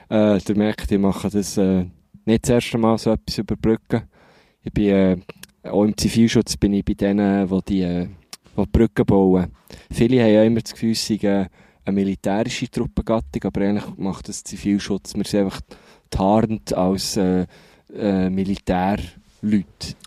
Äh, 0.09 0.38
ihr 0.39 0.57
merkt, 0.57 0.91
ich 0.91 0.97
mache 0.99 1.29
das 1.29 1.57
äh, 1.57 1.85
nicht 2.25 2.43
das 2.43 2.49
erste 2.49 2.77
Mal 2.79 2.97
so 2.97 3.11
etwas 3.11 3.38
überbrücken. 3.38 4.03
Ich 4.65 4.73
bin, 4.73 4.89
äh, 4.89 5.17
auch 5.63 5.84
im 5.84 5.95
Zivilschutz 5.95 6.58
bin 6.58 6.73
ich 6.73 6.84
bei 6.84 6.93
denen, 6.95 7.47
die 7.47 7.60
die, 7.67 7.82
äh, 7.84 8.08
die 8.58 8.65
Brücken 8.71 9.06
bauen. 9.06 9.51
Viele 9.91 10.21
haben 10.23 10.34
ja 10.34 10.43
immer 10.43 10.62
das 10.62 10.73
Gefühl, 10.73 10.95
sei 10.95 11.15
äh, 11.15 11.45
eine 11.86 11.95
militärische 11.95 12.69
Truppengattung, 12.69 13.43
aber 13.43 13.62
eigentlich 13.62 13.86
macht 13.97 14.28
das 14.28 14.43
Zivilschutz. 14.43 15.15
Wir 15.15 15.23
sind 15.23 15.41
einfach 15.45 15.62
tarnt 16.10 16.73
als 16.73 17.15
äh, 17.17 17.45
äh, 17.95 18.30
Militärleute. 18.30 19.06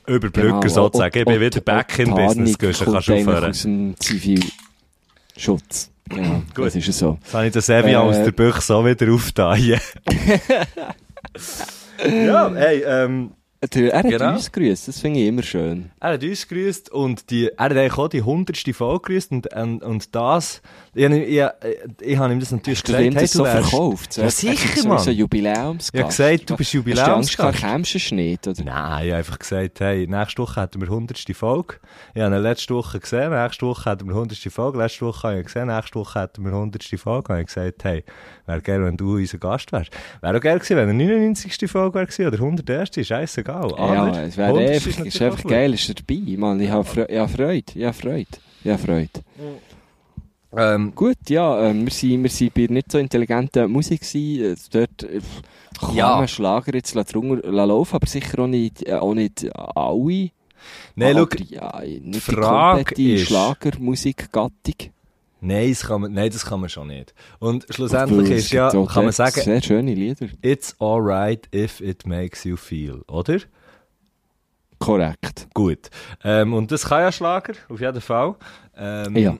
Überbrücken 0.06 0.60
Genau, 0.60 0.68
sozusagen. 0.68 1.18
Ich 1.18 1.24
bin 1.24 1.40
wieder 1.40 1.60
back 1.60 1.98
in 2.00 2.10
business, 2.14 2.58
kommt 2.58 2.78
kannst 2.78 3.10
aufhören. 3.10 3.50
aus 3.50 3.62
dem 3.62 3.94
Zivilschutz. 4.00 5.90
Ja, 6.16 6.42
Gut. 6.54 6.66
das 6.66 6.76
ist 6.76 6.98
so. 6.98 7.18
Jetzt 7.22 7.34
habe 7.34 7.46
ich 7.46 7.52
den 7.52 7.62
Sevi 7.62 7.90
Äh, 7.92 7.96
aus 7.96 8.16
der 8.16 8.32
Büchse 8.32 8.60
so 8.62 8.84
wieder 8.84 9.12
aufgeteilt. 9.12 9.80
ja, 12.08 12.52
hey, 12.54 12.82
ähm, 12.86 13.30
Der, 13.74 13.92
er 13.92 13.98
hat 13.98 14.06
Genau. 14.08 14.34
uns 14.34 14.52
gegrüßt, 14.52 14.86
das 14.86 15.00
finde 15.00 15.18
ich 15.20 15.26
immer 15.26 15.42
schön. 15.42 15.90
er 15.98 16.12
hat 16.12 16.22
uns 16.22 16.46
gegrüßt 16.46 16.92
und 16.92 17.28
die, 17.30 17.48
er 17.48 17.64
hat 17.64 17.72
eigentlich 17.72 17.98
auch 17.98 18.08
die 18.08 18.22
hundertste 18.22 18.72
Folge 18.72 19.02
gegrüßt 19.02 19.32
und, 19.32 19.52
und, 19.52 19.82
und 19.82 20.14
das, 20.14 20.62
ich, 20.98 21.28
ich, 21.28 21.38
ich, 21.38 22.06
ich 22.12 22.16
habe 22.18 22.32
ihm 22.32 22.40
das 22.40 22.50
natürlich 22.50 22.80
Hast 22.80 22.88
du 22.88 22.92
ihm 23.02 23.14
gesagt, 23.14 23.16
hey, 23.16 23.22
das 23.22 23.32
so 23.32 23.44
wärst- 23.44 23.68
verkauft? 23.70 24.16
Ja, 24.16 24.30
sicher, 24.30 24.88
Mann. 24.88 24.98
So 24.98 25.10
ein 25.10 25.16
Jubiläumsgast. 25.16 25.94
Ich 25.94 26.00
habe 26.00 26.08
gesagt, 26.34 26.50
du 26.50 26.56
bist 26.56 26.74
Hast 26.74 26.74
du 26.74 27.12
Angst 27.14 27.38
Jubiläumsgast. 27.38 28.10
du 28.10 28.14
nicht, 28.14 28.48
oder? 28.48 28.64
Nein, 28.64 29.04
ich 29.04 29.10
habe 29.10 29.18
einfach 29.18 29.38
gesagt, 29.38 29.80
hey, 29.80 30.06
nächste 30.06 30.42
Woche 30.42 30.60
hätten 30.60 30.80
wir 30.80 30.88
100. 30.88 31.18
Folge. 31.34 31.74
Ich 32.14 32.22
habe 32.22 32.34
ihn 32.36 32.42
letzte 32.42 32.74
Woche 32.74 33.00
gesehen, 33.00 33.30
nächste 33.30 33.66
Woche 33.66 33.90
hätten 33.90 34.06
wir 34.08 34.14
100. 34.14 34.38
Folge. 34.52 34.78
Letzte 34.78 35.06
Woche 35.06 35.22
habe 35.28 35.34
ich 35.34 35.40
ihn 35.40 35.44
gesehen, 35.46 35.66
nächste 35.68 35.94
Woche 35.94 36.20
hätten 36.20 36.44
wir 36.44 36.52
100. 36.52 36.84
Folge. 36.98 37.28
habe 37.32 37.40
ich 37.40 37.46
gesagt, 37.46 37.84
hey, 37.84 38.04
wäre 38.46 38.60
geil, 38.60 38.84
wenn 38.84 38.96
du 38.96 39.16
unser 39.16 39.38
Gast 39.38 39.72
wärst. 39.72 39.90
Wäre 40.20 40.36
auch 40.36 40.40
geil 40.40 40.58
gewesen, 40.58 40.76
wenn 40.76 40.88
er 40.88 40.94
99. 40.94 41.70
Folge 41.70 41.94
wäre 41.94 42.06
gewesen 42.06 42.26
oder 42.26 42.36
101. 42.38 43.06
Scheißegal. 43.06 43.70
Ja, 43.70 43.76
Aber 43.76 44.22
es 44.22 44.36
wäre 44.36 44.48
100. 44.48 44.70
einfach, 44.70 45.04
ist 45.04 45.22
einfach 45.22 45.44
geil, 45.44 45.74
ist 45.74 45.88
er 45.88 45.94
dabei. 45.94 46.36
Mann, 46.36 46.60
ich 46.60 46.70
habe 46.70 46.84
Fre 46.84 47.06
ich 47.08 47.18
habe 47.18 47.28
Freude, 47.28 47.64
ich 47.74 47.84
habe 47.84 47.92
Freude, 47.94 48.26
ich 48.64 48.70
habe 48.70 48.78
Freude. 48.82 49.10
Gut. 50.50 50.58
Ähm, 50.60 50.92
Gut, 50.94 51.16
ja, 51.28 51.66
ähm, 51.68 51.84
wir 51.84 51.92
sind, 51.92 52.22
wir 52.22 52.30
sind 52.30 52.54
bei 52.54 52.66
nicht 52.68 52.90
so 52.92 52.98
intelligenter 52.98 53.68
Musik 53.68 54.00
gewesen. 54.00 54.44
Äh, 54.52 54.56
Dort 54.70 55.02
äh, 55.02 55.20
kann 55.80 55.94
Ja. 55.94 56.16
man 56.16 56.28
Schlager 56.28 56.74
jetzt 56.74 56.94
drunter 56.94 57.50
laufen, 57.50 57.94
aber 57.96 58.06
sicher 58.06 58.38
auch 58.40 58.46
nicht, 58.46 58.86
äh, 58.86 58.94
auch 58.94 59.14
nicht 59.14 59.46
alle. 59.54 60.30
nein, 60.96 61.16
aber, 61.16 61.28
schau, 61.38 61.44
ja, 61.48 61.80
nicht 61.80 62.14
die 62.14 62.20
Frage 62.20 62.84
komplette 62.84 63.02
ist- 63.12 63.26
Schlagermusikgattung. 63.28 64.74
nein, 65.40 65.68
das 65.70 65.86
kann 65.86 66.00
man, 66.00 66.12
nein, 66.12 66.30
das 66.30 66.44
kann 66.44 66.60
man 66.60 66.68
schon 66.68 66.88
nicht. 66.88 67.14
Und 67.38 67.66
schlussendlich 67.70 68.30
ist 68.30 68.44
es 68.46 68.50
ja, 68.52 68.70
kann 68.70 69.04
man 69.04 69.12
sagen, 69.12 69.40
Sehr 69.40 69.62
schöne 69.62 69.94
Lieder. 69.94 70.26
it's 70.42 70.74
alright 70.80 71.46
if 71.54 71.80
it 71.80 72.06
makes 72.06 72.44
you 72.44 72.56
feel, 72.56 73.02
oder? 73.06 73.38
Korrekt. 74.78 75.48
Gut. 75.54 75.90
Ähm, 76.24 76.54
und 76.54 76.70
das 76.70 76.86
kann 76.86 77.00
ja 77.00 77.10
Schlager, 77.12 77.54
auf 77.68 77.80
jeden 77.80 78.00
Fall. 78.00 78.36
Ähm, 78.76 79.16
Ja. 79.16 79.38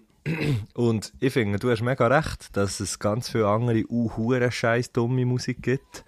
Und 0.74 1.12
ich 1.20 1.32
finde, 1.32 1.58
du 1.58 1.70
hast 1.70 1.82
mega 1.82 2.06
recht, 2.06 2.56
dass 2.56 2.80
es 2.80 2.98
ganz 2.98 3.28
viele 3.30 3.48
andere 3.48 3.84
uh, 3.88 4.50
scheiß 4.50 4.92
dumme 4.92 5.24
Musik 5.26 5.62
gibt. 5.62 6.04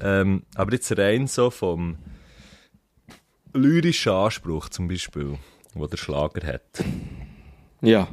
Ähm, 0.00 0.42
aber 0.54 0.72
jetzt 0.72 0.96
rein 0.96 1.26
so 1.26 1.50
vom 1.50 1.96
lyrischen 3.52 4.12
Anspruch 4.12 4.68
zum 4.68 4.88
Beispiel, 4.88 5.38
wo 5.74 5.86
der 5.86 5.96
Schlager 5.96 6.46
hat, 6.46 6.84
Ja. 7.80 8.08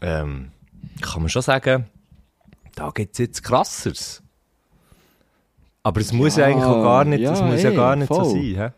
ähm, 0.00 0.50
kann 1.00 1.22
man 1.22 1.28
schon 1.28 1.42
sagen, 1.42 1.86
da 2.74 2.90
gibt 2.90 3.12
es 3.12 3.18
jetzt 3.18 3.42
krasseres. 3.42 4.22
Aber 5.82 6.00
es 6.00 6.12
muss 6.12 6.36
ja 6.36 6.46
Ja, 6.48 6.54
eigentlich 6.54 6.64
auch 6.64 6.82
gar 6.82 7.04
nicht, 7.04 7.20
ja, 7.20 7.32
es 7.32 7.42
muss 7.42 7.62
ja 7.62 7.70
ey, 7.70 7.76
gar 7.76 7.96
nicht 7.96 8.08
so 8.08 8.14
voll. 8.14 8.30
sein. 8.30 8.42
Hä? 8.56 8.70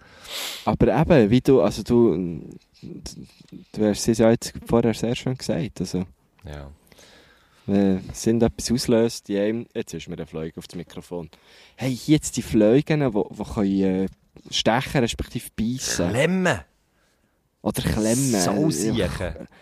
Aber 0.64 1.00
eben, 1.00 1.30
wie 1.30 1.40
du, 1.40 1.60
also 1.60 1.82
du, 1.82 2.40
du 3.72 3.84
hast 3.88 4.08
es 4.08 4.18
ja 4.18 4.30
jetzt 4.30 4.52
vorher 4.66 4.94
sehr 4.94 5.14
schön 5.14 5.36
gesagt, 5.36 5.80
also, 5.80 6.04
Ja. 6.44 6.70
wenn 7.66 8.02
sind 8.12 8.42
etwas 8.42 8.70
auslöst, 8.70 9.28
die 9.28 9.38
einem, 9.38 9.66
jetzt 9.74 9.94
ist 9.94 10.08
mir 10.08 10.16
der 10.16 10.26
Fleug 10.26 10.56
auf 10.58 10.66
das 10.66 10.76
Mikrofon. 10.76 11.30
Hey, 11.76 11.98
jetzt 12.06 12.36
die 12.36 12.42
Fleugen, 12.42 13.00
die, 13.00 13.22
die 13.36 13.44
können, 13.54 13.82
äh, 13.82 14.06
stechen, 14.50 15.00
respektive 15.00 15.48
beißen. 15.56 16.10
Klemmen! 16.10 16.60
Oder 17.62 17.80
klemmen. 17.82 18.40
So 18.40 18.50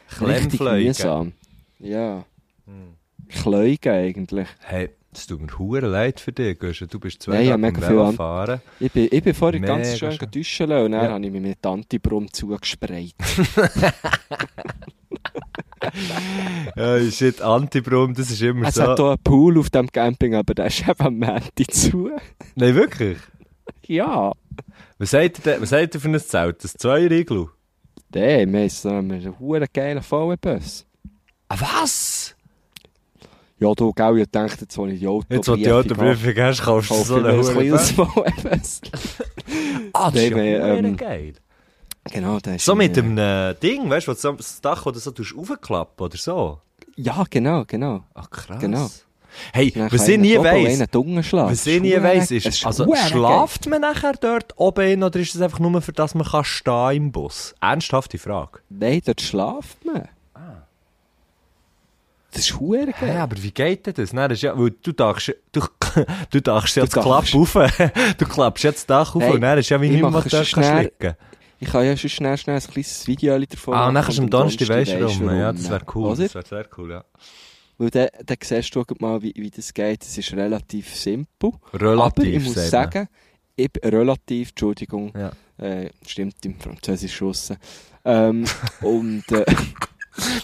Klemmfleugen. 0.09 0.87
mühsam. 0.89 1.33
Ja. 1.79 2.25
Hm. 2.67 2.95
Kleugen 3.29 3.93
eigentlich. 3.93 4.49
Hey, 4.61 4.91
es 5.14 5.27
tut 5.27 5.40
mir 5.40 5.59
hure 5.59 5.87
leid 5.87 6.20
für 6.20 6.33
dich, 6.33 6.59
Guschen. 6.59 6.88
Du 6.88 6.98
bist 6.98 7.22
zwei 7.22 7.35
Nein, 7.44 7.53
am 7.53 7.61
mega 7.61 7.81
viel 7.87 8.12
fahren. 8.16 8.61
Ich 8.81 8.90
bin, 8.92 9.09
ich 9.11 9.22
bin 9.22 9.35
vorhin 9.35 9.61
Mega 9.61 9.77
ganz 9.77 9.98
schön 9.98 10.12
schön. 10.12 10.31
duschen 10.31 10.68
lassen 10.68 10.85
und 10.87 10.92
dann 10.92 11.05
Ja. 11.05 11.11
habe 11.12 11.25
ich 11.27 11.31
mich 11.33 11.42
mit 11.42 11.66
Antibrum 11.66 12.33
zugesprayt. 12.33 13.14
Ja, 16.77 17.01
shit, 17.11 17.40
Antibrum, 17.42 18.14
das 18.14 18.31
ist 18.31 18.40
immer 18.42 18.68
Es 18.68 18.77
so. 18.77 18.83
hat 18.85 18.98
hier 18.98 19.09
einen 19.09 19.18
Pool 19.22 19.59
auf 19.59 19.68
dem 19.70 19.90
Camping, 19.90 20.35
aber 20.35 20.55
der 20.55 20.66
ist 20.66 20.87
eben 20.88 21.01
am 21.07 21.18
Montag 21.18 21.70
zu. 21.72 22.11
Nein, 22.55 22.75
wirklich? 22.75 23.18
ja. 23.87 24.33
Was 24.98 25.11
sagt 25.11 25.44
ihr, 25.44 25.61
was 25.61 25.70
sagt 25.70 25.94
ihr 25.94 26.01
für 26.01 26.09
ein 26.09 26.20
Zelt? 26.20 26.62
Das 26.62 26.75
Zweier-Iglu? 26.75 27.48
Der, 28.14 28.46
wir 28.51 28.61
haben 28.61 28.68
so 28.68 28.88
einen 28.90 29.38
huere 29.40 29.66
geilen 29.72 30.03
VW-Bus. 30.03 30.87
Ah, 31.48 31.57
was? 31.59 32.37
Ja, 33.62 33.75
du, 33.75 33.92
gell, 33.92 34.18
ich 34.18 34.31
dachte, 34.31 34.62
jetzt, 34.62 34.77
wo 34.77 34.87
ich 34.87 34.98
die 34.98 35.07
Auto 35.07 35.27
Jetzt, 35.29 35.48
wo 35.48 35.55
du 35.55 35.62
die 35.62 35.72
Autoprüfung 35.72 36.35
hast, 36.37 36.62
kaufst 36.62 36.90
du 36.90 36.94
so 36.94 37.05
so 37.05 37.14
einen 37.16 37.27
ein 37.27 37.37
Huren 37.37 37.57
kleines 37.57 37.90
VW-Bus. 37.92 38.81
Ah, 39.94 40.11
das 40.11 40.22
ist 40.22 40.31
ja 40.31 40.37
hure 40.37 40.79
ähm, 40.79 40.96
geil. 40.96 41.35
Genau, 42.11 42.38
der 42.40 42.57
ist 42.57 42.64
So 42.64 42.75
mit 42.75 42.96
einem 42.96 43.18
äh, 43.18 43.55
Ding, 43.55 43.88
weißt 43.88 44.09
du, 44.09 44.12
wo 44.12 44.31
du 44.31 44.37
das 44.37 44.61
Dach 44.61 44.87
oder 44.87 44.98
so 44.98 45.11
tust 45.11 45.35
aufklappen 45.37 46.05
oder 46.05 46.16
so. 46.16 46.61
Ja, 46.96 47.25
genau, 47.29 47.64
genau. 47.66 48.05
Ach, 48.14 48.31
krass. 48.31 48.61
Genau. 48.61 48.88
Hey, 49.53 49.72
was 49.90 50.09
ich 50.09 50.18
nie 50.18 50.37
weiss, 50.37 50.81
was 50.81 51.66
ich 51.66 51.81
nie 51.81 52.03
weiss, 52.03 52.31
ist, 52.31 52.66
also 52.66 52.87
schlaft 53.07 53.66
man 53.66 53.81
nachher 53.81 54.12
dort 54.20 54.53
oben 54.57 55.03
oder 55.03 55.20
ist 55.20 55.35
es 55.35 55.40
einfach 55.40 55.59
nur 55.59 55.81
für 55.81 55.92
das 55.92 56.14
man 56.14 56.27
kann 56.27 56.44
stehen 56.44 56.96
im 56.96 57.12
Bus? 57.12 57.55
Ernsthafte 57.61 58.18
Frage. 58.18 58.61
Nein, 58.68 59.01
dort 59.05 59.20
schlaft 59.20 59.85
man. 59.85 60.09
Das 62.33 62.42
ist 62.42 62.59
hure 62.59 62.92
geil. 62.99 63.16
aber 63.18 63.40
wie 63.42 63.51
geht 63.51 63.87
denn 63.87 63.95
das? 63.95 64.12
Nein, 64.12 64.29
das 64.31 64.38
ist 64.38 64.42
ja, 64.42 64.59
weil 64.59 64.71
du 64.83 64.92
dachst, 64.92 65.33
du, 65.53 65.61
du 66.31 66.40
dachst 66.40 66.77
jetzt 66.77 66.97
Du 66.97 67.01
Klapp 67.03 67.21
dachst. 67.25 67.35
auf. 67.35 67.53
du 68.18 68.25
klappst 68.27 68.64
jetzt 68.64 68.79
das 68.81 68.87
Dach 68.87 69.14
auf 69.14 69.23
Hey, 69.23 69.35
und 69.35 69.40
dann 69.42 69.59
ist 69.59 69.68
ja 69.68 69.81
wie 69.81 69.97
du 70.01 70.07
es 70.09 70.31
kannst 70.31 70.51
schnell- 70.51 70.90
liegen. 71.01 71.14
Ich 71.61 71.68
kann 71.71 71.85
ja 71.85 71.97
schon 71.97 72.11
schnell, 72.11 72.37
schnell 72.38 72.57
ein 72.57 72.62
kleines 72.62 73.07
Video 73.07 73.38
davon 73.38 73.75
Ah, 73.75 73.87
und 73.87 73.95
machen 73.95 74.03
nachher 74.03 74.09
ist 74.11 74.18
am 74.18 74.31
Donnerstag 74.31 74.68
weisst 74.68 74.92
du 74.95 75.01
warum. 75.01 75.38
Ja, 75.38 75.53
das 75.53 75.71
wäre 75.71 75.85
cool. 75.95 76.16
Das 76.16 76.35
wäre 76.35 76.45
sehr 76.45 76.66
cool, 76.77 76.90
ja. 76.90 77.05
Weil 77.79 77.90
dann, 77.90 78.09
dann 78.27 78.37
siehst 78.42 78.75
du 78.75 78.85
mal, 78.99 79.23
wie, 79.23 79.33
wie 79.37 79.51
das 79.51 79.73
geht. 79.73 80.03
Es 80.03 80.18
ist 80.18 80.33
relativ 80.33 80.92
simpel. 80.97 81.53
Relativ, 81.73 82.25
Aber 82.25 82.25
ich 82.25 82.42
muss 82.45 82.68
sagen, 82.71 83.09
ich, 83.55 83.71
relativ, 83.85 84.49
Entschuldigung, 84.51 85.12
Ja. 85.16 85.31
äh, 85.64 85.90
stimmt 86.05 86.35
im 86.45 86.59
Französisch 86.59 87.23
Russen. 87.23 87.57
Ähm, 88.05 88.45
und 88.81 89.31
äh, 89.31 89.45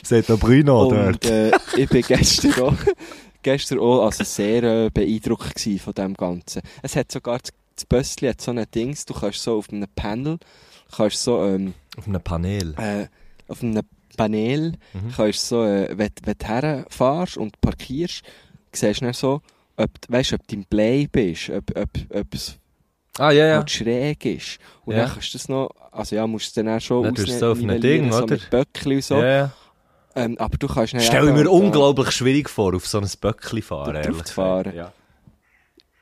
Sagt 0.03 0.29
noch 0.29 0.39
Bruno 0.39 0.89
und 0.89 1.25
äh, 1.25 1.51
ich 1.77 1.89
bin 1.89 2.03
gestern 2.07 2.53
auch, 2.63 2.75
gestern 3.43 3.79
auch 3.79 4.05
also 4.07 4.25
sehr 4.25 4.63
äh, 4.63 4.91
beeindruckt 4.91 5.61
von 5.81 5.93
dem 5.95 6.15
Ganzen. 6.15 6.63
Es 6.83 6.97
hat 6.97 7.13
sogar, 7.13 7.39
das, 7.39 7.85
Bössli 7.87 8.29
hat 8.29 8.41
so 8.41 8.51
ein 8.51 8.65
Dings, 8.75 9.05
du 9.05 9.15
kannst 9.15 9.43
so 9.43 9.59
auf 9.59 9.71
einem 9.71 9.87
Panel, 9.95 10.39
kannst 10.97 11.23
so, 11.23 11.45
ähm, 11.45 11.75
Auf 11.97 12.09
einem 12.09 12.23
Panel. 12.23 12.75
äh, 12.79 13.07
auf 13.47 13.63
einem 13.63 13.83
Panel, 14.17 14.73
Mhm. 14.95 15.13
kannst 15.17 15.47
so, 15.49 15.65
äh, 15.65 15.97
wenn, 15.97 16.11
wenn 16.25 16.35
du 16.39 16.47
herfährst 16.47 17.37
und 17.37 17.61
parkierst, 17.61 18.23
siehst 18.73 19.01
du 19.01 19.05
dann 19.05 19.15
so, 19.15 19.43
ob, 19.77 19.91
weißt, 20.09 20.33
ob 20.33 20.47
du 20.49 20.57
im 20.57 20.65
Play 20.65 21.07
bist, 21.07 21.51
ob, 21.51 21.71
ob, 21.79 21.91
ob 22.13 22.27
Ah, 23.19 23.31
ja, 23.31 23.47
ja. 23.47 23.57
halt 23.57 23.71
schräg 23.71 24.25
ist. 24.25 24.59
Und 24.85 24.95
Ja. 24.97 25.03
dann 25.05 25.13
kannst 25.13 25.35
du 25.35 25.39
das 25.39 25.49
noch, 25.49 25.71
also 25.93 26.17
ja, 26.17 26.27
musst 26.27 26.57
du 26.57 26.63
dann 26.63 26.77
auch 26.77 26.81
schon 26.81 27.03
Dann 27.05 27.15
tust 27.15 27.29
du 27.29 27.33
ausne- 27.33 27.39
so 27.39 27.53
auf 27.53 27.59
einem 27.59 27.81
Ding, 27.81 28.13
so 28.13 28.23
oder? 28.23 28.35
mit 28.35 28.51
Böckli 28.51 28.97
und 28.97 29.05
so. 29.05 29.17
ja, 29.17 29.27
ja. 29.27 29.51
Ähm, 30.17 30.37
aber 30.39 30.57
du 30.57 30.67
kannst 30.67 30.95
dann 30.95 31.01
Stell 31.01 31.33
mir 31.33 31.45
da- 31.45 31.51
unglaublich 31.51 32.11
schwierig 32.11 32.49
vor, 32.51 32.75
auf 32.75 32.87
so 32.87 32.99
ein 33.01 33.09
Böckli 33.21 33.63
fahren. 33.63 33.95
Da 33.95 34.01
ehrlich 34.01 34.23
zu 34.25 34.35
fahren. 34.35 34.73
Ja. 34.75 34.93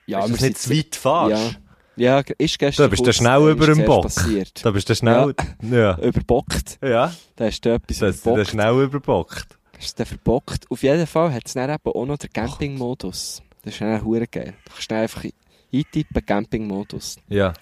Ja, 0.07 0.25
Ist 0.25 0.35
das 0.35 0.41
nicht 0.41 0.59
zu 0.59 0.71
weit 0.71 0.97
fahrst? 0.97 1.59
Ja, 1.97 2.19
ja, 2.19 2.23
ist 2.39 2.59
gestern 2.59 2.85
Da 2.85 2.89
bist 2.89 3.07
du 3.07 3.13
schnell 3.13 3.49
über 3.51 3.67
dem 3.67 3.85
Bock. 3.85 4.05
passiert. 4.05 4.65
Da 4.65 4.71
bist 4.71 4.89
du 4.89 4.95
schnell... 4.95 5.35
Ja. 5.63 5.99
Überbockt. 6.03 6.79
Ja. 6.83 7.13
Da 7.35 7.45
hast 7.47 7.61
du 7.63 7.75
etwas 7.75 7.99
Das 7.99 8.21
dann 8.23 8.33
überbockt. 8.35 8.51
schnell 8.51 8.83
überbockt. 8.85 9.47
Hast 9.79 9.99
du 9.99 10.05
den 10.05 10.07
verbockt. 10.09 10.71
Auf 10.71 10.83
jeden 10.83 11.07
Fall 11.07 11.33
hat 11.35 11.43
es 11.47 11.55
dann 11.55 11.69
eben 11.71 11.83
auch 11.93 12.07
noch 12.07 12.19
den 12.19 12.33
Camping-Modus. 12.33 13.43
Das 13.65 13.73
ist 13.75 13.81
dann 13.81 14.05
hure 14.05 14.27
geil. 14.29 14.55
Du 14.65 14.73
kannst 14.73 14.93
einfach 14.93 15.25
eintippen, 15.73 16.25
Camping-Modus. 16.25 17.17
Ja. 17.29 17.53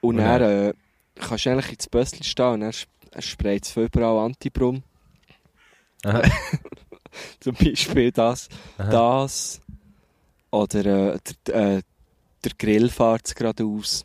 Und 0.00 0.16
Und 0.16 0.16
dann 0.18 0.42
äh, 0.42 0.72
kannst 1.16 1.46
du 1.46 1.50
eigentlich 1.50 1.72
ins 1.72 1.88
Bössli 1.88 2.24
stehen 2.24 2.52
und 2.54 2.60
dann 2.60 2.70
sp- 2.72 2.88
sprayt 3.20 3.64
es 3.66 3.76
überall 3.76 4.24
Antibrum. 4.24 4.82
Zum 7.40 7.54
Beispiel 7.54 8.12
das, 8.12 8.48
Aha. 8.78 8.90
das 8.90 9.60
oder 10.50 11.14
äh, 11.14 11.18
der, 11.46 11.54
äh, 11.76 11.82
der 12.44 12.52
Grill 12.58 12.88
fährt 12.88 13.34
geradeaus. 13.34 14.04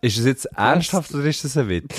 Ist 0.00 0.18
es 0.18 0.24
jetzt 0.26 0.44
ernsthaft 0.46 1.12
oder 1.14 1.24
ist 1.24 1.44
das 1.44 1.56
ein 1.56 1.68
Witz? 1.68 1.94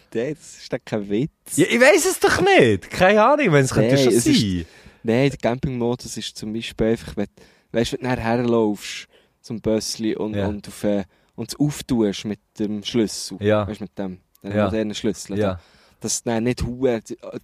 Nein, 0.14 0.34
das 0.38 0.58
ist 0.58 0.72
doch 0.72 0.78
kein 0.84 1.08
Witz. 1.08 1.56
Ja, 1.56 1.66
ich 1.68 1.80
weiß 1.80 2.06
es 2.06 2.20
doch 2.20 2.40
nicht. 2.40 2.90
Keine 2.90 3.22
Ahnung, 3.24 3.52
wenn 3.52 3.64
es 3.64 3.72
könnte 3.72 3.94
Nein, 3.94 4.04
schon 4.04 4.12
es 4.14 4.26
ist- 4.26 4.40
sein. 4.40 4.66
Nein, 5.02 5.30
der 5.30 5.38
Campingmodus 5.38 6.16
ist 6.16 6.36
zum 6.36 6.52
Beispiel 6.52 6.88
einfach, 6.88 7.16
wenn, 7.16 7.28
weißt, 7.72 7.92
wenn 7.94 8.00
du 8.00 8.06
nachher 8.06 8.22
herlaufst 8.22 9.07
zum 9.48 9.60
Bössli 9.60 10.14
und, 10.14 10.34
Ja. 10.34 10.46
und, 10.46 10.68
auf, 10.68 10.84
äh, 10.84 11.04
und 11.34 11.48
es 11.52 11.58
auftust 11.58 12.24
mit 12.26 12.40
dem 12.58 12.82
Schlüssel. 12.84 13.38
Ja. 13.40 13.66
Weißt 13.66 13.80
mit 13.80 13.98
dem, 13.98 14.18
dem 14.42 14.52
Ja. 14.56 14.64
modernen 14.66 14.94
Schlüssel. 14.94 15.36
da. 15.38 15.60
Dass 16.00 16.22
dann 16.22 16.44
nicht 16.44 16.62
Huhe, 16.62 17.00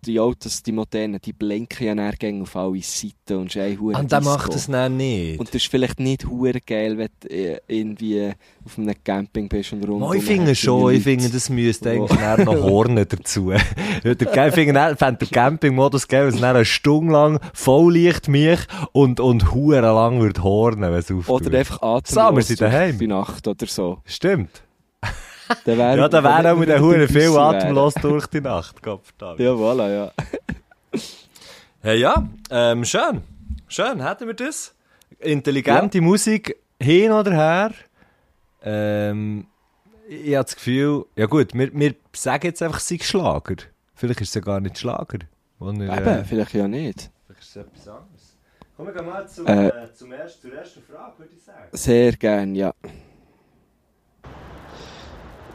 die, 0.07 0.21
Autos, 0.21 0.63
die 0.63 0.71
modernen, 0.71 1.21
die 1.25 1.33
blinken 1.33 1.87
ja 1.87 1.95
dann 1.95 2.43
auf 2.43 2.55
alle 2.55 2.81
Seiten 2.83 3.41
und 3.41 3.57
ein 3.57 3.81
Huhe 3.81 3.97
Und 3.97 4.13
der 4.13 4.21
macht 4.21 4.55
das 4.55 4.69
dann 4.69 4.97
nicht. 4.97 5.41
Und 5.41 5.49
das 5.49 5.57
ist 5.57 5.67
vielleicht 5.71 5.99
nicht 5.99 6.27
hure 6.27 6.61
geil, 6.61 6.97
wenn 6.97 7.09
du 7.21 7.29
äh, 7.31 7.59
irgendwie 7.67 8.33
auf 8.65 8.79
einem 8.79 8.95
Camping 9.03 9.49
bist 9.49 9.73
und 9.73 9.83
rundum... 9.89 10.13
Ich 10.15 10.25
finde 10.25 10.55
schon, 10.55 10.93
ich 10.93 11.05
Leute. 11.05 11.21
finde, 11.21 11.31
das 11.31 11.51
müsste 11.51 11.99
Oh. 12.01 12.07
eigentlich 12.07 12.47
noch 12.47 12.63
Hornen 12.63 13.05
dazu. 13.09 13.53
der 14.05 14.15
ich 14.57 14.73
dann 14.73 14.97
fände 14.97 15.19
der 15.19 15.29
Campingmodus 15.29 16.07
geil, 16.07 16.27
wenn 16.29 16.35
es 16.35 16.41
dann 16.41 16.55
eine 16.55 16.65
Stunde 16.65 17.13
lang 17.13 17.41
Volllicht 17.53 18.29
mich 18.29 18.61
und, 18.93 19.19
und 19.19 19.53
huere 19.53 19.93
lang 19.93 20.21
würde 20.21 20.43
hornen, 20.43 20.93
wenn 20.93 20.95
es 21.01 21.11
auftut. 21.11 21.47
Oder 21.47 21.59
einfach 21.59 21.83
wir 22.37 22.43
sind 22.43 22.61
durch 22.61 22.71
daheim. 22.71 22.99
die 22.99 23.07
Nacht 23.09 23.49
oder 23.49 23.67
so. 23.67 23.99
Stimmt. 24.05 24.63
Dann 25.65 25.79
wär, 25.79 25.97
Ja, 25.97 26.09
da 26.09 26.23
wäre 26.23 26.53
auch 26.53 26.59
mit 26.59 26.69
den 26.69 26.81
Huren 26.81 27.09
viel 27.09 27.37
atemlos 27.37 27.95
durch 27.95 28.27
die 28.27 28.41
Nacht. 28.41 28.83
Gottverdammt. 28.83 29.41
Ja, 29.41 29.51
voilà, 29.53 29.93
ja. 29.95 30.13
Hey, 31.83 31.99
ja, 32.01 32.27
ähm, 32.51 32.83
schön. 32.85 33.21
Schön, 33.69 34.03
hätten 34.07 34.27
wir 34.27 34.33
das. 34.35 34.75
Intelligente 35.19 36.01
Musik, 36.01 36.57
hin 36.81 37.13
oder 37.13 37.33
her. 37.33 37.73
Ähm, 38.63 39.47
ich 40.09 40.35
habe 40.35 40.45
das 40.45 40.55
Gefühl, 40.57 41.05
ja 41.15 41.27
gut, 41.27 41.53
wir, 41.53 41.71
wir 41.75 41.95
sagen 42.15 42.47
jetzt 42.47 42.63
einfach, 42.63 42.79
es 42.79 42.89
sei 42.89 42.99
Schlager. 43.03 43.57
Vielleicht 43.95 44.21
ist 44.23 44.29
es 44.29 44.35
ja 44.35 44.41
gar 44.41 44.61
nicht 44.61 44.79
Schlager. 44.79 45.19
Oder, 45.61 45.73
Eben, 45.75 45.89
äh, 45.91 46.25
vielleicht 46.25 46.55
ja 46.55 46.67
nicht. 46.67 47.11
vielleicht 47.27 47.43
ist 47.43 47.51
es 47.51 47.57
etwas 47.57 47.89
anderes. 47.89 48.37
Kommen 48.77 48.95
wir 48.95 49.03
mal 49.03 49.29
zum, 49.29 49.47
Äh. 49.47 49.69
äh, 49.69 49.93
zum 49.95 50.13
ersten, 50.13 50.49
zur 50.49 50.59
ersten 50.59 50.83
Frage, 50.83 51.19
würde 51.19 51.33
ich 51.37 51.43
sagen. 51.45 51.69
Sehr 51.73 52.13
gern, 52.13 52.55
ja. 52.55 52.73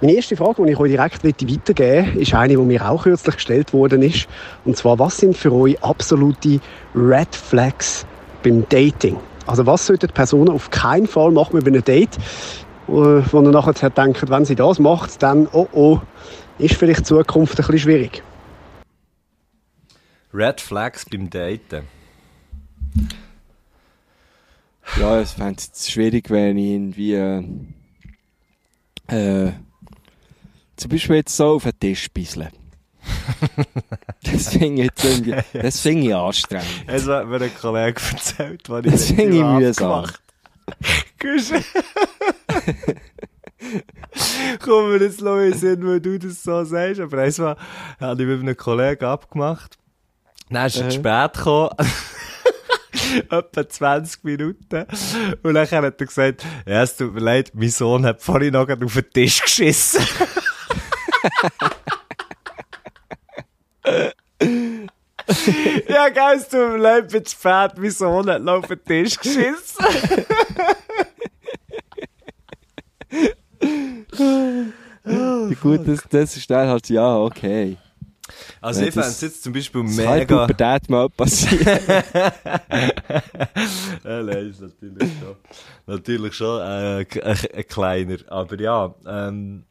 Meine 0.01 0.13
erste 0.13 0.37
Frage, 0.37 0.63
die 0.63 0.71
ich 0.71 0.79
euch 0.79 0.91
direkt 0.91 1.25
weitergeben 1.25 2.05
möchte, 2.05 2.19
ist 2.19 2.33
eine, 2.33 2.55
die 2.55 2.61
mir 2.61 2.89
auch 2.89 3.03
kürzlich 3.03 3.35
gestellt 3.35 3.73
worden 3.73 4.01
ist. 4.01 4.29
Und 4.63 4.77
zwar, 4.77 4.97
was 4.97 5.17
sind 5.17 5.35
für 5.35 5.51
euch 5.51 5.81
absolute 5.83 6.61
Red 6.95 7.35
Flags 7.35 8.05
beim 8.41 8.67
Dating? 8.69 9.17
Also 9.45 9.65
was 9.65 9.85
sollten 9.85 10.07
die 10.07 10.13
Personen 10.13 10.49
auf 10.49 10.69
keinen 10.69 11.05
Fall 11.05 11.31
machen 11.31 11.59
bei 11.59 11.67
einem 11.67 11.83
Date, 11.83 12.15
äh, 12.87 12.91
wo 12.91 13.41
ihr 13.41 13.51
nachher 13.51 13.89
denkt, 13.89 14.29
wenn 14.29 14.45
sie 14.45 14.55
das 14.55 14.79
macht, 14.79 15.21
dann, 15.21 15.49
oh 15.51 15.67
oh, 15.73 15.99
ist 16.59 16.75
vielleicht 16.75 17.01
die 17.01 17.03
Zukunft 17.03 17.53
ein 17.53 17.57
bisschen 17.57 17.79
schwierig. 17.79 18.23
Red 20.33 20.61
Flags 20.61 21.05
beim 21.09 21.29
Daten. 21.29 21.83
Ja, 24.97 25.21
ich 25.21 25.29
fände 25.29 25.61
es 25.73 25.91
schwierig, 25.91 26.29
wenn 26.29 26.57
ich 26.57 26.65
irgendwie... 26.67 27.13
Äh, 27.15 27.43
äh, 29.07 29.51
zum 30.79 30.89
Beispiel 30.89 31.17
jetzt 31.17 31.35
so 31.35 31.55
auf 31.55 31.63
den 31.63 31.79
Tisch 31.79 32.09
bisseln. 32.11 32.49
das 34.23 34.49
finde 34.49 34.81
ich 34.83 34.89
jetzt 34.89 35.03
irgendwie... 35.05 35.35
Das 35.53 35.79
finde 35.79 36.07
ich 36.07 36.15
anstrengend. 36.15 36.67
Es 36.87 37.07
hat 37.07 37.27
mir 37.27 37.41
ein 37.41 37.55
Kollege 37.55 38.01
erzählt, 38.11 38.69
was 38.69 38.85
ich 38.85 38.91
Das 38.91 39.05
finde 39.07 39.37
ich 39.37 39.43
mühsam. 39.43 40.05
Komm 44.59 44.91
mir 44.91 45.01
jetzt 45.01 45.21
den 45.21 45.53
Sinn, 45.53 45.85
weil 45.87 45.99
du 45.99 46.17
das 46.17 46.43
so 46.43 46.63
sagst. 46.63 46.99
Aber 47.01 47.17
einmal 47.21 47.57
habe 47.99 48.21
ich 48.21 48.27
mit 48.27 48.39
einem 48.39 48.57
Kollegen 48.57 49.05
abgemacht. 49.05 49.77
Dann 50.49 50.67
ist 50.67 50.77
er 50.77 50.87
Äh. 50.87 50.89
zu 50.89 50.95
spät 50.97 51.33
gekommen. 51.33 51.69
Etwa 53.29 53.69
20 53.69 54.23
Minuten. 54.23 54.85
Und 55.43 55.53
dann 55.53 55.69
hat 55.69 55.99
er 55.99 56.05
gesagt, 56.05 56.45
ja, 56.65 56.83
es 56.83 56.95
tut 56.95 57.13
mir 57.13 57.19
leid, 57.21 57.51
mein 57.53 57.69
Sohn 57.69 58.05
hat 58.05 58.21
vorhin 58.21 58.53
noch 58.53 58.69
auf 58.69 58.93
den 58.93 59.09
Tisch 59.13 59.41
geschissen. 59.41 60.01
ja, 65.87 66.09
geil, 66.09 66.45
mir 66.51 66.77
leid, 66.77 67.11
bin 67.11 67.25
zu 67.25 67.35
spät, 67.35 67.71
mein 67.77 67.91
Sohn 67.91 68.29
hat 68.29 68.41
noch 68.41 68.59
auf 68.59 68.67
den 68.67 68.83
Tisch 68.83 69.17
geschissen. 69.17 69.85
Ja, 75.05 75.49
gut, 75.61 75.87
das, 75.87 76.01
das 76.09 76.37
ist 76.37 76.49
dann 76.49 76.67
halt, 76.67 76.89
ja, 76.89 77.17
okay. 77.17 77.77
Also 78.61 78.81
ich 78.81 78.93
fände 78.93 79.07
es 79.07 79.19
das- 79.19 79.21
jetzt 79.21 79.43
zum 79.43 79.53
Beispiel 79.53 79.83
Das 79.83 79.97
kann 79.97 80.19
mega... 80.19 80.41
Pubertät 80.45 80.89
mal 80.89 81.09
passieren. 81.09 81.79
ja, 84.03 84.23
nein, 84.23 84.49
ist 84.49 84.61
natürlich 84.61 85.09
schon, 85.19 85.35
natürlich 85.87 86.33
schon 86.35 86.61
äh, 86.61 87.05
ein, 87.23 87.37
ein 87.55 87.67
kleiner. 87.67 88.17
Aber 88.27 88.59
ja, 88.59 88.93
ähm, 89.07 89.63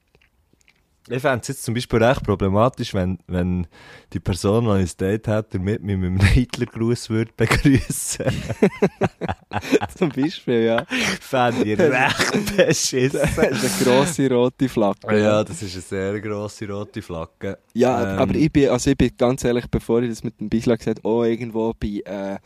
ich 1.10 1.22
fände 1.22 1.40
es 1.42 1.48
jetzt 1.48 1.64
zum 1.64 1.74
Beispiel 1.74 2.02
recht 2.02 2.22
problematisch, 2.22 2.94
wenn, 2.94 3.18
wenn 3.26 3.66
die 4.12 4.20
Person, 4.20 4.64
die 4.64 4.70
ein 4.70 4.90
Date 4.98 5.28
hat, 5.28 5.54
mit 5.54 5.82
mit 5.82 5.96
einem 5.96 6.20
Hitlergruß 6.20 7.10
würde 7.10 7.32
begrüßen. 7.36 8.26
Zum 9.96 10.10
Beispiel, 10.10 10.64
ja. 10.64 10.84
Fände 11.20 11.64
ich 11.64 11.78
recht 11.78 12.56
beschissen. 12.56 13.20
Das 13.20 13.62
ist 13.64 13.82
eine 13.82 13.84
grosse 13.84 14.30
rote 14.30 14.68
Flagge. 14.68 15.20
Ja, 15.20 15.42
das 15.44 15.62
ist 15.62 15.74
eine 15.74 15.82
sehr 15.82 16.20
grosse 16.20 16.68
rote 16.68 17.02
Flagge. 17.02 17.58
Ja, 17.74 18.14
Ähm, 18.14 18.18
aber 18.18 18.34
ich 18.34 18.52
bin, 18.52 18.68
also 18.70 18.90
ich 18.90 18.96
bin 18.96 19.10
ganz 19.16 19.44
ehrlich, 19.44 19.66
bevor 19.70 20.02
ich 20.02 20.10
das 20.10 20.24
mit 20.24 20.38
dem 20.40 20.48
Bisla 20.48 20.76
gesagt 20.76 20.98
habe, 20.98 21.08
oh, 21.08 21.24
irgendwo 21.24 21.72
bei, 21.78 22.02
äh, 22.04 22.38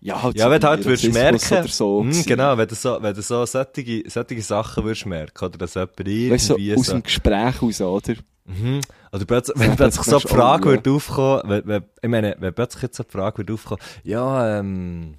ja, 0.00 0.22
halt 0.22 0.36
Ja, 0.36 0.46
so 0.46 0.50
wenn 0.50 0.60
du 0.60 0.68
halt 0.68 0.84
würdest 0.84 1.12
merken, 1.12 1.54
oder 1.54 1.68
so. 1.68 2.02
Mm, 2.02 2.08
gewesen. 2.08 2.26
genau, 2.26 2.56
wenn 2.56 2.68
du 2.68 2.74
so, 2.74 2.98
wenn 3.00 3.14
du 3.14 3.22
so 3.22 3.44
solche, 3.46 4.02
solche 4.08 4.42
Sachen 4.42 4.84
würdest 4.84 5.06
merken, 5.06 5.44
oder 5.44 5.58
dass 5.58 5.74
jemand 5.74 5.92
irgendwie 5.98 6.30
Weißt 6.30 6.46
so 6.46 6.54
aus 6.54 6.86
so, 6.86 6.92
dem 6.92 7.02
Gespräch 7.02 7.62
raus, 7.62 7.80
oder? 7.80 8.14
Mhm. 8.46 8.80
Oder 9.12 9.24
plötzlich, 9.24 9.58
wenn 9.58 9.76
plötzlich 9.76 10.06
so 10.06 10.18
die 10.18 10.28
Frage 10.28 10.64
würde 10.70 10.90
aufkommen, 10.90 11.42
wenn, 11.44 11.66
wenn, 11.66 11.84
ich 12.02 12.08
meine, 12.08 12.36
wenn 12.38 12.54
plötzlich 12.54 12.82
jetzt 12.84 12.96
so 12.96 13.02
die 13.02 13.10
Frage 13.10 13.38
würde 13.38 13.52
aufkommen, 13.52 13.80
ja, 14.02 14.58
ähm, 14.58 15.14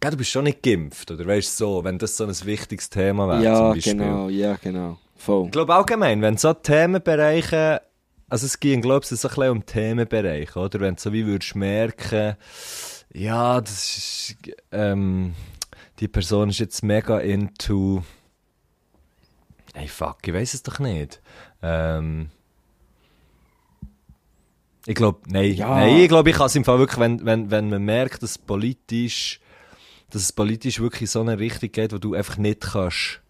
gell, 0.00 0.10
du 0.12 0.16
bist 0.16 0.30
schon 0.30 0.44
nicht 0.44 0.62
geimpft, 0.62 1.10
oder 1.10 1.26
weißt 1.26 1.60
du 1.60 1.64
so, 1.64 1.84
wenn 1.84 1.98
das 1.98 2.16
so 2.16 2.24
ein 2.24 2.44
wichtiges 2.44 2.88
Thema 2.90 3.28
wäre, 3.28 3.42
ja, 3.42 3.56
zum 3.56 3.68
Beispiel. 3.74 3.92
genau, 3.94 4.28
ja, 4.28 4.56
genau. 4.62 4.98
Voll. 5.16 5.46
Ich 5.46 5.50
glaube 5.50 5.74
allgemein, 5.74 6.22
wenn 6.22 6.36
so 6.36 6.52
Themenbereiche, 6.54 7.82
also 8.28 8.46
es 8.46 8.60
ging, 8.60 8.80
glaube 8.80 9.00
ich, 9.02 9.08
so 9.08 9.28
ein 9.28 9.34
bisschen 9.34 9.50
um 9.50 9.66
Themenbereiche, 9.66 10.58
oder? 10.58 10.80
Wenn 10.80 10.94
du 10.94 11.00
so 11.00 11.12
wie 11.12 11.26
würdest 11.26 11.56
merken, 11.56 12.36
ja, 13.12 13.60
das 13.60 13.96
ist, 13.96 14.36
ähm, 14.72 15.34
die 16.00 16.08
Person 16.08 16.50
ist 16.50 16.58
jetzt 16.58 16.82
mega 16.82 17.18
into, 17.18 18.02
ey 19.74 19.88
fuck, 19.88 20.18
ich 20.26 20.34
weiß 20.34 20.54
es 20.54 20.62
doch 20.62 20.78
nicht. 20.78 21.20
Ähm, 21.62 22.30
ich 24.86 24.94
glaube, 24.94 25.20
nein, 25.28 25.52
Ja. 25.54 25.68
nein, 25.74 25.96
ich 25.98 26.08
glaube, 26.08 26.30
ich 26.30 26.36
kann 26.36 26.46
es 26.46 26.56
im 26.56 26.64
Fall 26.64 26.78
wirklich, 26.78 26.98
wenn, 27.00 27.24
wenn, 27.24 27.50
wenn 27.50 27.68
man 27.68 27.82
merkt, 27.84 28.22
dass 28.22 28.38
politisch, 28.38 29.40
dass 30.10 30.22
es 30.22 30.32
politisch 30.32 30.80
wirklich 30.80 31.10
so 31.10 31.20
eine 31.20 31.38
Richtung 31.38 31.70
geht, 31.72 31.92
wo 31.92 31.98
du 31.98 32.14
einfach 32.14 32.38
nicht 32.38 32.60
kannst, 32.62 33.20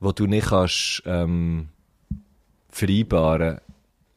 wo 0.00 0.10
du 0.12 0.26
nicht 0.26 0.48
kannst, 0.48 1.02
ähm, 1.06 1.68
vereinbaren, 2.70 3.60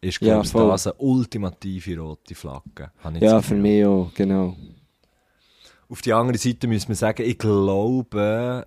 ist, 0.06 0.22
Ja, 0.22 0.42
ich, 0.42 0.52
das 0.52 0.88
eine 0.88 0.96
ultimative 0.96 2.00
rote 2.00 2.36
Flagge. 2.36 2.92
Ja, 3.20 3.42
für 3.42 3.56
mich 3.56 3.86
auch, 3.86 4.12
genau. 4.14 4.56
Auf 5.90 6.02
die 6.02 6.14
andere 6.14 6.38
Seite 6.38 6.68
muss 6.68 6.88
man 6.88 6.96
sagen, 6.96 7.24
ich 7.24 7.38
glaube, 7.38 8.66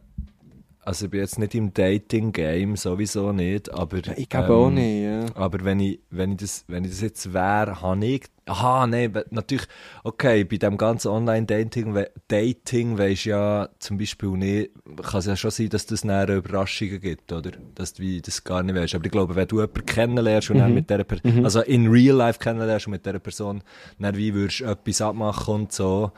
also 0.81 1.05
ich 1.05 1.11
bin 1.11 1.21
jetzt 1.21 1.39
nicht 1.39 1.55
im 1.55 1.75
Dating-Game, 1.75 2.77
sowieso 2.77 3.33
nicht, 3.33 3.73
aber... 3.73 3.99
Ich 4.17 4.29
glaube 4.29 4.55
auch 4.55 4.69
ähm, 4.69 4.75
nicht, 4.75 5.03
ja. 5.03 5.27
Aber 5.35 5.65
wenn 5.65 5.81
ich, 5.81 6.01
wenn 6.11 6.33
ich, 6.33 6.39
das, 6.39 6.65
wenn 6.69 6.85
ich 6.85 6.91
das 6.91 7.01
jetzt 7.01 7.33
wäre, 7.33 7.83
habe 7.83 8.07
ich... 8.07 8.25
Aha, 8.49 8.87
nein, 8.87 9.13
natürlich... 9.31 9.67
Okay, 10.05 10.45
bei 10.45 10.57
dem 10.57 10.77
ganzen 10.77 11.09
Online-Dating 11.09 12.07
Dating 12.29 12.99
weisst 12.99 13.27
ja 13.27 13.69
zum 13.79 13.99
Beispiel 13.99 14.31
nicht... 14.31 14.71
Kann 15.03 15.21
es 15.21 15.27
ja 15.27 15.37
schon 15.37 15.51
sein, 15.51 15.69
dass 15.69 15.87
das 15.87 16.05
näher 16.05 16.29
Überraschungen 16.29 17.01
gibt, 17.01 17.33
oder? 17.33 17.53
Dass 17.75 17.95
du 17.95 18.03
wie 18.03 18.21
das 18.21 18.43
gar 18.45 18.63
nicht 18.63 18.75
weißt. 18.75 18.95
Aber 18.95 19.05
ich 19.05 19.13
glaube, 19.13 19.37
wenn 19.37 19.49
du 19.49 19.61
jemanden 19.61 19.87
kennenlernst 19.87 20.51
und 20.51 20.59
dann 20.59 20.75
mit 20.75 20.91
dieser 20.91 21.05
Person... 21.05 21.45
Also 21.45 21.61
in 21.61 21.89
real 21.89 22.17
life 22.17 22.39
kennenlernst 22.39 22.87
und 22.87 22.93
mit 22.93 23.07
dieser 23.07 23.19
Person 23.19 23.63
dann 23.99 24.17
wie 24.17 24.35
würdest 24.35 24.61
du 24.61 24.65
etwas 24.65 25.01
abmachen 25.01 25.55
und 25.55 25.73
so... 25.73 26.13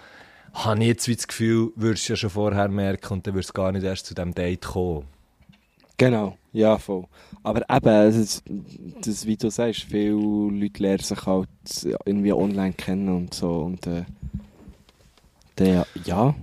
Habe 0.52 0.80
ich 0.80 0.86
jetzt 0.88 1.06
wie 1.06 1.14
das 1.14 1.28
Gefühl, 1.28 1.70
würdest 1.76 2.08
du 2.08 2.12
ja 2.14 2.16
schon 2.16 2.30
vorher 2.30 2.68
merken 2.68 3.12
und 3.12 3.24
dann 3.24 3.34
würdest 3.34 3.50
du 3.50 3.52
gar 3.52 3.70
nicht 3.70 3.84
erst 3.84 4.06
zu 4.06 4.14
diesem 4.14 4.34
Date 4.34 4.66
kommen. 4.66 5.06
Genau, 6.00 6.38
ja, 6.54 6.78
voll. 6.78 7.04
Aber 7.42 7.60
eben, 7.68 8.08
ist, 8.08 8.42
das, 9.04 9.26
wie 9.26 9.36
du 9.36 9.50
sagst, 9.50 9.82
viele 9.82 10.12
Leute 10.12 10.82
lernen 10.82 11.02
sich 11.02 11.26
halt 11.26 11.50
irgendwie 12.06 12.32
online 12.32 12.72
kennen 12.72 13.14
und 13.14 13.34
so. 13.34 13.50
Und 13.64 13.86
äh, 13.86 14.04
der, 15.58 15.86
ja, 16.06 16.34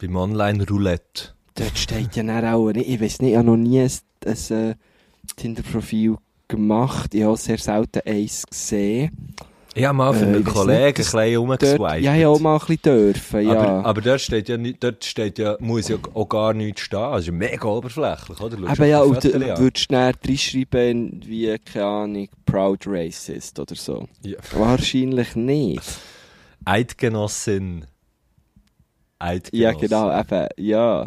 Beim 0.00 0.16
Online-Roulette. 0.16 1.34
dort 1.54 1.76
steht 1.76 2.16
ja 2.16 2.22
dann 2.22 2.46
auch, 2.46 2.70
ich 2.70 2.98
weiß 2.98 3.20
nicht, 3.20 3.32
ich 3.32 3.36
habe 3.36 3.46
noch 3.46 3.58
nie 3.58 3.80
ein, 3.80 3.90
ein 4.24 4.70
äh, 4.70 4.74
Tinder-Profil 5.36 6.16
gemacht. 6.48 7.14
Ich 7.14 7.24
habe 7.24 7.36
sehr 7.36 7.58
selten 7.58 8.00
eins 8.06 8.46
gesehen. 8.46 9.34
Habe 9.76 9.92
mal 9.92 10.12
für 10.14 10.24
Äh, 10.26 10.42
Kollegen 10.42 10.70
ein 10.78 10.84
nicht, 10.86 10.98
das- 11.00 11.12
bisschen 11.12 11.36
rumgeswiped. 11.36 12.00
ja, 12.04 12.12
habe 12.12 12.28
auch 12.28 12.38
mal 12.40 12.54
ein 12.54 12.58
bisschen 12.60 12.82
dürfen, 12.82 13.40
ja. 13.46 13.50
Aber, 13.52 13.86
aber 13.86 14.00
dort 14.00 14.20
steht 14.20 14.48
ja, 14.48 14.56
nicht, 14.56 14.82
dort 14.84 15.04
steht 15.04 15.38
ja, 15.38 15.56
muss 15.58 15.88
ja 15.88 15.96
auch 16.14 16.28
gar 16.28 16.54
nichts 16.54 16.82
stehen. 16.82 17.00
Das 17.00 17.20
ist 17.22 17.26
ja 17.26 17.32
mega 17.32 17.66
oberflächlich, 17.66 18.40
oder? 18.40 18.56
Schaust 18.58 18.70
Aber 18.70 18.86
ja, 18.86 19.00
und 19.02 19.24
du 19.24 19.34
an. 19.34 19.58
würdest 19.58 19.90
dann 19.90 20.14
reinschreiben, 20.24 21.22
wie, 21.26 21.58
keine 21.58 21.84
Ahnung, 21.86 22.28
Proud 22.46 22.84
Racist 22.86 23.58
oder 23.58 23.74
so. 23.74 24.06
Ja. 24.22 24.36
Wahrscheinlich 24.52 25.34
nicht. 25.34 25.82
Eidgenossin. 26.64 27.84
Eidgenossin. 29.18 29.60
Ja, 29.60 29.72
genau, 29.72 30.20
eben, 30.20 30.48
ja. 30.56 31.06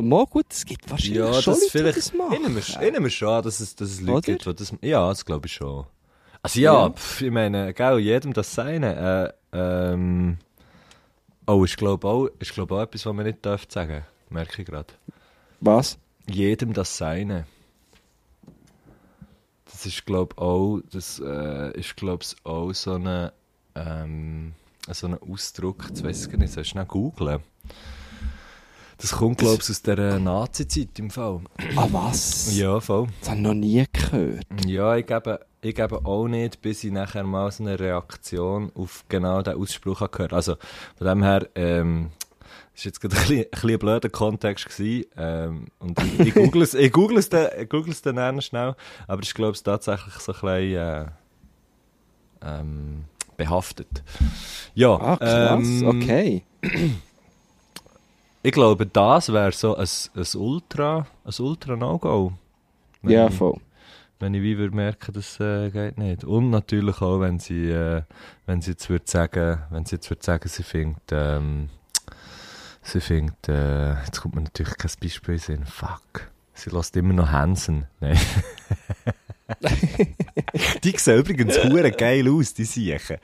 Mal 0.00 0.26
gut, 0.26 0.46
es 0.50 0.64
gibt 0.64 0.88
wahrscheinlich 0.90 1.16
Ja, 1.18 1.32
schon 1.40 1.54
das 1.54 1.60
Leute, 1.62 1.70
vielleicht. 1.78 1.98
das 1.98 2.12
machen. 2.14 2.34
Ich 2.34 2.40
nehme 2.46 2.58
ich 2.60 2.78
nehme 2.92 3.10
schon, 3.10 3.42
dass 3.42 3.60
es, 3.60 3.74
dass 3.74 3.88
es 3.90 4.00
Leute 4.00 4.12
Oder? 4.12 4.38
gibt, 4.38 4.46
die 4.46 4.54
das. 4.54 4.72
Ja, 4.82 5.08
das 5.08 5.24
glaube 5.24 5.46
ich 5.46 5.52
schon. 5.54 5.84
Also 6.48 6.60
ja. 6.60 6.90
Pf, 6.90 7.20
ich 7.20 7.30
meine, 7.30 7.74
gell, 7.74 7.98
jedem 7.98 8.32
das 8.32 8.54
Seine. 8.54 9.34
Äh, 9.52 9.92
ähm, 9.92 10.38
oh, 11.46 11.62
ich 11.66 11.76
glaube 11.76 12.08
auch, 12.08 12.28
ist 12.38 12.54
glaub 12.54 12.72
auch 12.72 12.80
etwas, 12.80 13.04
was 13.04 13.12
man 13.12 13.26
nicht 13.26 13.44
darf 13.44 13.66
sagen. 13.68 14.04
Merke 14.30 14.62
ich 14.62 14.66
gerade. 14.66 14.94
Was? 15.60 15.98
Jedem 16.26 16.72
das 16.72 16.96
Seine. 16.96 17.46
Das 19.66 19.84
ist 19.84 20.06
glaube 20.06 20.38
auch, 20.38 20.80
das 20.90 21.20
äh, 21.22 21.78
ist 21.78 21.96
glaube 21.96 22.24
ich 22.24 22.34
auch 22.44 22.72
so 22.72 22.94
eine, 22.94 23.34
ähm, 23.74 24.54
so 24.90 25.06
ein 25.06 25.18
Ausdruck, 25.20 25.84
jetzt 25.88 26.02
weiss 26.02 26.24
ich 26.24 26.32
gar 26.32 26.38
nicht, 26.38 26.52
sollst 26.52 26.70
du 26.70 26.72
schnell 26.72 26.86
googlen. 26.86 27.40
Das 28.96 29.12
kommt 29.12 29.38
glaube 29.38 29.58
ich 29.62 29.70
aus 29.70 29.82
der 29.82 30.18
Nazi-Zeit 30.18 30.98
im 30.98 31.10
Fall. 31.10 31.42
Ah, 31.76 31.86
was? 31.92 32.56
Ja, 32.56 32.80
voll. 32.80 33.08
Das 33.20 33.28
habe 33.28 33.38
ich 33.38 33.46
noch 33.46 33.54
nie 33.54 33.84
gehört. 33.92 34.46
Ja, 34.66 34.96
ich 34.96 35.06
gebe, 35.06 35.46
ich 35.60 35.74
gebe 35.74 36.04
auch 36.04 36.28
nicht, 36.28 36.60
bis 36.62 36.84
ich 36.84 36.92
nachher 36.92 37.24
mal 37.24 37.50
so 37.50 37.64
eine 37.64 37.78
Reaktion 37.78 38.70
auf 38.74 39.04
genau 39.08 39.42
diesen 39.42 39.60
Ausspruch 39.60 40.00
habe 40.00 40.10
gehört 40.12 40.32
Also, 40.32 40.54
von 40.96 41.06
dem 41.06 41.22
her, 41.22 41.48
ähm, 41.54 42.10
das 42.74 42.84
war 42.84 42.88
jetzt 42.90 43.00
gerade 43.00 43.16
ein 43.16 43.20
bisschen, 43.20 43.38
ein 43.44 43.50
bisschen 43.50 43.70
ein 43.70 43.78
blöder 43.78 44.08
Kontext 44.08 44.68
gewesen, 44.68 45.04
ähm, 45.16 45.66
und 45.80 45.98
ich, 46.00 46.20
ich 46.28 46.34
google 46.34 46.62
es, 46.62 46.74
ich 46.74 46.92
google 46.92 47.18
es 47.18 47.28
dann, 47.28 47.48
ich 47.60 47.68
google 47.68 47.90
es 47.92 48.02
dann 48.02 48.40
schnell, 48.42 48.76
aber 49.06 49.22
ich 49.22 49.34
glaube, 49.34 49.52
es 49.52 49.58
ist 49.58 49.64
tatsächlich 49.64 50.14
so 50.14 50.32
ein 50.32 50.40
bisschen, 50.40 50.76
äh, 50.76 51.06
ähm, 52.42 53.04
behaftet. 53.36 54.02
Ja, 54.74 54.94
Ah, 54.96 55.16
krass, 55.16 55.80
ähm, 55.82 55.86
okay. 55.88 56.42
Ich 58.42 58.52
glaube, 58.52 58.86
das 58.86 59.32
wäre 59.32 59.52
so 59.52 59.74
ein, 59.76 59.86
ein 60.14 60.26
Ultra, 60.40 61.06
ein 61.24 61.44
Ultra-No-Go. 61.44 62.32
Ja, 63.02 63.26
ich- 63.26 63.34
voll. 63.34 63.58
Wenn 64.20 64.34
ich 64.34 64.42
wie 64.42 64.58
würde 64.58 64.74
merken, 64.74 65.12
das 65.12 65.38
äh, 65.40 65.70
geht 65.70 65.98
nicht. 65.98 66.24
Und 66.24 66.50
natürlich 66.50 67.00
auch, 67.00 67.20
wenn 67.20 67.38
sie, 67.38 67.70
äh, 67.70 68.02
wenn 68.46 68.60
sie 68.60 68.72
jetzt 68.72 68.90
würde 68.90 69.04
sagen, 69.06 69.58
wenn 69.70 69.84
sie 69.84 69.96
jetzt 69.96 70.10
würde 70.10 70.24
sagen, 70.24 70.48
sie 70.48 70.62
findet, 70.62 71.02
ähm, 71.12 71.68
sie 72.82 73.00
findet, 73.00 73.48
äh, 73.48 73.94
jetzt 74.04 74.20
kommt 74.20 74.34
mir 74.34 74.42
natürlich 74.42 74.76
kein 74.76 74.90
Beispiel 75.00 75.34
in 75.34 75.40
Sinn. 75.40 75.66
Fuck. 75.66 76.30
Sie 76.54 76.70
lässt 76.70 76.96
immer 76.96 77.14
noch 77.14 77.30
Hansen. 77.30 77.86
Nein. 78.00 78.18
die 80.84 80.96
sehen 80.98 81.18
übrigens 81.18 81.56
hure 81.64 81.90
geil 81.90 82.28
aus, 82.28 82.54
die 82.54 82.64
Siechen. 82.64 83.16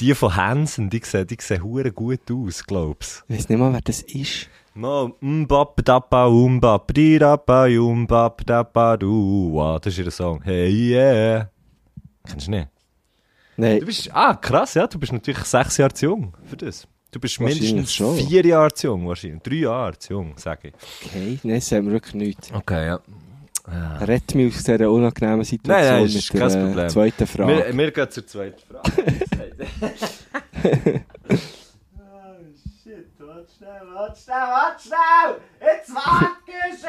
Die 0.00 0.14
von 0.14 0.34
Hansen, 0.34 0.88
die 0.90 1.00
sehen, 1.04 1.26
die 1.26 1.36
sehen 1.40 1.62
hure 1.62 1.92
gut 1.92 2.30
aus, 2.30 2.64
glaubst 2.64 3.24
Ich 3.28 3.36
weiß 3.38 3.48
nicht 3.48 3.58
mal, 3.58 3.72
wer 3.72 3.80
das 3.82 4.02
ist. 4.02 4.48
No, 4.74 5.16
mbap 5.20 5.82
dappa 5.84 6.26
umbap 6.26 6.92
di 6.92 7.18
dappa 7.18 7.64
umbap 7.66 8.44
dappa 8.44 8.96
du. 8.96 9.52
Wow, 9.52 9.80
das 9.80 9.96
ist 9.98 10.04
ihr 10.04 10.10
Song. 10.10 10.42
Hey 10.42 10.70
yeah. 10.70 11.50
Kennst 12.28 12.46
du 12.46 12.50
nicht? 12.50 12.68
Nein, 13.56 13.80
Du 13.80 13.86
bist, 13.86 14.10
ah 14.12 14.34
krass, 14.34 14.74
ja, 14.74 14.86
du 14.86 14.98
bist 14.98 15.12
natürlich 15.12 15.42
sechs 15.44 15.78
Jahre 15.78 15.94
zu 15.94 16.06
jung 16.06 16.36
für 16.44 16.58
das. 16.58 16.86
Du 17.10 17.18
bist 17.20 17.40
mindestens 17.40 17.94
schon. 17.94 18.16
vier 18.16 18.44
Jahre 18.44 18.72
zu 18.74 18.88
jung, 18.88 19.08
wahrscheinlich. 19.08 19.42
Drei 19.42 19.54
Jahre 19.54 19.98
zu 19.98 20.12
jung, 20.12 20.34
sage 20.36 20.68
ich. 20.68 20.74
okay. 21.06 21.38
Nein, 21.42 21.54
das 21.54 21.72
haben 21.72 21.86
wir 21.86 21.92
wirklich 21.92 22.14
nicht. 22.14 22.52
Okay, 22.52 22.86
ja. 22.86 23.00
Ja. 23.70 23.96
Rett 24.04 24.34
mich 24.34 24.54
aus 24.54 24.62
dieser 24.62 24.90
unangenehmen 24.90 25.44
Situation 25.44 25.82
Nein, 25.84 25.94
nein, 25.94 26.04
ist 26.06 26.32
mit 26.32 26.40
kein 26.42 26.50
der 26.52 26.66
Problem. 26.66 26.88
zweiten 26.88 27.26
Frage. 27.26 27.66
Wir, 27.66 27.76
wir 27.78 27.90
gehen 27.90 28.10
zur 28.10 28.26
zweiten 28.26 28.60
Frage. 28.60 28.92
oh 31.98 32.44
shit, 32.82 33.06
warte 33.18 33.52
schnell, 33.56 33.82
warte 33.92 34.20
schnell, 34.20 34.36
warte 34.36 34.82
schnell! 34.82 35.36
Jetzt 35.60 35.94
wackelst 35.94 36.86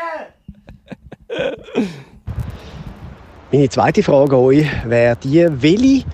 Meine 3.52 3.70
zweite 3.70 4.04
Frage 4.04 4.36
an 4.36 4.42
euch 4.42 4.68
wäre 4.86 5.16
die, 5.16 5.48
welche 5.50 6.06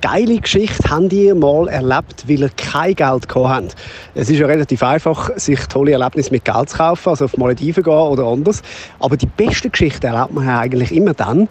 geile 0.00 0.38
Geschichte 0.38 0.90
habt 0.90 1.12
ihr 1.12 1.34
mal 1.34 1.68
erlebt, 1.68 2.28
weil 2.28 2.40
ihr 2.40 2.50
kein 2.50 2.94
Geld 2.94 3.28
gehabt 3.28 3.48
habt? 3.48 3.76
Es 4.14 4.30
ist 4.30 4.38
ja 4.38 4.46
relativ 4.46 4.82
einfach, 4.82 5.30
sich 5.36 5.60
tolle 5.66 5.92
Erlebnisse 5.92 6.30
mit 6.30 6.44
Geld 6.44 6.70
zu 6.70 6.78
kaufen, 6.78 7.10
also 7.10 7.26
auf 7.26 7.32
die 7.32 7.40
Malediven 7.40 7.82
gehen 7.82 7.92
oder 7.92 8.24
anders. 8.24 8.62
Aber 8.98 9.16
die 9.16 9.26
beste 9.26 9.70
Geschichte 9.70 10.06
erlebt 10.06 10.32
man 10.32 10.46
ja 10.46 10.60
eigentlich 10.60 10.92
immer 10.92 11.14
dann, 11.14 11.48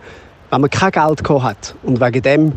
wenn 0.49 0.61
man 0.61 0.69
kein 0.69 0.91
Geld 0.91 1.23
gehabt 1.23 1.43
hat 1.43 1.75
und 1.83 2.01
wegen 2.01 2.21
dem 2.21 2.51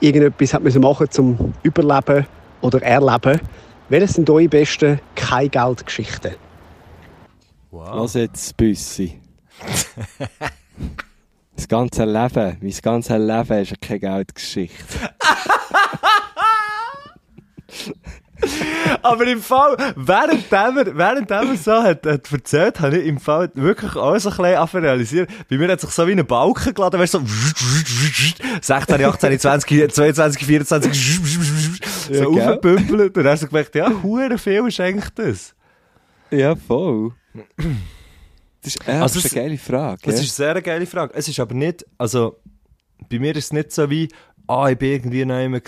irgendetwas 0.00 0.54
hat 0.54 0.62
müssen 0.62 0.82
machen 0.82 1.10
zum 1.10 1.54
Überleben 1.62 2.26
oder 2.60 2.82
Erleben. 2.82 3.40
Welches 3.88 4.14
sind 4.14 4.28
eure 4.30 4.48
besten 4.48 5.00
kein 5.14 5.50
Geld 5.50 5.84
Geschichten? 5.84 6.34
Wow. 7.70 8.02
Was 8.02 8.14
jetzt, 8.14 8.56
Büssi? 8.56 9.20
das 11.58 11.66
ganze 11.66 12.04
Leben, 12.04 12.56
mein 12.60 12.74
ganzes 12.82 13.18
Leben 13.18 13.62
ist 13.62 13.80
keine 13.80 13.98
Geldgeschichte. 13.98 15.10
Aber 19.02 19.26
im 19.26 19.42
Fall, 19.42 19.76
während 19.96 20.52
er, 20.52 20.96
während 20.96 21.28
er 21.28 21.56
so 21.56 21.72
hat, 21.82 22.06
hat 22.06 22.30
erzählt, 22.30 22.78
habe 22.78 22.98
ich 22.98 23.06
im 23.08 23.18
Fall 23.18 23.50
wirklich 23.54 23.96
alles 23.96 24.24
ein 24.26 24.36
bisschen 24.36 24.84
realisieren. 24.84 25.26
Bei 25.50 25.58
mir 25.58 25.72
hat 25.72 25.80
sich 25.80 25.90
so 25.90 26.06
wie 26.06 26.12
ein 26.12 26.24
Balken 26.24 26.72
geladen, 26.72 27.00
weißt 27.00 27.14
du, 27.14 27.18
so 27.26 27.26
16, 28.62 29.04
18, 29.04 29.38
20, 29.40 29.92
22, 29.92 30.46
24, 30.46 31.20
so 32.12 32.28
aufgepümpelt. 32.28 33.16
Und 33.16 33.24
dann 33.24 33.32
hast 33.32 33.42
du 33.42 33.48
gemerkt, 33.48 33.74
ja, 33.74 33.90
hure 34.00 34.38
viel 34.38 34.68
ist 34.68 34.78
eigentlich 34.78 35.10
das. 35.16 35.56
Ja, 36.30 36.54
voll. 36.54 37.14
Das 38.62 38.74
ist, 38.74 38.86
ja, 38.86 39.02
Also 39.02 39.20
das 39.20 39.26
ist 39.26 39.36
eine 39.36 39.44
geile 39.44 39.58
Frage. 39.58 40.02
Das 40.04 40.14
ja. 40.16 40.20
ist 40.22 40.40
eine 40.40 40.52
sehr 40.52 40.62
geile 40.62 40.86
Frage. 40.86 41.14
Es 41.14 41.28
ist 41.28 41.40
aber 41.40 41.54
nicht, 41.54 41.86
also, 41.96 42.38
bei 43.08 43.18
mir 43.18 43.36
ist 43.36 43.46
es 43.46 43.52
nicht 43.52 43.72
so 43.72 43.88
wie, 43.88 44.08
ah, 44.48 44.68
ich 44.70 44.78
bin 44.78 44.92
irgendwie 44.92 45.24
noch 45.24 45.40
immer 45.40 45.60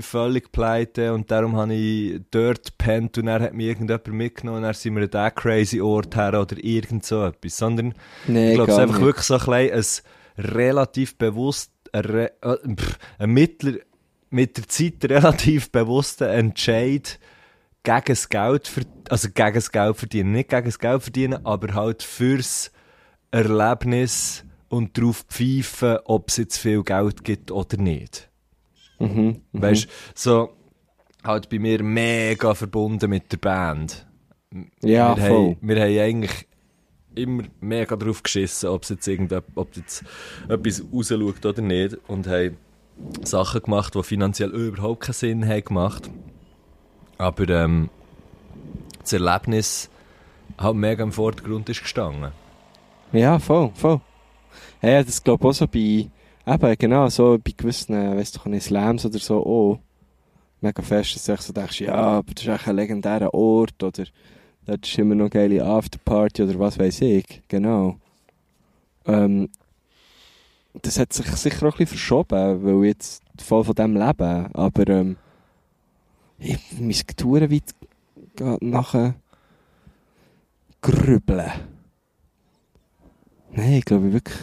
völlig 0.00 0.52
pleite 0.52 1.12
und 1.12 1.30
darum 1.30 1.56
habe 1.56 1.74
ich 1.74 2.20
dort 2.30 2.64
gepennt 2.78 3.18
und 3.18 3.26
dann 3.26 3.42
hat 3.42 3.52
mich 3.52 3.66
irgendjemand 3.66 4.08
mitgenommen 4.08 4.58
und 4.58 4.62
dann 4.62 4.74
sind 4.74 4.94
wir 4.94 5.02
an 5.02 5.10
diesen 5.10 5.34
crazy 5.34 5.80
Ort 5.80 6.16
her 6.16 6.40
oder 6.40 6.56
irgend 6.62 7.04
so 7.04 7.24
etwas, 7.24 7.58
sondern 7.58 7.94
nee, 8.26 8.50
ich 8.50 8.54
glaube, 8.54 8.70
es 8.70 8.78
ist 8.78 8.82
einfach 8.82 8.98
nicht. 8.98 9.06
wirklich 9.06 9.26
so 9.26 9.34
ein, 9.38 9.68
bisschen 9.70 10.04
ein 10.36 10.44
relativ 10.56 11.16
bewusst, 11.18 11.72
ein, 11.92 12.04
äh, 12.04 12.30
pff, 12.76 12.98
ein 13.18 13.30
mittler, 13.30 13.72
mit 14.30 14.56
der 14.56 14.68
Zeit 14.68 15.04
relativ 15.04 15.70
bewusster 15.70 16.28
Entscheid 16.28 17.18
gegen 17.82 18.02
das 18.06 18.28
Geld, 18.28 18.68
ver 18.68 18.82
also 19.08 19.28
gegen 19.30 19.54
das 19.54 19.72
Geld 19.72 19.96
verdienen, 19.96 20.32
nicht 20.32 20.50
gegen 20.50 20.66
das 20.66 20.78
Geld 20.78 21.02
verdienen, 21.02 21.46
aber 21.46 21.74
halt 21.74 22.02
fürs 22.02 22.70
Erlebnis 23.30 24.44
und 24.68 24.96
darauf 24.98 25.24
pfeifen, 25.28 25.98
ob 26.04 26.28
es 26.28 26.36
jetzt 26.36 26.58
viel 26.58 26.82
Geld 26.82 27.24
gibt 27.24 27.50
oder 27.50 27.76
nicht. 27.76 28.28
Mhm, 28.98 29.42
mhm. 29.52 29.62
Weißt 29.62 29.88
so 30.14 30.50
halt 31.24 31.48
bei 31.48 31.58
mir 31.58 31.82
mega 31.82 32.54
verbunden 32.54 33.10
mit 33.10 33.30
der 33.32 33.38
Band. 33.38 34.06
ja, 34.82 35.16
wir, 35.16 35.26
voll. 35.26 35.50
haben, 35.50 35.56
wir 35.60 35.80
haben 35.80 35.98
eigentlich 35.98 36.46
immer 37.14 37.44
mega 37.60 37.96
drauf 37.96 38.22
geschissen, 38.22 38.68
ob 38.68 38.84
es 38.84 38.90
jetzt, 38.90 39.08
ob 39.54 39.76
jetzt 39.76 40.04
etwas 40.48 40.84
rausschaut 40.92 41.44
oder 41.44 41.62
nicht. 41.62 41.98
Und 42.08 42.26
haben 42.26 42.56
Sachen 43.22 43.62
gemacht, 43.62 43.94
die 43.94 44.02
finanziell 44.02 44.50
überhaupt 44.50 45.02
keinen 45.02 45.14
Sinn 45.14 45.48
haben 45.48 45.64
gemacht. 45.64 46.10
Aber 47.18 47.48
ähm, 47.48 47.90
das 49.00 49.12
Erlebnis 49.12 49.90
halt 50.56 50.76
mega 50.76 51.02
im 51.02 51.12
Vordergrund 51.12 51.68
ist 51.68 51.82
gestanden. 51.82 52.32
Ja, 53.12 53.38
voll, 53.38 53.70
voll. 53.74 54.00
Ja, 54.82 55.02
das 55.02 55.22
glaube 55.22 55.44
ich 55.44 55.48
auch 55.48 55.54
so 55.54 55.66
bei, 55.66 56.08
eben, 56.46 56.78
genau, 56.78 57.08
so 57.08 57.38
bei 57.38 57.52
gewissen, 57.56 57.94
weißt 57.94 58.40
du, 58.44 58.48
nicht, 58.48 58.64
Slams 58.64 59.04
oder 59.04 59.18
so 59.18 59.44
auch. 59.44 59.78
Mega 60.60 60.82
fest, 60.82 61.14
dass 61.16 61.24
du 61.24 61.46
so 61.46 61.52
denkst, 61.52 61.80
ja, 61.82 61.94
aber 61.94 62.34
das 62.34 62.44
ist 62.44 62.48
echt 62.48 62.68
ein 62.68 62.76
legendärer 62.76 63.32
Ort 63.32 63.80
oder 63.82 64.04
dort 64.66 64.86
ist 64.86 64.98
immer 64.98 65.14
noch 65.14 65.30
geile 65.30 65.64
Afterparty 65.64 66.42
oder 66.42 66.58
was 66.58 66.78
weiß 66.78 67.02
ich, 67.02 67.42
genau. 67.46 67.96
ähm, 69.06 69.48
das 70.82 70.98
hat 70.98 71.12
sich 71.12 71.26
sicher 71.26 71.66
auch 71.66 71.72
ein 71.74 71.78
bisschen 71.78 71.86
verschoben, 71.86 72.64
weil 72.64 72.88
jetzt 72.88 73.22
voll 73.40 73.64
von 73.64 73.74
dem 73.74 73.96
leben. 73.96 74.54
Aber 74.54 74.88
ähm, 74.88 75.16
ich 76.38 76.58
muss 76.78 77.02
Touren 77.16 77.50
weit 77.50 77.74
gehen 78.36 78.58
nachher 78.60 79.14
grübeln. 80.80 81.50
Nein, 83.50 83.72
ich 83.74 83.84
glaube 83.84 84.12
wirklich. 84.12 84.38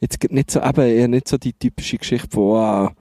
Jetzt 0.00 0.20
gibt 0.20 0.34
nicht 0.34 0.50
so, 0.50 0.60
eben, 0.60 0.86
eher 0.86 1.08
nicht 1.08 1.28
so 1.28 1.38
die 1.38 1.52
typische 1.52 1.98
Geschichte 1.98 2.28
von, 2.30 2.42
wow, 2.42 2.92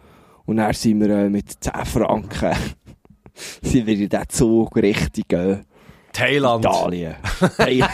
und 0.45 0.57
dann 0.57 0.73
sind 0.73 1.01
wir 1.01 1.09
äh, 1.09 1.29
mit 1.29 1.63
10 1.63 1.85
Franken, 1.85 2.53
sind 3.61 3.85
wir 3.85 3.93
in 3.95 4.09
diesen 4.09 4.29
Zug 4.29 4.75
richtig, 4.77 5.31
äh, 5.33 5.59
Thailand. 6.13 6.63
Italien. 6.63 7.15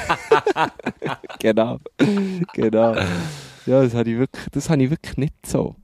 Genau. 1.39 1.79
Genau. 2.53 2.95
Ja, 3.65 3.81
das 3.81 3.95
habe 3.95 4.11
ich 4.11 4.17
wirklich, 4.17 4.45
das 4.51 4.69
habe 4.69 4.83
ich 4.83 4.91
wirklich 4.91 5.17
nicht 5.17 5.33
so. 5.45 5.75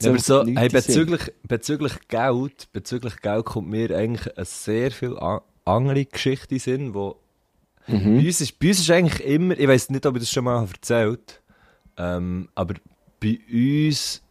Ja, 0.00 0.10
aber 0.10 0.18
so, 0.18 0.44
hey, 0.46 0.68
bezüglich, 0.68 1.32
bezüglich 1.42 1.92
Geld, 2.08 2.68
bezüglich 2.72 3.16
Geld 3.20 3.44
kommt 3.44 3.68
mir 3.68 3.96
eigentlich 3.96 4.36
eine 4.36 4.44
sehr 4.44 4.90
viel 4.90 5.16
andere 5.64 6.04
Geschichte 6.04 6.58
Sinn, 6.58 6.94
wo 6.94 7.16
bei, 7.86 7.94
Mhm. 7.94 8.18
uns 8.18 8.40
ist, 8.40 8.58
bei 8.58 8.68
uns 8.68 8.80
ist 8.80 8.90
eigentlich 8.90 9.24
immer, 9.26 9.58
ich 9.58 9.66
weiß 9.68 9.90
nicht, 9.90 10.04
ob 10.06 10.16
ich 10.16 10.22
das 10.22 10.30
schon 10.30 10.44
mal 10.44 10.62
erzählt 10.66 11.40
ähm, 11.96 12.48
aber 12.54 12.74
bei 13.20 13.38
uns, 13.52 14.22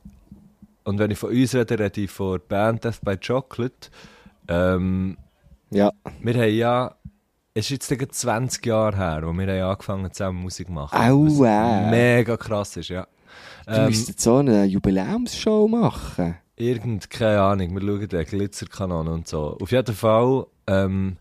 und 0.85 0.99
wenn 0.99 1.11
ich 1.11 1.17
von 1.17 1.31
uns 1.31 1.53
rede, 1.53 1.77
rede 1.77 2.01
ich 2.01 2.09
von 2.11 2.39
der 2.39 2.45
Band 2.47 2.83
Death 2.85 3.01
by 3.03 3.17
Chocolate, 3.17 3.89
ähm, 4.47 5.17
Ja. 5.69 5.91
wir 6.21 6.33
haben 6.35 6.53
ja, 6.55 6.95
es 7.53 7.65
ist 7.71 7.89
jetzt 7.89 7.89
gleich 7.99 8.09
20 8.11 8.65
Jahre 8.65 8.95
her, 8.95 9.21
wo 9.25 9.33
wir 9.33 9.47
haben 9.47 9.71
angefangen 9.71 10.11
zusammen 10.13 10.39
Musik 10.41 10.67
zu 10.67 10.73
machen. 10.73 10.95
Aua. 10.97 11.81
Was 11.85 11.91
mega 11.91 12.37
krass 12.37 12.77
ist, 12.77 12.89
ja. 12.89 13.05
Du 13.67 13.73
Ähm, 13.73 13.85
müsstest 13.87 14.21
so 14.21 14.37
eine 14.37 14.63
Jubiläumsshow 14.65 15.67
machen. 15.67 16.35
Irgend, 16.55 17.09
keine 17.09 17.41
Ahnung, 17.41 17.73
wir 17.75 17.81
schauen 17.81 18.07
den 18.07 18.25
Glitzerkanone 18.25 19.11
und 19.11 19.27
so. 19.27 19.57
Auf 19.61 19.71
jeden 19.71 19.93
Fall, 19.93 20.45
ähm, 20.67 21.17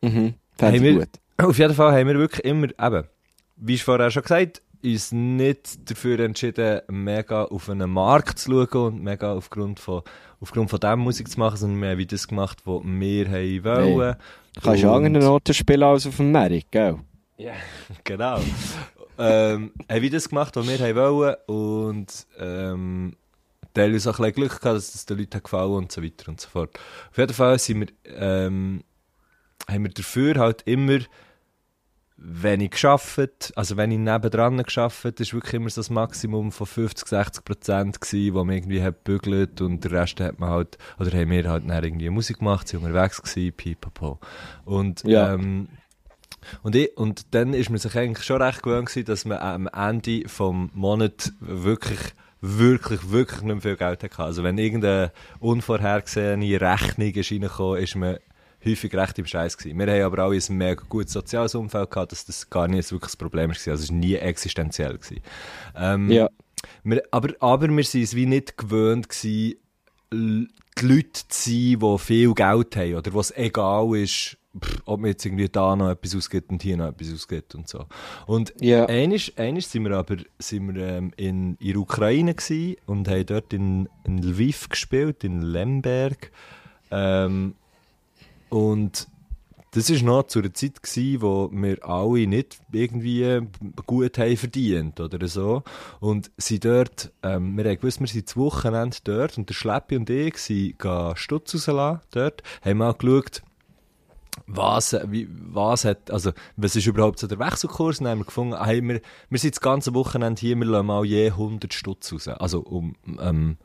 Mhm. 0.00 0.34
Haben 0.60 0.82
wir- 0.82 0.94
gut. 1.00 1.08
auf 1.38 1.58
jeden 1.58 1.74
Fall 1.74 1.92
haben 1.92 2.08
wir 2.08 2.18
wirklich 2.18 2.44
immer, 2.44 2.66
eben, 2.68 3.04
wie 3.56 3.74
ich 3.74 3.84
vorher 3.84 4.10
schon 4.10 4.22
gesagt 4.22 4.62
uns 4.82 5.12
nicht 5.12 5.90
dafür 5.90 6.20
entschieden, 6.20 6.80
mega 6.88 7.44
auf 7.44 7.70
einen 7.70 7.88
Markt 7.90 8.38
zu 8.38 8.66
schauen 8.70 8.94
und 8.94 9.02
mega 9.02 9.32
aufgrund 9.32 9.80
von, 9.80 10.02
aufgrund 10.40 10.68
von 10.70 10.80
dem 10.80 10.98
Musik 11.00 11.30
zu 11.30 11.38
machen, 11.38 11.56
sondern 11.56 11.80
wir 11.80 11.90
haben 11.90 12.06
das 12.06 12.28
gemacht, 12.28 12.58
was 12.66 12.82
wir 12.84 13.28
haben 13.30 13.64
wollen. 13.64 14.16
Du 14.54 14.60
kannst 14.60 14.82
ja 14.82 14.90
Und- 14.90 15.06
andere 15.06 15.24
Noten 15.24 15.54
spielen 15.54 15.82
als 15.84 16.06
auf 16.06 16.16
dem 16.16 16.32
Merit, 16.32 16.66
gell? 16.70 16.96
Genau. 18.04 18.38
Ähm, 19.18 19.72
haben 19.90 20.02
wir 20.02 20.10
das 20.10 20.28
gemacht, 20.28 20.56
was 20.56 20.66
wir 20.66 20.78
haben 20.78 20.96
wollen 20.96 21.36
und 21.46 22.26
ähm, 22.38 23.16
teilweise 23.72 24.10
auch 24.10 24.18
ein 24.18 24.22
bisschen 24.24 24.34
Glück 24.34 24.60
gehabt, 24.60 24.76
dass 24.76 24.92
das 24.92 25.06
den 25.06 25.18
Leuten 25.18 25.42
gefallen 25.42 25.72
und 25.72 25.92
so 25.92 26.02
weiter 26.02 26.28
und 26.28 26.40
so 26.40 26.48
fort. 26.48 26.78
Auf 27.10 27.18
jeden 27.18 27.34
Fall 27.34 27.58
sind 27.58 27.80
wir, 27.80 27.88
ähm, 28.06 28.82
haben 29.68 29.84
wir 29.84 29.90
dafür 29.90 30.36
halt 30.36 30.62
immer 30.66 30.98
wenig 32.16 32.70
geschafft, 32.70 33.52
also 33.56 33.76
wenn 33.76 33.90
ich 33.90 33.98
nebendran 33.98 34.62
geschafft, 34.62 35.04
das 35.04 35.28
war 35.28 35.38
wirklich 35.38 35.54
immer 35.54 35.68
so 35.68 35.80
das 35.80 35.90
Maximum 35.90 36.52
von 36.52 36.66
50, 36.66 37.08
60 37.08 37.44
Prozent 37.44 38.00
gewesen, 38.00 38.34
wo 38.34 38.44
man 38.44 38.54
irgendwie 38.56 38.82
hat 38.82 39.02
bügelt 39.04 39.60
und 39.60 39.82
der 39.82 39.90
Rest 39.90 40.20
hat 40.20 40.38
man 40.38 40.50
halt, 40.50 40.78
oder 40.98 41.10
haben 41.10 41.30
wir 41.30 41.50
halt 41.50 41.68
dann 41.68 41.84
irgendwie 41.84 42.08
Musik 42.10 42.38
gemacht, 42.38 42.68
sind 42.68 42.84
unterwegs 42.84 43.20
gewesen, 43.20 43.52
pipapo. 43.54 44.20
Und, 44.64 45.02
Ja. 45.04 45.34
ähm, 45.34 45.68
und, 46.62 46.74
ich, 46.76 46.96
und 46.96 47.34
dann 47.34 47.54
ist 47.54 47.70
man 47.70 47.78
sich 47.78 47.96
eigentlich 47.96 48.24
schon 48.26 48.40
recht 48.42 48.62
gewöhnt 48.62 48.88
gewesen, 48.88 49.06
dass 49.06 49.24
man 49.24 49.38
am 49.38 49.66
Ende 49.68 50.28
vom 50.28 50.70
Monat 50.74 51.32
wirklich, 51.40 52.00
wirklich, 52.40 53.10
wirklich 53.10 53.42
nicht 53.42 53.54
mehr 53.54 53.60
viel 53.60 53.76
Geld 53.76 54.02
hatte. 54.02 54.18
Also 54.22 54.42
wenn 54.42 54.58
irgendeine 54.58 55.12
unvorhergesehene 55.40 56.60
Rechnung 56.60 57.12
ist 57.12 57.30
reingekommen, 57.30 57.82
ist 57.82 57.96
man 57.96 58.18
häufig 58.64 58.94
recht 58.94 59.18
im 59.18 59.26
Scheiß 59.26 59.58
gewesen. 59.58 59.78
Wir 59.78 59.86
haben 59.86 60.02
aber 60.02 60.22
alle 60.24 60.36
ein 60.36 60.56
mega 60.56 60.82
gutes 60.88 61.12
soziales 61.12 61.54
Umfeld 61.54 61.90
gehabt, 61.90 62.12
dass 62.12 62.24
das 62.24 62.48
gar 62.48 62.68
nicht 62.68 62.90
wirklich 62.90 63.10
das 63.10 63.16
Problem 63.16 63.50
war. 63.50 63.56
Also 63.56 63.72
es 63.72 63.90
war 63.90 63.96
nie 63.96 64.14
existenziell. 64.14 64.94
Gewesen. 64.98 65.20
Ähm, 65.76 66.10
Ja. 66.10 66.28
wir, 66.82 67.02
aber, 67.10 67.34
aber 67.40 67.68
wir 67.68 67.76
waren 67.76 68.02
es 68.02 68.14
wie 68.16 68.26
nicht 68.26 68.56
gewöhnt 68.56 69.08
gewesen, 69.08 69.56
die 70.12 70.48
Leute 70.80 71.28
zu 71.28 71.50
sein, 71.50 71.78
die 71.80 71.98
viel 71.98 72.34
Geld 72.34 72.76
haben 72.76 72.94
oder 72.94 73.14
was 73.14 73.36
egal 73.36 73.96
ist, 73.96 74.36
pff, 74.58 74.82
ob 74.84 75.00
man 75.00 75.10
jetzt 75.10 75.24
irgendwie 75.24 75.48
da 75.48 75.76
noch 75.76 75.90
etwas 75.90 76.14
ausgibt 76.14 76.50
und 76.50 76.62
hier 76.62 76.76
noch 76.76 76.88
etwas 76.88 77.12
ausgibt 77.12 77.54
und 77.54 77.68
so. 77.68 77.86
Und 78.26 78.54
einisch, 78.62 79.32
einisch 79.36 79.66
sind 79.66 79.84
wir 79.84 79.96
aber 79.96 80.16
sind 80.38 80.74
wir, 80.74 80.86
ähm, 80.86 81.12
in, 81.16 81.56
in 81.60 81.72
der 81.72 81.76
Ukraine 81.76 82.34
und 82.86 83.08
haben 83.08 83.26
dort 83.26 83.52
in, 83.52 83.88
in 84.04 84.18
Lviv 84.18 84.68
gespielt, 84.68 85.24
in 85.24 85.42
Lemberg. 85.42 86.30
Ähm, 86.90 87.54
und 88.48 89.08
das 89.74 89.90
war 89.90 90.02
noch 90.02 90.28
zu 90.28 90.38
einer 90.38 90.54
Zeit, 90.54 90.82
gewesen, 90.82 91.20
wo 91.20 91.50
wir 91.52 91.84
alle 91.84 92.28
nicht 92.28 92.58
irgendwie 92.70 93.40
gut 93.86 94.18
haben 94.18 94.36
verdient 94.36 95.00
oder 95.00 95.26
so. 95.26 95.64
Und 95.98 96.30
sie 96.36 96.60
dort, 96.60 97.12
ähm, 97.24 97.56
wir 97.56 97.64
haben 97.64 97.76
gewusst, 97.76 97.98
wir 97.98 98.06
sind 98.06 98.28
das 98.28 98.36
Wochenende 98.36 98.98
dort 99.02 99.36
und 99.36 99.48
der 99.48 99.54
Schleppi 99.54 99.96
und 99.96 100.08
ich 100.08 100.36
sind 100.36 100.78
gehen 100.78 101.16
Stutz 101.16 101.54
rauslassen 101.54 102.00
dort, 102.12 102.44
haben 102.64 102.78
mal 102.78 102.94
geschaut, 102.94 103.42
was, 104.46 104.96
wie, 105.08 105.28
was 105.30 105.84
hat, 105.84 106.10
also, 106.10 106.32
was 106.56 106.76
ist 106.76 106.86
überhaupt 106.86 107.18
so 107.18 107.26
der 107.26 107.38
Wechselkurs? 107.38 107.98
Dann 107.98 108.08
haben 108.08 108.18
wir 108.20 108.24
gefunden, 108.26 108.62
hey, 108.62 108.82
wir, 108.82 109.00
wir 109.30 109.38
sind 109.38 109.54
das 109.54 109.60
ganze 109.60 109.94
Wochenende 109.94 110.40
hier, 110.40 110.56
wir 110.56 110.66
lassen 110.66 110.86
mal 110.86 111.04
je 111.04 111.28
100 111.28 111.72
Stutz 111.72 112.12
raus. 112.12 112.28
Also, 112.28 112.60
um, 112.60 112.94
ähm, 113.20 113.56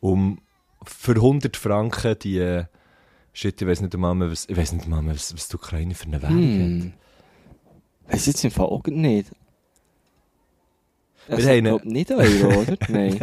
um, 0.00 0.40
für 0.84 1.14
100 1.14 1.56
Franken 1.56 2.18
die, 2.18 2.38
äh, 2.38 2.64
shit, 3.32 3.60
ich 3.60 3.68
weiss 3.68 3.80
nicht 3.80 3.94
einmal 3.94 4.14
mehr, 4.14 4.30
was, 4.30 4.48
ich 4.48 4.56
weiss 4.56 4.72
nicht 4.72 4.84
einmal 4.84 5.02
mehr, 5.02 5.14
was, 5.14 5.32
was 5.34 5.48
die 5.48 5.56
Ukraine 5.56 5.94
für 5.94 6.06
eine 6.06 6.22
Währung 6.22 6.36
hat. 6.36 6.82
Hm. 6.82 6.92
Weiss 8.08 8.26
jetzt 8.26 8.44
im 8.44 8.50
Fall 8.50 8.66
auch 8.66 8.84
nicht. 8.86 9.30
Wir 11.26 11.36
Das 11.36 11.46
haben 11.46 11.80
nicht 11.84 12.10
Euro, 12.10 12.60
oder? 12.60 12.76
Nein. 12.88 13.20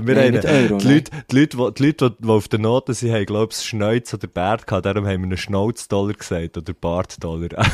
Wir 0.00 0.14
Nein, 0.14 0.24
haben, 0.26 0.32
nicht 0.34 0.44
Euro, 0.46 0.78
die. 0.78 0.88
Leute, 0.88 1.10
die, 1.30 1.36
Leute, 1.36 1.72
die, 1.72 1.82
Leute, 1.86 2.16
die, 2.18 2.28
auf 2.28 2.48
den 2.48 2.62
Noten 2.62 2.94
sind, 2.94 3.12
haben, 3.12 3.26
glaube 3.26 3.52
ich, 3.52 3.58
Schneuz 3.62 4.12
oder 4.12 4.26
Bart 4.28 4.66
gehabt, 4.66 4.86
darum 4.86 5.06
haben 5.06 5.20
wir 5.20 5.26
einen 5.26 5.36
Schnauzdollar 5.36 6.14
gesagt, 6.14 6.56
oder 6.58 6.72
Bartdollar. 6.74 7.48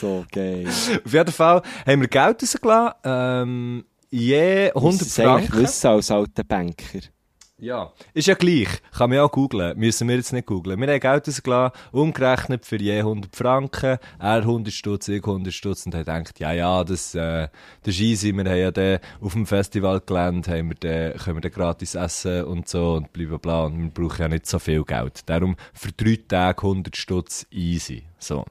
so 0.00 0.24
geil. 0.32 0.66
auf 0.66 1.12
jeden 1.12 1.32
Fall 1.32 1.62
haben 1.86 2.00
wir 2.00 2.08
Geld 2.08 2.42
rausgelassen, 2.42 2.94
ähm, 3.04 3.84
je 4.10 4.70
100 4.74 5.08
Sie 5.08 5.22
eigentlich 5.22 5.50
Franken. 5.50 5.62
wissen 5.62 5.86
als 5.88 6.10
alter 6.10 6.44
Banker. 6.44 7.00
Ja, 7.58 7.92
ist 8.14 8.26
ja 8.26 8.34
gleich. 8.34 8.68
Kann 8.90 9.10
man 9.10 9.18
ja 9.18 9.24
auch 9.24 9.30
googlen. 9.30 9.78
Müssen 9.78 10.08
wir 10.08 10.16
jetzt 10.16 10.32
nicht 10.32 10.46
googlen. 10.46 10.80
Wir 10.80 10.88
haben 10.88 10.98
Geld 10.98 11.28
rausgelassen, 11.28 11.78
umgerechnet 11.92 12.66
für 12.66 12.76
je 12.76 12.98
100 12.98 13.34
Franken. 13.34 13.98
Er 14.18 14.38
100 14.38 14.74
Stutz, 14.74 15.06
ich 15.06 15.24
100 15.24 15.54
Stutz. 15.54 15.86
Und 15.86 15.94
er 15.94 16.04
denkt, 16.04 16.40
ja, 16.40 16.52
ja, 16.52 16.82
das, 16.82 17.14
äh, 17.14 17.48
das 17.84 17.94
ist 17.94 18.00
easy. 18.00 18.32
Wir 18.32 18.44
haben 18.44 18.58
ja 18.58 18.70
den, 18.72 18.98
auf 19.20 19.34
dem 19.34 19.46
Festivalgelände 19.46 20.50
haben 20.50 20.70
wir 20.70 20.74
den, 20.74 21.16
können 21.16 21.36
wir 21.36 21.42
den 21.42 21.52
gratis 21.52 21.94
essen 21.94 22.44
und 22.44 22.68
so 22.68 22.94
und 22.94 23.12
bla 23.12 23.26
bla 23.28 23.36
bla. 23.36 23.64
Und 23.66 23.80
wir 23.80 23.90
brauchen 23.90 24.22
ja 24.22 24.28
nicht 24.28 24.46
so 24.46 24.58
viel 24.58 24.82
Geld. 24.82 25.20
Darum 25.26 25.54
für 25.72 25.92
drei 25.92 26.18
Tage 26.26 26.60
100 26.60 26.96
Stutz 26.96 27.46
easy. 27.52 28.02
So. 28.18 28.44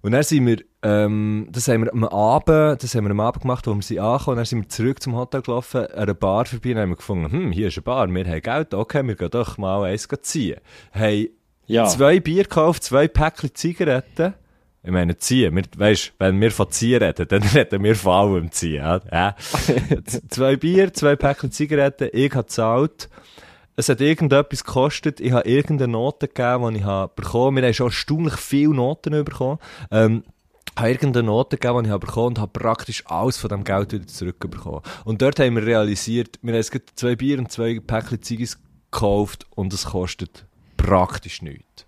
Und 0.00 0.12
dann 0.12 0.22
sind 0.22 0.46
wir, 0.46 0.64
ähm, 0.82 1.48
das 1.50 1.68
haben 1.68 1.84
wir 1.84 1.92
am 1.92 2.04
Abend, 2.04 2.82
das 2.82 2.94
haben 2.94 3.04
wir 3.04 3.10
am 3.12 3.20
Abend 3.20 3.42
gemacht, 3.42 3.66
wo 3.66 3.74
wir 3.74 3.82
sind 3.82 3.98
angekommen, 4.00 4.36
dann 4.36 4.44
sind 4.46 4.62
wir 4.62 4.68
zurück 4.68 5.02
zum 5.02 5.14
Hotel 5.16 5.42
gelaufen, 5.42 5.86
an 5.86 5.92
einer 5.92 6.14
Bar 6.14 6.44
vorbei 6.46 6.72
und 6.72 6.78
haben 6.78 6.96
gefunden, 6.96 7.30
hm, 7.30 7.52
hier 7.52 7.68
ist 7.68 7.76
eine 7.78 7.82
Bar, 7.82 8.08
wir 8.08 8.24
haben 8.26 8.40
Geld, 8.40 8.74
okay, 8.74 9.06
wir 9.06 9.14
gehen 9.14 9.30
doch 9.30 9.58
mal 9.58 9.84
eins 9.84 10.08
ziehen. 10.22 10.58
Haben 10.92 11.28
Ja. 11.66 11.86
zwei 11.86 12.20
Bier 12.20 12.42
gekauft, 12.44 12.82
zwei 12.84 13.06
Päckchen 13.08 13.54
Zigaretten. 13.54 14.34
Ich 14.84 14.90
meine, 14.90 15.16
ziehen. 15.16 15.54
Wir, 15.54 15.62
weißt, 15.76 16.14
wenn 16.18 16.40
wir 16.40 16.50
von 16.50 16.68
ziehen 16.70 17.00
reden, 17.00 17.28
dann 17.28 17.42
reden 17.54 17.84
wir 17.84 17.94
von 17.94 18.12
allem 18.12 18.50
ziehen. 18.50 18.82
Ja? 19.12 19.36
Zwei 20.28 20.56
Bier, 20.56 20.92
zwei 20.92 21.14
Päckchen 21.14 21.52
Zigaretten, 21.52 22.08
ich 22.12 22.32
habe 22.32 22.42
gezahlt. 22.42 23.08
Es 23.76 23.88
hat 23.88 24.00
irgendetwas 24.00 24.64
gekostet. 24.64 25.20
Ich 25.20 25.30
habe 25.30 25.48
irgendeine 25.48 25.92
Note 25.92 26.26
gegeben, 26.26 26.74
die 26.74 26.80
ich 26.80 26.84
habe 26.84 27.12
bekommen. 27.14 27.58
Wir 27.58 27.62
haben 27.66 27.74
schon 27.74 27.86
erstaunlich 27.86 28.34
viele 28.34 28.74
Noten 28.74 29.24
bekommen. 29.24 29.58
Ähm, 29.92 30.24
habe 30.76 30.90
irgendeine 30.90 31.26
Note 31.26 31.56
gegeben, 31.58 31.82
die 31.82 31.88
ich 31.88 31.92
habe 31.92 32.06
bekommen 32.06 32.28
und 32.28 32.38
habe 32.38 32.52
praktisch 32.58 33.04
alles 33.06 33.36
von 33.36 33.50
dem 33.50 33.64
Geld 33.64 33.92
wieder 33.92 34.06
zurückbekommen. 34.06 34.80
Und 35.04 35.20
dort 35.22 35.38
haben 35.40 35.54
wir 35.56 35.66
realisiert, 35.66 36.38
wir 36.42 36.54
haben 36.54 36.60
jetzt 36.62 36.72
zwei 36.94 37.16
Bier 37.16 37.38
und 37.38 37.50
zwei 37.52 37.78
Päckchen 37.78 38.22
Ziggis 38.22 38.58
gekauft 38.90 39.46
und 39.50 39.72
es 39.72 39.86
kostet 39.86 40.46
praktisch 40.76 41.42
nichts. 41.42 41.86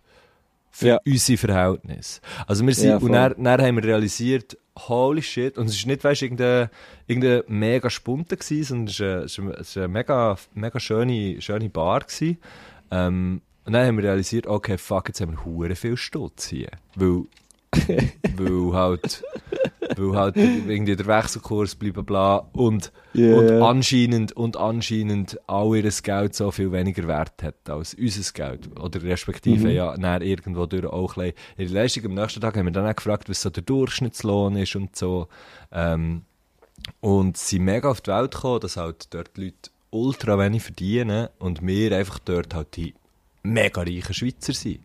Für 0.71 0.87
Ja. 0.89 0.99
unsere 1.07 1.39
Verhältnisse. 1.39 2.21
Also 2.47 2.67
wir 2.67 2.75
sind, 2.75 2.89
Ja, 2.89 2.97
und 2.97 3.13
dann, 3.13 3.35
dann 3.43 3.63
haben 3.63 3.77
wir 3.77 3.85
realisiert, 3.85 4.59
holy 4.77 5.23
shit, 5.23 5.57
und 5.57 5.67
es 5.69 5.77
ist 5.77 5.87
nicht, 5.87 6.03
weißt 6.03 6.23
du, 6.23 6.25
irgendeine, 6.27 6.71
irgendeine 7.07 7.45
mega 7.47 7.89
Spunte 7.91 8.37
gewesen, 8.37 8.89
sondern 8.89 9.25
es 9.25 9.39
war 9.39 9.45
eine, 9.45 9.55
es 9.61 9.69
ist 9.69 9.77
eine 9.77 9.89
mega, 9.89 10.37
mega 10.53 10.81
schöne, 10.81 11.41
schöne 11.41 11.71
Bar 11.71 12.01
gewesen. 12.01 12.39
Ähm, 12.91 13.41
und 13.65 13.73
dann 13.73 13.87
haben 13.87 13.97
wir 13.99 14.05
realisiert, 14.05 14.47
okay, 14.49 14.77
fuck, 14.77 15.09
jetzt 15.09 15.21
haben 15.21 15.33
wir 15.33 15.45
hure 15.45 15.77
viel 15.77 15.97
Stutz 15.97 16.47
hier. 16.49 16.71
Weil 16.97 17.23
weil 18.37 18.73
halt, 18.73 19.25
weil 19.97 20.17
halt 20.17 20.37
irgendwie 20.37 20.97
der 20.97 21.07
Wechselkurs 21.07 21.75
bla 21.75 22.03
bla 22.03 22.37
und, 22.53 22.93
Ja, 23.13 23.37
und 23.37 23.51
anscheinend, 23.51 24.33
und 24.33 24.57
anscheinend 24.57 25.39
all 25.47 25.77
ihr 25.77 25.91
Geld 26.03 26.35
so 26.35 26.51
viel 26.51 26.73
weniger 26.73 27.07
Wert 27.07 27.43
hat 27.43 27.69
als 27.69 27.95
unser 27.95 28.33
Geld. 28.33 28.69
Oder 28.79 29.03
respektive 29.03 29.69
Mhm. 29.69 29.75
ja, 29.75 29.97
dann 29.97 30.23
irgendwo 30.23 30.67
durch 30.67 30.87
auch 30.87 31.17
ein 31.17 31.33
ihre 31.57 31.73
Leistung. 31.73 32.07
Am 32.07 32.15
nächsten 32.15 32.41
Tag 32.41 32.57
haben 32.57 32.67
wir 32.67 32.73
dann 32.73 32.87
auch 32.87 32.97
gefragt, 32.97 33.29
was 33.29 33.43
so 33.43 33.51
der 33.51 33.63
Durchschnittslohn 33.63 34.57
ist 34.57 34.77
und 34.77 34.97
so. 34.97 35.29
Ähm, 35.73 36.23
und 37.01 37.37
sie 37.37 37.57
sind 37.57 37.65
mega 37.65 37.91
auf 37.91 38.01
die 38.01 38.11
Welt 38.11 38.33
gekommen, 38.35 38.61
dass 38.61 38.77
halt 38.77 39.13
dort 39.15 39.37
die 39.37 39.45
Leute 39.45 39.71
ultra 39.91 40.39
wenig 40.39 40.63
verdienen 40.63 41.29
und 41.39 41.65
wir 41.65 41.97
einfach 41.97 42.19
dort 42.19 42.55
halt 42.55 42.77
die 42.77 42.95
mega 43.45 43.83
reichen 43.83 44.13
Schweizer 44.15 44.53
sind. 44.53 44.81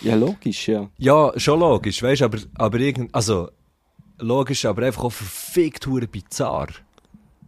Ja, 0.00 0.14
logisch, 0.14 0.68
ja. 0.68 0.88
Ja, 0.96 1.32
schon 1.36 1.60
logisch, 1.60 2.02
weißt 2.02 2.20
du, 2.22 2.24
aber, 2.26 2.38
aber 2.54 2.78
irgend, 2.78 3.14
also, 3.14 3.50
logisch, 4.18 4.64
aber 4.64 4.86
einfach 4.86 5.04
auch 5.04 5.12
verfickt 5.12 5.86
hure 5.86 6.06
bizarr. 6.06 6.68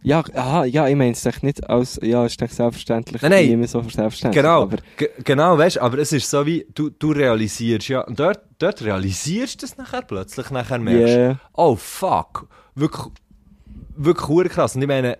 Ja, 0.03 0.23
aha, 0.33 0.65
ja, 0.65 0.87
ich 0.87 0.95
meine 0.95 1.11
es 1.11 1.23
echt 1.25 1.43
nicht 1.43 1.69
als, 1.69 1.99
ja, 2.01 2.25
ist 2.25 2.41
echt 2.41 2.55
selbstverständlich. 2.55 3.21
Nein, 3.21 3.31
nein. 3.31 3.47
Nicht 3.47 3.57
mehr 3.57 3.67
so 3.67 3.81
selbstverständlich. 3.81 4.41
Genau, 4.43 4.63
Aber, 4.63 4.77
ge- 4.97 5.11
genau, 5.23 5.57
weißt 5.57 5.75
du, 5.75 5.81
aber 5.81 5.99
es 5.99 6.11
ist 6.11 6.27
so 6.29 6.43
wie, 6.45 6.65
du, 6.73 6.89
du 6.89 7.11
realisierst, 7.11 7.87
ja, 7.87 8.01
und 8.01 8.19
dort, 8.19 8.41
dort 8.57 8.81
realisierst 8.81 9.61
du 9.61 9.65
es 9.67 9.77
nachher 9.77 10.01
plötzlich, 10.01 10.49
nachher 10.49 10.79
merkst 10.79 11.07
Yeah. 11.15 11.39
oh 11.53 11.75
fuck, 11.75 12.47
wirklich, 12.73 13.05
wirklich 13.95 14.27
hure 14.27 14.49
krass. 14.49 14.75
Und 14.75 14.81
ich 14.81 14.87
meine, 14.87 15.19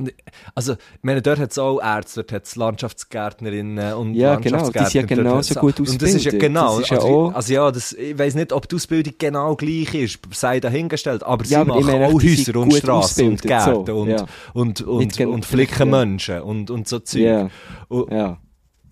und 0.00 0.12
also, 0.54 0.72
ich 0.74 0.78
meine, 1.02 1.22
dort 1.22 1.38
hat 1.38 1.50
es 1.52 1.58
auch 1.58 1.80
Ärzte, 1.80 2.20
dort 2.22 2.32
hat 2.32 2.44
es 2.46 2.56
Landschaftsgärtnerinnen 2.56 3.94
und 3.94 4.14
Ja, 4.14 4.36
genau, 4.36 4.58
die 4.58 4.64
sind 4.64 4.74
ja 4.74 4.80
Landschaftsgärtner, 4.82 5.16
genauso 5.16 5.54
gut 5.60 5.80
Und 5.80 5.88
das 6.02 6.08
ist 6.14 6.24
ja 6.24 6.30
ausgebildet. 6.32 6.40
genau, 6.40 6.78
ist 6.80 6.90
ja 6.90 6.96
also, 6.96 7.08
auch- 7.08 7.34
also 7.34 7.52
ja, 7.52 7.70
das, 7.70 7.92
ich 7.92 8.18
weiß 8.18 8.34
nicht, 8.34 8.52
ob 8.52 8.68
die 8.68 8.76
Ausbildung 8.76 9.14
genau 9.18 9.56
gleich 9.56 9.94
ist, 9.94 10.18
sei 10.32 10.60
dahingestellt, 10.60 11.22
aber 11.22 11.44
sie 11.44 11.54
Ja, 11.54 11.60
aber 11.62 11.78
ich 11.78 11.84
machen 11.84 12.00
meine, 12.00 12.06
auch 12.08 12.22
Häuser 12.22 12.56
und 12.56 12.72
Straßen 12.74 13.26
und 13.28 13.34
ausgebildet, 13.34 13.42
so, 13.42 13.48
Gärten 13.84 13.90
und, 13.92 14.08
ja. 14.10 14.26
und, 14.54 14.80
und, 14.82 15.16
gen- 15.16 15.28
und 15.28 15.44
flicken. 15.44 15.90
Menschen 15.90 16.40
und, 16.40 16.70
und 16.70 16.88
so 16.88 16.98
Zeug. 17.00 17.20
ja, 17.22 17.50
Und, 17.88 18.10
ja. 18.12 18.38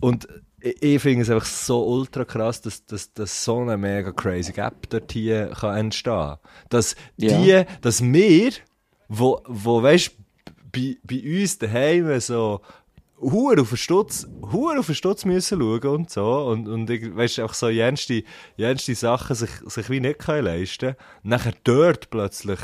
und 0.00 0.28
ich, 0.61 0.82
ich 0.82 1.00
finde 1.02 1.22
es 1.22 1.30
einfach 1.30 1.46
so 1.46 1.86
ultra 1.86 2.24
krass, 2.24 2.61
dass, 2.61 2.84
dass, 2.84 3.12
dass 3.12 3.44
so 3.44 3.61
eine 3.61 3.76
mega 3.76 4.11
crazy 4.12 4.52
Gap 4.52 4.88
dort 4.90 5.12
hier 5.12 5.50
kann 5.59 5.76
entstehen 5.76 6.34
Dass 6.68 6.96
Ja. 7.16 7.38
die, 7.40 7.64
dass 7.80 8.02
wir, 8.02 8.50
wo, 9.09 9.40
wo 9.46 9.82
weißt, 9.82 10.11
bei, 10.79 10.97
bei 11.03 11.41
uns 11.41 11.59
daheim 11.59 12.20
so 12.20 12.61
Huren 13.20 13.61
auf 13.61 13.70
den 13.70 13.79
Stutz, 13.79 14.29
Huren 14.43 14.79
auf 14.79 14.87
den 14.87 14.95
Stutz 14.95 15.24
müssen 15.24 15.61
schauen 15.61 15.97
und 15.97 16.11
so. 16.11 16.24
Und, 16.24 16.68
und 16.68 16.89
weißt, 16.89 17.41
auch 17.41 17.55
so 17.55 17.68
jenste, 17.68 18.22
jenste 18.57 18.95
Sachen 18.95 19.35
sich, 19.35 19.51
sich 19.66 19.91
wie 19.91 20.01
nicht 20.01 20.20
können 20.20 20.45
leisten 20.45 20.95
Nachher 21.22 21.55
dort 21.64 22.11
plötzlich, 22.11 22.61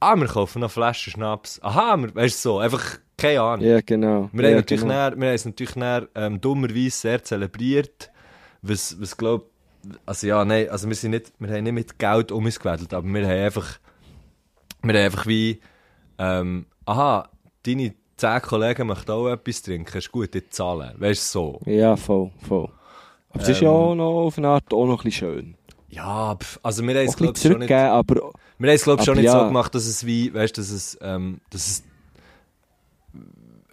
ah, 0.00 0.16
wir 0.16 0.26
kaufen 0.26 0.60
noch 0.60 0.70
Flaschen 0.70 1.12
Schnaps. 1.12 1.60
Aha, 1.62 1.96
wir, 1.98 2.14
weißt 2.14 2.36
du 2.44 2.48
so, 2.48 2.58
einfach 2.58 2.98
keine 3.18 3.40
Ahnung. 3.40 3.66
Ja, 3.66 3.80
genau. 3.80 4.30
Wir, 4.32 4.44
ja, 4.44 4.48
haben 4.50 4.56
natürlich 4.56 4.82
genau. 4.82 4.94
näher, 4.94 5.16
wir 5.16 5.28
haben 5.28 5.34
es 5.34 5.44
natürlich 5.44 5.76
näher, 5.76 6.08
ähm, 6.14 6.40
dummerweise 6.40 6.90
sehr 6.90 7.22
zelebriert, 7.22 8.10
was, 8.62 8.98
was 9.00 9.16
glaub, 9.16 9.50
also 10.04 10.26
ja, 10.26 10.44
nein, 10.44 10.68
also 10.68 10.88
wir 10.88 10.96
sind 10.96 11.12
nicht, 11.12 11.32
wir 11.38 11.48
haben 11.48 11.64
nicht 11.64 11.72
mit 11.72 11.98
Geld 11.98 12.32
um 12.32 12.44
uns 12.44 12.58
gewedelt, 12.58 12.92
aber 12.92 13.06
wir 13.06 13.24
haben 13.26 13.44
einfach, 13.44 13.78
wir 14.82 14.94
haben 14.94 15.04
einfach 15.04 15.26
wie, 15.26 15.60
ähm, 16.18 16.66
aha, 16.86 17.28
deine 17.64 17.94
zehn 18.16 18.42
Kollegen 18.42 18.86
möchten 18.86 19.10
auch 19.10 19.28
etwas 19.28 19.62
trinken, 19.62 19.98
ist 19.98 20.10
gut, 20.10 20.32
die 20.32 20.48
zahlen, 20.48 20.92
weißt 20.98 21.34
du, 21.34 21.38
so. 21.38 21.60
Ja, 21.66 21.96
voll, 21.96 22.30
voll. 22.46 22.68
Aber 23.30 23.42
es 23.42 23.48
ist 23.50 23.60
ja 23.60 23.68
Ähm, 23.68 23.74
auch 23.74 23.94
noch 23.94 24.12
auf 24.26 24.38
eine 24.38 24.48
Art 24.48 24.72
auch 24.72 24.86
noch 24.86 25.00
ein 25.00 25.04
bisschen 25.04 25.34
schön. 25.34 25.54
Ja, 25.88 26.36
also 26.62 26.82
wir 26.82 26.94
haben 26.94 27.06
es 27.06 27.20
ein 27.20 27.32
bisschen 27.32 27.32
glaub 27.32 27.36
ich 27.36 27.42
schon 27.42 27.58
nicht, 27.60 27.72
aber 27.72 28.14
wir 28.58 28.68
haben 28.68 28.74
es 28.74 28.84
glaub 28.84 28.98
ich 29.00 29.04
schon 29.04 29.16
nicht 29.18 29.30
so 29.30 29.36
ja. 29.36 29.46
gemacht, 29.46 29.74
dass 29.74 29.86
es 29.86 30.06
wie, 30.06 30.32
weißt 30.32 30.56
du, 30.56 30.60
dass 30.62 30.70
es, 30.70 30.98
ähm, 31.02 31.40
dass 31.50 31.66
es 31.66 31.82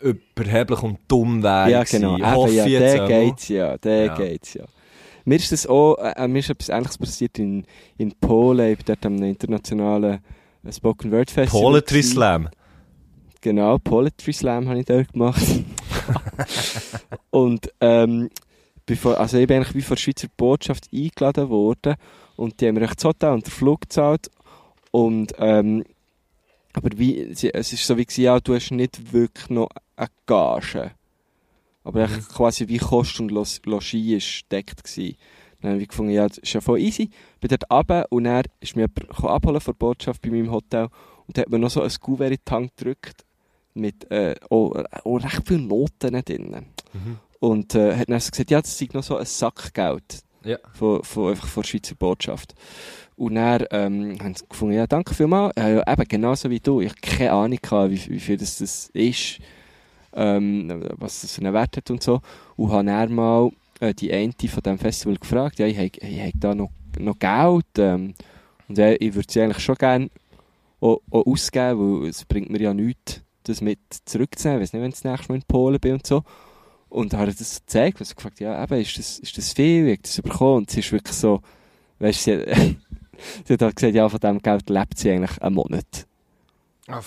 überheblich 0.01 0.81
und 0.83 0.99
dumm 1.07 1.41
wäre 1.43 1.69
ja, 1.71 1.83
genau. 1.83 2.15
gewesen. 2.17 2.35
Hoffe 2.35 2.53
ja, 2.53 2.65
ich 2.65 2.77
der 2.77 3.07
geht's 3.07 3.47
ja, 3.47 3.77
der 3.77 4.05
Ja. 4.05 4.15
geht's 4.15 4.53
ja. 4.53 4.65
Mir 5.25 5.35
ist 5.35 5.51
das 5.53 5.65
auch, 5.67 5.95
äh, 5.95 6.27
mir 6.27 6.39
ist 6.39 6.49
etwas 6.49 6.67
Ähnliches 6.67 6.97
passiert 6.97 7.39
in, 7.39 7.65
in 7.97 8.11
Polen, 8.19 8.71
ich 8.71 8.77
bin 8.79 8.85
dort 8.87 9.05
am 9.05 9.23
internationalen 9.23 10.19
äh, 10.65 10.71
Spoken 10.73 11.11
Word 11.11 11.31
Festival. 11.31 11.61
Poetry. 11.61 12.03
Slam. 12.03 12.49
Genau, 13.43 13.77
Poetry 13.77 14.31
Slam 14.31 14.69
habe 14.69 14.79
ich 14.79 14.85
dort 14.85 15.11
gemacht. 15.11 15.43
und 17.29 17.69
ähm, 17.81 18.29
bevor, 18.85 19.19
also 19.19 19.37
ich 19.37 19.47
bin 19.47 19.57
eigentlich 19.57 19.75
wie 19.75 19.81
von 19.81 19.95
der 19.95 20.01
Schweizer 20.01 20.29
Botschaft 20.37 20.87
eingeladen 20.93 21.49
worden 21.49 21.95
und 22.37 22.61
die 22.61 22.67
haben 22.69 22.75
mir 22.75 22.87
das 22.87 23.03
Hotel 23.03 23.33
und 23.33 23.45
den 23.45 23.51
Flug 23.51 23.81
gezahlt 23.81 24.31
und 24.91 25.33
ähm, 25.39 25.83
aber 26.71 26.97
wie, 26.97 27.19
es 27.19 27.43
ist 27.43 27.85
so 27.85 27.97
wie 27.97 28.05
gewesen, 28.05 28.23
ja, 28.23 28.39
du 28.39 28.55
hast 28.55 28.71
nicht 28.71 29.11
wirklich 29.11 29.49
noch 29.49 29.67
eine 29.97 30.07
Gage. 30.25 30.91
Aber 31.83 32.03
echt 32.03 32.29
quasi 32.29 32.69
wie 32.69 32.77
Kost 32.77 33.19
und 33.19 33.29
Los 33.29 33.59
Logis 33.65 33.93
ist 33.93 34.51
deckt 34.53 34.85
gewesen. 34.85 35.17
Dann 35.59 35.73
habe 35.73 35.81
ich 35.81 35.89
gefunden, 35.89 36.13
ja, 36.13 36.29
das 36.29 36.37
ist 36.37 36.53
ja 36.53 36.61
voll 36.61 36.79
easy. 36.79 37.09
Bin 37.41 37.49
dort 37.49 37.69
runter 37.69 38.05
und 38.09 38.23
dann 38.23 38.45
ist 38.61 38.77
mir 38.77 38.87
jemand 38.87 39.21
abholen 39.25 39.59
von 39.59 39.73
der 39.73 39.79
Botschaft 39.79 40.21
bei 40.21 40.29
meinem 40.29 40.49
Hotel 40.49 40.87
und 41.27 41.37
hat 41.37 41.49
mir 41.49 41.59
noch 41.59 41.69
so 41.69 41.81
ein 41.81 41.91
Kuvert 41.99 42.31
in 42.31 42.37
die 42.47 42.51
Hand 42.51 42.77
gedrückt 42.77 43.25
mit 43.73 44.09
äh, 44.11 44.35
auch, 44.49 44.73
auch 45.03 45.17
recht 45.17 45.47
vielen 45.47 45.67
Noten 45.67 46.21
drin. 46.23 46.65
Mhm. 46.93 47.17
Und 47.39 47.75
äh, 47.75 47.95
hat 47.95 48.09
dann 48.09 48.17
gesagt, 48.19 48.51
ja, 48.51 48.61
das 48.61 48.77
sei 48.77 48.87
noch 48.93 49.03
so 49.03 49.17
ein 49.17 49.25
Sackgeld 49.25 50.23
Ja. 50.45 50.57
von, 50.73 51.03
von, 51.03 51.31
einfach 51.31 51.47
von 51.47 51.63
der 51.63 51.67
Schweizer 51.67 51.95
Botschaft. 51.95 52.55
Und 53.15 53.35
dann 53.35 53.65
ähm, 53.71 54.17
haben 54.21 54.35
sie 54.35 54.45
gefunden, 54.47 54.75
ja, 54.75 54.87
danke 54.87 55.13
vielmals. 55.13 55.53
Ja, 55.57 55.91
eben, 55.91 56.07
genauso 56.07 56.49
wie 56.49 56.59
du. 56.59 56.81
Ich 56.81 56.89
habe 56.89 56.99
keine 57.01 57.31
Ahnung, 57.33 57.59
gehabt, 57.61 57.91
wie, 57.91 58.09
wie 58.09 58.19
viel 58.19 58.37
das, 58.37 58.57
das 58.57 58.89
ist, 58.93 59.39
ähm, 60.13 60.83
was 60.97 61.21
das 61.21 61.33
für 61.35 61.41
einen 61.41 61.53
Wert 61.53 61.77
hat 61.77 61.91
und 61.91 62.01
so. 62.01 62.21
Und 62.55 62.71
habe 62.71 62.85
dann 62.85 63.13
mal 63.13 63.51
äh, 63.79 63.93
die 63.93 64.11
eine 64.11 64.31
von 64.33 64.63
diesem 64.63 64.79
Festival 64.79 65.17
gefragt, 65.17 65.59
ja, 65.59 65.67
ich 65.67 65.77
habe 65.77 65.87
ich 65.87 66.19
hab 66.21 66.31
da 66.35 66.55
noch, 66.55 66.71
noch 66.99 67.19
Geld 67.19 67.65
ähm, 67.77 68.13
und 68.67 68.77
ja, 68.77 68.91
ich 68.93 69.13
würde 69.13 69.31
sie 69.31 69.41
eigentlich 69.41 69.63
schon 69.63 69.75
gerne 69.75 70.09
auch, 70.79 71.01
auch 71.11 71.25
ausgeben, 71.25 72.01
weil 72.03 72.09
es 72.09 72.25
bringt 72.25 72.49
mir 72.49 72.61
ja 72.61 72.73
nichts, 72.73 73.21
das 73.43 73.61
mit 73.61 73.79
zurückzunehmen. 74.05 74.61
Ich 74.61 74.67
weiß 74.67 74.73
nicht, 74.73 74.81
wenn 74.81 74.89
ich 74.89 74.95
das 74.95 75.03
nächste 75.03 75.29
Mal 75.31 75.35
in 75.35 75.43
Polen 75.43 75.79
bin 75.79 75.93
und 75.93 76.07
so. 76.07 76.23
Und 76.89 77.13
er 77.13 77.25
das 77.25 77.61
gezeigt 77.61 77.99
und 77.99 78.05
so 78.05 78.15
gefragt, 78.15 78.39
ja, 78.39 78.61
eben, 78.63 78.79
ist 78.81 78.97
das, 78.97 79.19
ist 79.19 79.37
das 79.37 79.53
viel? 79.53 79.85
Wie 79.87 79.93
hat 79.93 80.03
das 80.03 80.21
bekommen? 80.21 80.57
Und 80.57 80.69
sie 80.69 80.79
ist 80.81 80.91
wirklich 80.91 81.15
so, 81.15 81.41
weißt 81.99 82.27
du, 82.27 82.31
sie, 82.45 82.51
hat- 82.51 82.75
sie 83.45 83.53
hat 83.53 83.61
halt 83.61 83.75
gesagt, 83.75 83.95
ja, 83.95 84.07
von 84.09 84.19
diesem 84.19 84.41
Geld 84.41 84.69
lebt 84.69 84.97
sie 84.99 85.11
eigentlich 85.11 85.41
einen 85.41 85.55
Monat. 85.55 86.07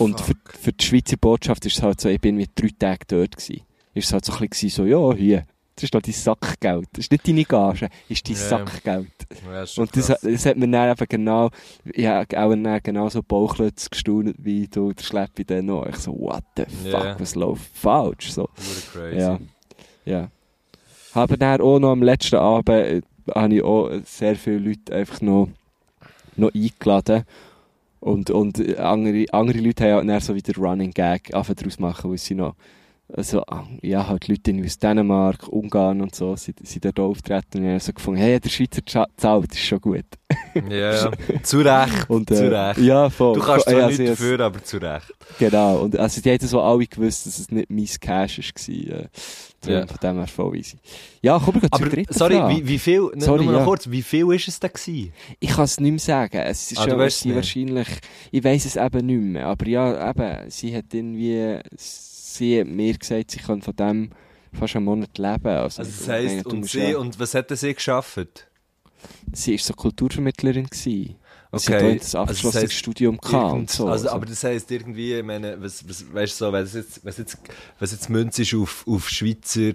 Und 0.03 0.19
für, 0.25 0.33
für 0.59 0.73
die 0.73 0.83
Schweizer 0.83 1.17
Botschaft 1.17 1.65
ist 1.65 1.77
es 1.77 1.83
halt 1.83 2.01
so, 2.01 2.09
ich 2.09 2.19
bin 2.19 2.35
mit 2.35 2.49
drei 2.55 2.69
Tagen 2.77 3.03
dort 3.07 3.37
gewesen. 3.37 3.61
Ist 3.93 4.07
es 4.07 4.13
halt 4.13 4.25
so 4.25 4.33
ein 4.33 4.49
bisschen 4.49 4.69
so, 4.69 4.85
ja, 4.85 5.13
hier, 5.15 5.45
das 5.77 5.83
ist 5.85 5.95
doch 5.95 6.01
dein 6.01 6.13
Sackgeld. 6.13 6.87
Das 6.91 7.05
ist 7.05 7.11
nicht 7.11 7.27
deine 7.27 7.43
Gage, 7.45 7.87
das 7.89 7.91
ist 8.09 8.27
dein 8.27 8.35
Ja. 8.35 8.41
Sackgeld. 8.41 9.07
Ja, 9.51 9.65
Und 9.81 9.95
das, 9.95 10.07
das 10.07 10.45
hat 10.45 10.57
mir 10.57 10.67
dann 10.67 10.91
eben 10.91 11.05
genau, 11.07 11.49
habe 11.85 12.39
auch 12.39 12.49
dann 12.55 12.79
genauso 12.83 13.23
Bauchlötz 13.23 13.89
gestaunt, 13.89 14.35
wie 14.39 14.67
du, 14.67 14.91
der 14.91 15.03
Schleppi 15.03 15.45
dann 15.45 15.67
noch. 15.67 15.85
Ich 15.85 15.97
so, 15.97 16.11
what 16.19 16.43
the 16.57 16.63
fuck, 16.65 17.03
Ja. 17.03 17.19
was 17.19 17.35
läuft 17.35 17.69
falsch? 17.77 18.31
So. 18.31 18.49
Crazy. 18.91 19.17
Ja. 19.19 19.39
Ja. 20.05 20.29
Habe 21.13 21.37
dann 21.37 21.61
auch 21.61 21.79
noch 21.79 21.91
am 21.91 22.03
letzten 22.03 22.35
Abend, 22.37 22.69
äh, 22.69 23.01
habe 23.33 23.55
ich 23.55 23.63
auch 23.63 23.89
sehr 24.03 24.35
viele 24.35 24.59
Leute 24.59 24.93
einfach 24.93 25.21
noch, 25.21 25.49
noch 26.35 26.53
eingeladen. 26.53 27.23
Und, 27.99 28.29
und 28.29 28.59
äh, 28.59 28.77
andere, 28.77 29.25
andere 29.31 29.59
Leute 29.59 29.83
haben 29.85 29.97
halt 29.97 30.09
dann 30.09 30.19
so 30.21 30.35
wieder 30.35 30.53
Running 30.55 30.91
Gag 30.91 31.33
anfangen 31.33 31.57
daraus 31.57 31.79
machen, 31.79 32.11
weil 32.11 32.17
sie 32.17 32.35
noch, 32.35 32.55
also, 33.13 33.41
ah, 33.47 33.65
ja, 33.81 34.07
halt 34.07 34.27
Leute 34.27 34.53
aus 34.65 34.77
Dänemark, 34.79 35.47
Ungarn 35.47 36.01
und 36.01 36.13
so, 36.13 36.35
sind, 36.35 36.65
sind 36.67 36.83
dort 36.85 36.99
auftreten 36.99 37.59
und 37.59 37.63
ich 37.63 37.69
habe 37.69 37.79
so 37.79 37.93
gefunden, 37.93 38.19
hey, 38.19 38.39
der 38.39 38.49
Schweizer 38.49 38.81
zahlt, 39.15 39.51
ist 39.53 39.65
schon 39.65 39.79
gut. 39.81 40.05
Ja, 40.69 40.93
ja. 40.93 41.11
zu 41.43 41.59
Recht. 41.59 42.09
Und, 42.09 42.27
zu 42.29 42.43
äh, 42.43 42.47
Recht. 42.47 42.79
Ja, 42.79 43.09
voll. 43.11 43.35
Du 43.35 43.41
kannst 43.41 43.65
zwar 43.69 43.77
ja, 43.79 43.85
nichts 43.87 43.97
sie- 43.97 44.07
dafür, 44.07 44.39
aber 44.39 44.63
zu 44.63 44.77
Recht. 44.77 45.13
Genau, 45.37 45.81
und 45.83 45.97
also 45.99 46.19
die 46.19 46.31
haben 46.31 46.47
so 46.47 46.59
alle 46.61 46.85
gewusst, 46.87 47.27
dass 47.27 47.37
es 47.37 47.51
nicht 47.51 47.69
mein 47.69 47.85
Cash 47.85 48.39
war. 48.39 48.99
Äh, 48.99 49.07
Ja. 49.67 49.85
Von 49.87 49.97
dem 50.01 50.17
her 50.17 50.27
voll 50.27 50.55
easy. 50.57 50.77
Ja, 51.21 51.39
komm, 51.43 51.55
wir 51.55 51.69
zur 51.69 51.73
Aber, 51.73 51.89
dritten 51.89 52.13
sorry, 52.13 52.35
Frage. 52.35 52.55
wie, 52.57 52.67
wie 52.67 52.79
viel, 52.79 53.09
Sorry, 53.17 53.43
nur 53.43 53.53
noch 53.53 53.59
ja. 53.59 53.65
kurz, 53.65 53.89
wie 53.89 54.01
viel 54.01 54.33
ist 54.33 54.47
es 54.47 54.59
denn 54.59 54.71
gewesen? 54.73 55.13
Ich 55.39 55.49
kann 55.49 55.65
es 55.65 55.79
nicht 55.79 55.91
mehr 55.91 55.99
sagen. 55.99 56.37
Es 56.37 56.71
ist 56.71 56.79
Ah, 56.79 57.03
es 57.05 57.23
nicht. 57.25 57.35
wahrscheinlich, 57.35 57.87
ich 58.31 58.43
weiß 58.43 58.65
es 58.65 58.75
eben 58.77 59.05
nicht 59.05 59.21
mehr. 59.21 59.45
Aber 59.47 59.67
ja, 59.67 60.09
eben, 60.09 60.49
sie 60.49 60.75
hat 60.75 60.85
irgendwie, 60.93 61.59
sie 62.37 62.59
hat 62.59 62.67
mir 62.67 62.97
gesagt, 62.97 63.31
sie 63.31 63.39
kann 63.39 63.61
von 63.61 63.75
dem 63.75 64.09
fast 64.53 64.75
einen 64.75 64.85
Monat 64.85 65.17
leben. 65.17 65.47
Also, 65.47 65.81
Also 65.81 65.91
das 65.99 66.07
heisst, 66.07 66.45
und 66.45 66.59
musst 66.59 66.71
sie, 66.71 66.79
ja, 66.79 66.97
und 66.97 67.19
was 67.19 67.33
hat 67.35 67.49
sie 67.57 67.73
geschafft? 67.73 68.47
sie 69.31 69.55
ist 69.55 69.65
so 69.65 69.73
Kulturvermittlerin 69.73 70.65
gewesen. 70.65 71.15
Und 71.49 71.59
Sie 71.59 71.73
Okay, 71.73 71.95
hat 71.95 72.15
auch 72.15 72.27
das 72.27 72.29
also 72.29 72.47
das 72.51 72.55
heisst, 72.63 72.73
Studium 72.73 73.17
gehabt 73.17 73.53
und 73.53 73.69
so. 73.69 73.87
also, 73.87 74.09
aber 74.09 74.25
das 74.25 74.43
heisst 74.43 74.69
irgendwie, 74.71 75.13
ich 75.15 75.23
meine, 75.23 75.61
was, 75.61 75.87
was, 75.87 76.13
weißt 76.13 76.41
du 76.41 76.45
so, 76.45 76.51
wenn 76.53 76.63
es 76.65 76.73
jetzt, 76.73 77.01
es 77.05 77.17
jetzt, 77.17 77.37
es 77.79 77.91
jetzt 77.91 78.09
Münz 78.09 78.37
ist 78.39 78.53
auf, 78.53 78.85
auf 78.87 79.07
Schweizer, 79.09 79.71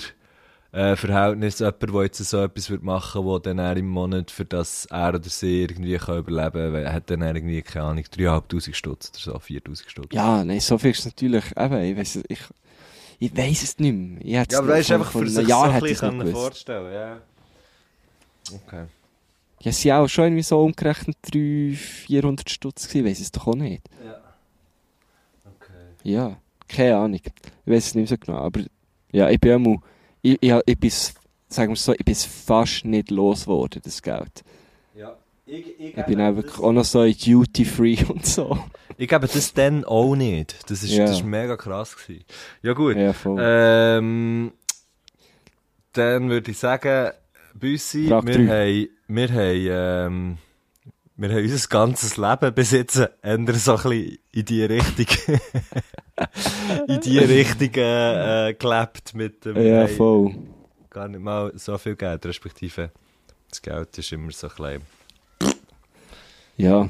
äh, 0.73 0.97
Verhältnis, 0.97 1.59
jemand, 1.59 1.83
der 1.83 2.03
jetzt 2.05 2.19
so 2.19 2.43
etwas 2.43 2.71
machen 2.81 3.25
wo 3.25 3.39
dann 3.39 3.59
er 3.59 3.77
im 3.77 3.89
Monat, 3.89 4.31
für 4.31 4.47
das 4.47 4.87
er 4.87 5.15
oder 5.15 5.29
sie 5.29 5.63
irgendwie 5.63 5.97
kann 5.99 6.19
überleben 6.19 6.73
kann, 6.73 6.93
hat 6.93 7.11
dann 7.11 7.21
irgendwie, 7.23 7.61
keine 7.63 7.87
Ahnung, 7.87 8.05
3'500 8.05 8.75
Stutz 8.75 9.11
oder 9.11 9.39
so, 9.39 9.39
4'000 9.39 9.89
Stutz. 9.89 10.15
Ja, 10.15 10.43
nein, 10.45 10.61
so 10.61 10.79
viel 10.79 10.93
ist 10.93 11.05
natürlich, 11.05 11.45
eben, 11.57 11.83
ich 11.83 11.97
weiss, 11.97 12.17
ich, 12.27 12.41
ich 13.19 13.37
weiss 13.37 13.63
es 13.63 13.79
nicht 13.79 13.95
mehr. 13.95 14.21
Ich 14.23 14.35
hätte 14.35 14.55
Ja, 14.55 14.59
es 14.61 14.65
aber 14.65 14.69
weißt 14.69 14.91
du, 14.91 14.95
einfach 14.95 15.13
für 15.13 15.29
sich 15.29 15.47
Jahr 15.47 15.61
so 15.61 15.67
ein 15.67 15.73
hätte 15.75 15.87
ich 15.89 15.93
es 15.93 16.01
bisschen 16.01 16.33
vorstellen, 16.33 16.93
ja. 16.93 17.21
Okay. 18.67 18.87
Ja, 19.61 19.71
es 19.71 19.81
sind 19.81 19.93
auch 19.93 20.09
schon 20.09 20.25
irgendwie 20.25 20.43
so 20.43 20.61
umgerechnet 20.65 21.17
300, 21.23 21.79
400 21.79 22.51
Stutz 22.51 22.89
gewesen, 22.89 23.07
ich 23.07 23.11
weiss 23.13 23.21
es 23.21 23.31
doch 23.31 23.47
auch 23.47 23.55
nicht. 23.55 23.83
Ja. 24.05 24.21
Okay. 25.45 26.11
Ja, 26.11 26.37
keine 26.67 26.97
Ahnung. 26.97 27.21
Ich 27.25 27.73
weiß 27.73 27.87
es 27.89 27.95
nicht 27.95 28.11
mehr 28.11 28.19
so 28.19 28.25
genau. 28.27 28.39
Aber 28.39 28.61
ja, 29.13 29.29
ich 29.29 29.39
bin 29.39 29.53
einmal, 29.53 29.79
ich, 30.23 30.39
ich, 30.41 30.55
ich 30.67 30.79
bin, 30.79 30.91
sagen 31.49 31.73
wir 31.73 31.77
so, 31.77 31.93
ich 31.93 32.05
bin 32.05 32.13
es 32.13 32.25
fast 32.25 32.85
nicht 32.85 33.11
losgeworden, 33.11 33.83
das 33.85 34.01
Geld. 34.01 34.43
Ja. 34.95 35.17
Ich, 35.45 35.79
ich, 35.79 35.97
Ich 35.97 36.07
bin 36.07 36.21
auch 36.21 36.37
wirklich 36.37 36.59
auch 36.59 36.73
noch 36.73 36.85
so 36.85 37.03
in 37.03 37.17
Duty 37.17 37.65
Free 37.65 37.99
und 38.09 38.25
so. 38.25 38.59
Ich 38.97 39.09
gebe 39.09 39.27
das 39.27 39.53
dann 39.53 39.85
auch 39.85 40.15
nicht. 40.15 40.71
Das 40.71 40.83
ist, 40.83 40.97
das 40.97 41.11
ist 41.11 41.25
mega 41.25 41.57
krass 41.57 41.97
gewesen. 41.97 42.25
Ja 42.63 42.73
gut. 42.73 42.97
Ja. 42.97 43.15
Ähm, 43.39 44.53
dann 45.93 46.31
würde 46.31 46.51
ich 46.51 46.59
sagen, 46.59 47.13
Büssi, 47.55 48.09
wir 48.09 48.17
haben, 48.17 48.89
wir 49.09 49.29
haben, 49.29 49.67
ähm, 49.71 50.39
wir 51.17 51.29
haben 51.29 51.43
unser 51.43 51.69
ganzes 51.69 52.17
Leben 52.17 52.55
bis 52.55 52.71
jetzt 52.71 52.97
ändern 53.23 53.57
so 53.57 53.77
ein 53.77 53.83
bisschen 53.83 54.19
in 54.33 54.45
die 54.45 54.65
Richtung, 54.65 55.07
in 56.89 57.01
die 57.01 57.19
Richtung 57.19 57.75
äh, 57.75 58.49
äh, 58.49 58.55
gelebt 58.55 59.15
mit 59.15 59.45
dem, 59.45 59.57
ja, 59.61 59.87
voll. 59.89 60.35
gar 60.89 61.09
nicht 61.09 61.21
mal 61.21 61.53
so 61.57 61.77
viel 61.77 61.97
Geld, 61.97 62.25
respektive 62.25 62.91
das 63.51 63.61
Geld 63.61 63.99
ist 63.99 64.13
immer 64.13 64.33
so 64.33 64.49
klein. 64.49 64.81
Ja. 66.57 66.89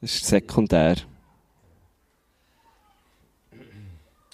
Das 0.00 0.14
ist 0.14 0.26
sekundär. 0.26 0.96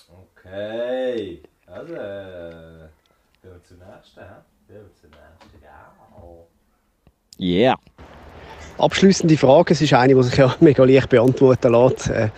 Okay, 0.08 1.42
also, 1.66 1.94
gehen 1.94 2.90
wir 3.42 3.64
zur 3.64 3.76
nächsten, 3.78 4.20
hä? 4.20 4.26
Gehen 4.68 4.82
wir 4.82 4.94
zur 4.94 5.10
nächsten, 5.10 5.62
ja. 5.62 5.92
Yeah. 7.40 7.76
Abschließende 8.79 9.37
Frage, 9.37 9.75
es 9.75 9.81
ist 9.81 9.93
eine, 9.93 10.14
die 10.14 10.23
sich 10.23 10.37
ja 10.37 10.55
mega 10.61 10.85
leicht 10.85 11.09
beantworten 11.09 11.73
lässt. 11.73 12.09
Äh, 12.09 12.31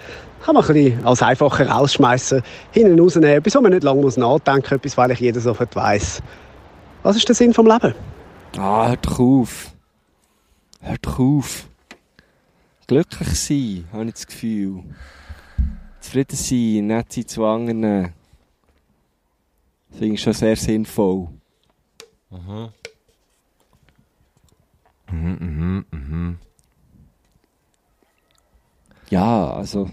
kann 0.44 0.54
man 0.54 0.64
ein 0.64 0.74
bisschen 0.74 1.06
als 1.06 1.22
einfacher 1.22 1.66
rausschmeißen, 1.66 2.42
hinten 2.72 3.00
rausnehmen, 3.00 3.30
etwas, 3.30 3.54
wo 3.54 3.60
man 3.62 3.72
nicht 3.72 3.82
lange 3.82 4.02
muss 4.02 4.18
nachdenken 4.18 4.62
muss, 4.62 4.72
etwas, 4.72 4.96
weil 4.98 5.10
ich 5.12 5.20
jeder 5.20 5.40
sofort 5.40 5.74
weiss. 5.74 6.22
Was 7.02 7.16
ist 7.16 7.26
der 7.28 7.34
Sinn 7.34 7.54
vom 7.54 7.66
Leben? 7.66 7.94
Ah, 8.58 8.88
hört 8.88 9.06
doch 9.06 9.18
auf. 9.18 9.72
Hört 10.80 11.06
doch 11.06 11.18
auf. 11.18 11.68
Glücklich 12.86 13.40
sein, 13.40 13.88
habe 13.92 14.04
ich 14.04 14.12
das 14.12 14.26
Gefühl. 14.26 14.82
Zufrieden 16.00 16.36
sein, 16.36 16.86
nett 16.88 17.10
sein 17.10 17.26
zu 17.26 17.44
anderen. 17.46 18.12
Finde 19.90 20.14
ich 20.14 20.20
schon 20.20 20.34
sehr 20.34 20.56
sinnvoll. 20.56 21.28
Mhm. 22.30 22.68
Mhm, 25.14 25.36
mhm, 25.40 25.84
mhm. 25.90 26.38
Ja, 29.10 29.52
also. 29.52 29.90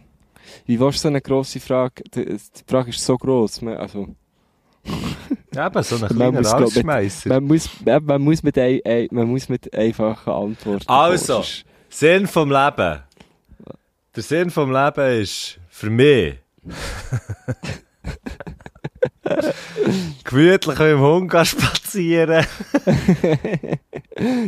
Wie 0.65 0.79
war 0.79 0.91
so 0.91 1.07
eine 1.07 1.21
grosse 1.21 1.59
Frage? 1.59 2.03
Die, 2.13 2.25
die 2.25 2.39
Frage 2.67 2.89
ist 2.89 3.03
so 3.05 3.17
gross. 3.17 3.61
Man, 3.61 3.77
also, 3.77 4.15
Eben, 5.55 5.83
so 5.83 5.95
ein 5.95 6.01
Man 6.01 6.09
kleiner 6.09 6.41
muss, 6.59 6.75
mit- 6.75 6.85
man, 7.25 7.43
muss, 7.43 7.69
man, 7.85 8.21
muss 8.23 8.41
mit 8.43 8.57
ein, 8.57 8.79
ein, 8.83 9.07
man 9.11 9.27
muss 9.27 9.47
mit 9.49 9.73
einfachen 9.75 10.33
Antworten. 10.33 10.85
Also. 10.89 11.43
Sinn 11.89 12.25
vom 12.25 12.49
Leben. 12.49 13.03
Der 14.15 14.23
Sinn 14.23 14.49
vom 14.49 14.71
Leben 14.71 15.21
ist, 15.21 15.59
für 15.69 15.89
mich, 15.89 16.35
gemütlich 20.23 20.79
mit 20.79 20.87
dem 20.87 20.99
Hund 20.99 21.47
spazieren. 21.47 22.45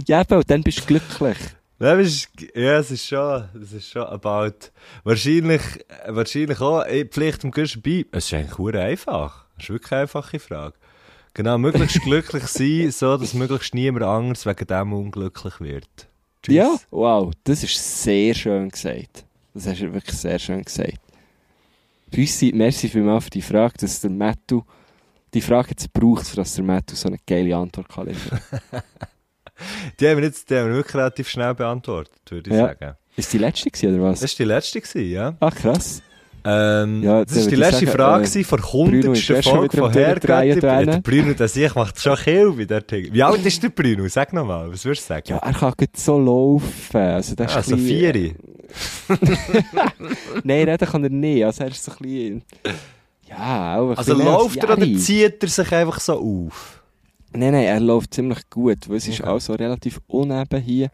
Ja, 0.07 0.19
aber 0.19 0.43
dann 0.43 0.61
bist 0.61 0.81
du 0.81 0.86
glücklich. 0.86 1.38
Ja, 1.79 1.95
das 1.95 2.07
ist, 2.07 2.29
ja, 2.55 2.77
es 2.77 2.91
ist 2.91 3.07
schon, 3.07 3.43
es 3.61 3.73
ist 3.73 3.89
schon 3.89 4.03
about, 4.03 4.69
wahrscheinlich, 5.03 5.61
wahrscheinlich 6.07 6.61
auch, 6.61 6.86
ich 6.86 7.09
Pflicht 7.09 7.43
im 7.43 7.51
Gürschen 7.51 7.81
bei, 7.81 8.05
es 8.11 8.25
ist 8.25 8.34
eigentlich 8.34 8.55
verdammt 8.55 8.86
einfach. 8.86 9.45
Es 9.57 9.63
ist 9.63 9.69
wirklich 9.69 9.91
eine 9.91 10.01
einfache 10.01 10.39
Frage. 10.39 10.75
Genau, 11.34 11.57
möglichst 11.57 12.01
glücklich 12.01 12.43
sein, 12.43 12.91
so 12.91 13.17
dass 13.17 13.34
möglichst 13.34 13.73
niemand 13.73 14.05
anderes 14.05 14.45
wegen 14.45 14.67
dem 14.67 14.93
unglücklich 14.93 15.59
wird. 15.59 16.07
Tschüss. 16.43 16.55
Ja, 16.55 16.75
wow, 16.91 17.34
das 17.43 17.63
ist 17.63 18.03
sehr 18.03 18.34
schön 18.34 18.69
gesagt. 18.69 19.25
Das 19.53 19.67
hast 19.67 19.81
du 19.81 19.93
wirklich 19.93 20.17
sehr 20.17 20.39
schön 20.39 20.61
gesagt. 20.61 20.99
Büssi, 22.14 22.51
merci 22.53 22.88
vielmals 22.89 23.24
für 23.26 23.30
die 23.32 23.41
Frage, 23.41 23.74
dass 23.80 24.01
der 24.01 24.11
Mattu 24.11 24.61
die 25.34 25.41
Frage 25.41 25.70
jetzt 25.72 25.91
braucht, 25.93 26.38
dass 26.38 26.53
der 26.55 26.64
Mattu 26.64 26.95
so 26.95 27.07
eine 27.07 27.18
geile 27.26 27.55
Antwort 27.57 27.89
kann 27.89 28.07
liefern. 28.07 28.39
Die 29.99 30.07
haben 30.07 30.18
wir 30.18 30.24
jetzt, 30.26 30.49
die 30.49 30.55
haben 30.57 30.70
wir 30.70 30.76
wirklich 30.76 30.95
relativ 30.95 31.30
schnell 31.30 31.53
beantwortet, 31.53 32.20
würde 32.30 32.49
ich 32.49 32.55
Ja. 32.55 32.68
sagen. 32.68 32.97
Ist 33.16 33.32
die 33.32 33.38
letzte 33.38 33.70
gewesen, 33.70 33.93
oder 33.95 34.03
was? 34.11 34.20
Das 34.20 34.32
war 34.32 34.38
die 34.38 34.43
letzte, 34.51 34.82
gewesen, 34.82 35.11
ja. 35.11 35.38
Ach, 35.39 35.55
krass. 35.55 36.01
Ähm, 36.46 37.04
Ja, 37.04 37.24
das 37.24 37.36
war 37.36 37.44
die 37.48 37.54
ich 37.54 37.58
letzte 37.60 37.86
sagen, 37.86 37.98
Frage 37.98 38.24
äh, 38.39 38.44
von 38.44 38.60
ist 38.60 38.66
100. 38.68 39.18
ja 39.28 39.41
schon 39.41 39.56
Folge 39.56 39.78
von 39.78 39.91
Herrgötti. 39.94 40.60
Der. 40.60 41.00
Bruno, 41.02 41.34
der 41.34 41.48
sich 41.48 41.74
macht 41.76 42.00
schon 42.00 42.18
viel 42.18 42.52
bei 42.52 42.66
der 42.66 42.86
Ting. 42.86 43.14
Wie 43.14 43.24
alt 43.24 43.46
ist 43.46 43.64
der 43.64 43.70
Bruno? 43.70 44.08
Sag 44.10 44.34
nochmal, 44.34 44.72
was 44.72 44.84
würdest 44.86 45.10
du 45.10 45.14
sagen? 45.14 45.24
Ja, 45.30 45.38
er 45.38 45.54
kann 45.54 45.74
gut 45.78 45.96
so 45.96 46.20
laufen. 46.20 46.98
Also, 46.98 47.36
das 47.36 47.52
ist 47.52 47.58
also 47.58 47.76
bisschen- 47.76 47.88
Vieri. 47.88 48.36
Nein, 50.44 50.68
reden 50.70 50.88
kann 50.88 51.04
er 51.04 51.10
nicht. 51.10 51.46
Also, 51.46 51.64
er 51.64 51.70
ist 51.70 51.84
so 51.84 51.91
ein 51.91 51.98
bisschen... 52.02 52.44
Ja, 53.30 53.78
auch 53.80 53.91
ein 53.91 53.98
Also 53.98 54.14
als 54.16 54.24
läuft 54.24 54.58
er 54.58 54.78
oder 54.78 54.86
zieht 54.98 55.41
er 55.44 55.50
sich 55.50 55.72
einfach 55.72 56.00
so 56.00 56.14
auf? 56.20 56.84
Nein, 57.36 57.52
nein, 57.54 57.64
er 57.64 57.80
läuft 57.80 58.14
ziemlich 58.14 58.48
gut, 58.52 58.88
weil 58.88 58.98
es 58.98 59.08
ist 59.08 59.22
Okay. 59.22 59.30
auch 59.30 59.39
so 59.39 59.54
relativ 59.54 60.00
uneben 60.06 60.62
hier. 60.62 60.89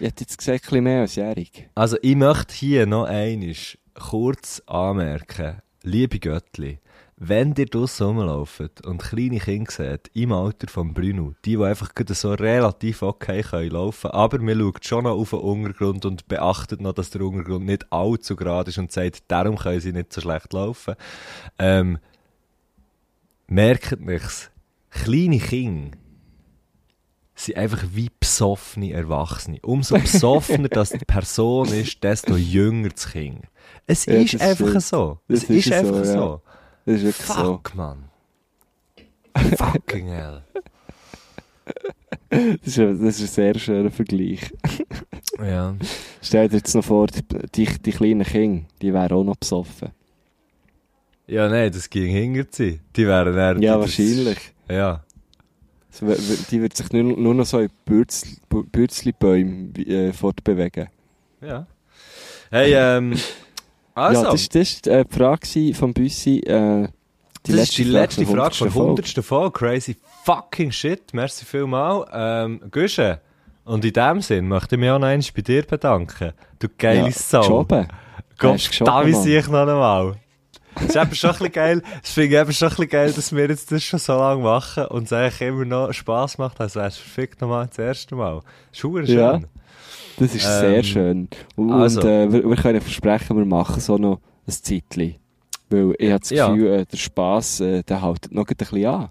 Ich 0.00 0.06
hätte 0.06 0.22
jetzt 0.22 0.38
gesagt, 0.38 0.64
ein 0.64 0.68
bisschen 0.70 0.84
mehr 0.84 1.00
als 1.02 1.16
jährig. 1.16 1.68
Also 1.74 1.98
ich 2.00 2.16
möchte 2.16 2.54
hier 2.54 2.86
noch 2.86 3.04
einiges 3.04 3.76
kurz 3.94 4.62
anmerken. 4.66 5.62
Liebe 5.82 6.18
Göttli, 6.18 6.78
wenn 7.16 7.54
ihr 7.56 7.66
draussen 7.66 8.06
rumlauft 8.06 8.84
und 8.86 9.02
kleine 9.02 9.38
Kinder 9.38 9.70
seht, 9.70 10.10
im 10.14 10.32
Alter 10.32 10.68
von 10.68 10.94
Bruno, 10.94 11.34
die, 11.44 11.56
die 11.56 11.64
einfach 11.64 11.90
so 12.08 12.34
relativ 12.34 13.02
okay 13.02 13.42
können 13.42 13.70
laufen, 13.70 14.10
aber 14.10 14.38
man 14.38 14.58
schaut 14.58 14.84
schon 14.84 15.04
noch 15.04 15.18
auf 15.18 15.30
den 15.30 15.40
Untergrund 15.40 16.04
und 16.04 16.26
beachtet 16.28 16.80
noch, 16.80 16.94
dass 16.94 17.10
der 17.10 17.22
Untergrund 17.22 17.66
nicht 17.66 17.92
allzu 17.92 18.36
gerade 18.36 18.70
ist 18.70 18.78
und 18.78 18.92
sagt, 18.92 19.24
darum 19.28 19.56
können 19.56 19.80
sie 19.80 19.92
nicht 19.92 20.12
so 20.12 20.20
schlecht 20.20 20.52
laufen. 20.52 20.94
Ähm, 21.58 21.98
merkt 23.46 24.00
nichts. 24.00 24.50
Kleine 24.90 25.38
Kinder 25.38 25.96
sind 27.34 27.56
einfach 27.56 27.84
wie 27.92 28.10
besoffene 28.20 28.92
Erwachsene. 28.92 29.58
Umso 29.62 29.98
besoffener 29.98 30.68
das 30.68 30.90
die 30.90 31.04
Person 31.04 31.68
ist, 31.68 32.02
desto 32.02 32.36
jünger 32.36 32.90
das 32.90 33.10
Kind. 33.10 33.46
Es 33.86 34.06
Ja, 34.06 34.14
ist 34.14 34.40
einfach 34.40 34.68
stimmt. 34.68 34.82
so. 34.84 35.18
Es 35.28 35.44
ist 35.44 35.50
ist, 35.50 35.64
so, 35.68 35.74
einfach 35.74 36.04
so. 36.04 36.40
Das 36.86 36.96
ist 36.96 37.02
wirklich 37.04 37.26
so. 37.26 37.34
Fuck, 37.34 37.74
Mann. 37.74 38.04
Fucking 39.56 40.08
hell. 40.08 40.42
Das 42.30 42.48
ist, 42.64 42.78
ein, 42.78 43.04
das 43.04 43.20
ist 43.20 43.22
ein 43.22 43.26
sehr 43.52 43.58
schöner 43.58 43.90
Vergleich. 43.90 44.40
Ja. 45.38 45.74
Stell 46.22 46.48
dir 46.48 46.56
jetzt 46.56 46.74
noch 46.74 46.84
vor, 46.84 47.06
die, 47.08 47.22
die, 47.54 47.66
die 47.66 47.90
kleinen 47.92 48.24
Kinder, 48.24 48.64
die 48.80 48.92
wären 48.92 49.12
auch 49.12 49.24
noch 49.24 49.36
besoffen. 49.36 49.90
Ja, 51.26 51.48
nein, 51.48 51.70
das 51.72 51.88
ging 51.88 52.06
hinter 52.10 52.46
sie. 52.50 52.80
Die 52.96 53.06
wären 53.06 53.34
dann... 53.34 53.60
Ja, 53.62 53.72
das- 53.76 53.82
wahrscheinlich. 53.82 54.38
Ja. 54.70 55.04
So, 55.90 56.06
Die 56.50 56.62
wird 56.62 56.74
sich 56.76 56.90
nur, 56.92 57.02
nur 57.02 57.34
noch 57.34 57.44
so 57.46 57.58
in 57.60 57.68
Bürzel- 57.86 58.38
Bu- 58.48 58.64
Bürzli-Bäumen 58.64 59.74
äh, 59.76 60.12
fortbewegen. 60.12 60.88
Ja. 61.42 61.66
Hey, 62.50 62.72
ähm... 62.74 63.14
Also, 63.94 64.22
Ja, 64.24 64.30
das, 64.30 64.48
das 64.48 64.72
ist 64.72 64.86
äh, 64.86 65.04
die 65.04 65.16
Frage 65.16 65.74
von 65.74 65.92
Büssi. 65.92 66.38
Äh, 66.40 66.88
das 67.44 67.54
ist 67.56 67.78
die 67.78 67.84
letzte 67.84 68.24
Frage 68.24 68.54
von 68.54 68.68
100. 68.68 69.06
100. 69.06 69.24
Folge. 69.24 69.52
Crazy 69.52 69.96
fucking 70.24 70.70
shit. 70.70 71.12
Merci 71.12 71.44
vielmal. 71.44 72.06
Ähm, 72.12 72.60
Güsche. 72.70 73.20
Und 73.64 73.84
in 73.84 73.92
dem 73.92 74.20
Sinn 74.20 74.48
möchte 74.48 74.74
ich 74.74 74.80
mich 74.80 74.90
auch 74.90 74.98
noch 74.98 75.08
einmal 75.08 75.28
bei 75.34 75.42
dir 75.42 75.62
bedanken. 75.62 76.32
Du 76.58 76.68
geile 76.76 77.06
ja, 77.06 77.10
Sau. 77.12 77.40
Geschoben. 77.40 77.88
Gott, 78.38 78.80
da 78.80 79.04
sehe 79.12 79.38
ich 79.38 79.48
noch 79.48 79.60
einmal. 79.60 80.16
Das 80.74 80.84
ist 80.84 80.96
eben 80.96 81.14
schon 81.14 81.30
ein 81.30 81.36
bisschen 81.36 81.52
geil. 81.52 81.82
Das 82.00 82.12
finde 82.12 82.34
ich 82.34 82.40
eben 82.40 82.52
schon 82.52 82.68
ein 82.68 82.70
bisschen 82.70 82.88
geil, 82.88 83.12
dass 83.12 83.34
wir 83.34 83.48
jetzt 83.48 83.70
das 83.70 83.82
schon 83.82 83.98
so 83.98 84.16
lange 84.16 84.42
machen 84.42 84.86
und 84.86 85.04
es 85.04 85.12
eigentlich 85.12 85.40
immer 85.42 85.64
noch 85.64 85.92
Spass 85.92 86.38
macht, 86.38 86.60
als 86.60 86.74
wäre 86.74 86.86
es 86.88 86.96
verfickt 86.96 87.40
nochmal 87.40 87.66
das 87.66 87.78
erste 87.78 88.14
Mal. 88.14 88.40
Das 88.40 88.44
ist 88.72 88.80
schön. 88.80 89.06
Ja. 89.06 89.40
Das 90.18 90.34
ist 90.34 90.44
Ähm, 90.44 90.60
sehr 90.60 90.82
schön. 90.82 91.28
Und 91.56 91.72
also. 91.72 92.00
äh, 92.00 92.30
wir, 92.32 92.48
wir 92.48 92.56
können 92.56 92.80
versprechen, 92.80 93.36
wir 93.36 93.44
machen 93.44 93.80
so 93.80 93.96
noch 93.96 94.20
ein 94.46 94.52
Zeitchen. 94.52 95.16
Weil 95.70 95.94
ich 95.98 96.10
habe 96.10 96.20
das 96.20 96.30
Ja. 96.30 96.48
Gefühl, 96.48 96.66
äh, 96.68 96.84
der 96.86 96.96
Spass, 96.96 97.60
äh, 97.60 97.82
der 97.82 98.02
hält 98.02 98.32
noch 98.32 98.46
ein 98.46 98.56
bisschen 98.56 98.86
an. 98.86 99.08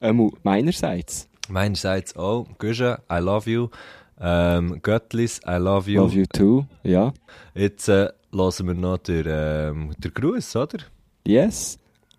Ähm, 0.00 0.30
meinerseits. 0.42 1.28
Meinerseits 1.48 2.14
auch. 2.16 2.46
Güsche, 2.58 2.98
I 3.10 3.18
love 3.18 3.50
you. 3.50 3.68
Ähm, 4.20 4.80
Göttlis, 4.82 5.40
I 5.46 5.56
love 5.56 5.90
you. 5.90 6.00
Love 6.02 6.14
you 6.14 6.24
too, 6.32 6.64
ja. 6.84 7.12
Jetzt 7.54 7.88
äh, 7.88 8.08
hören 8.32 8.66
wir 8.66 8.74
noch 8.74 8.98
den, 8.98 9.24
ähm, 9.26 9.90
den 9.98 10.12
Gruß, 10.14 10.56
oder? 10.56 10.78
Yes. 11.26 11.78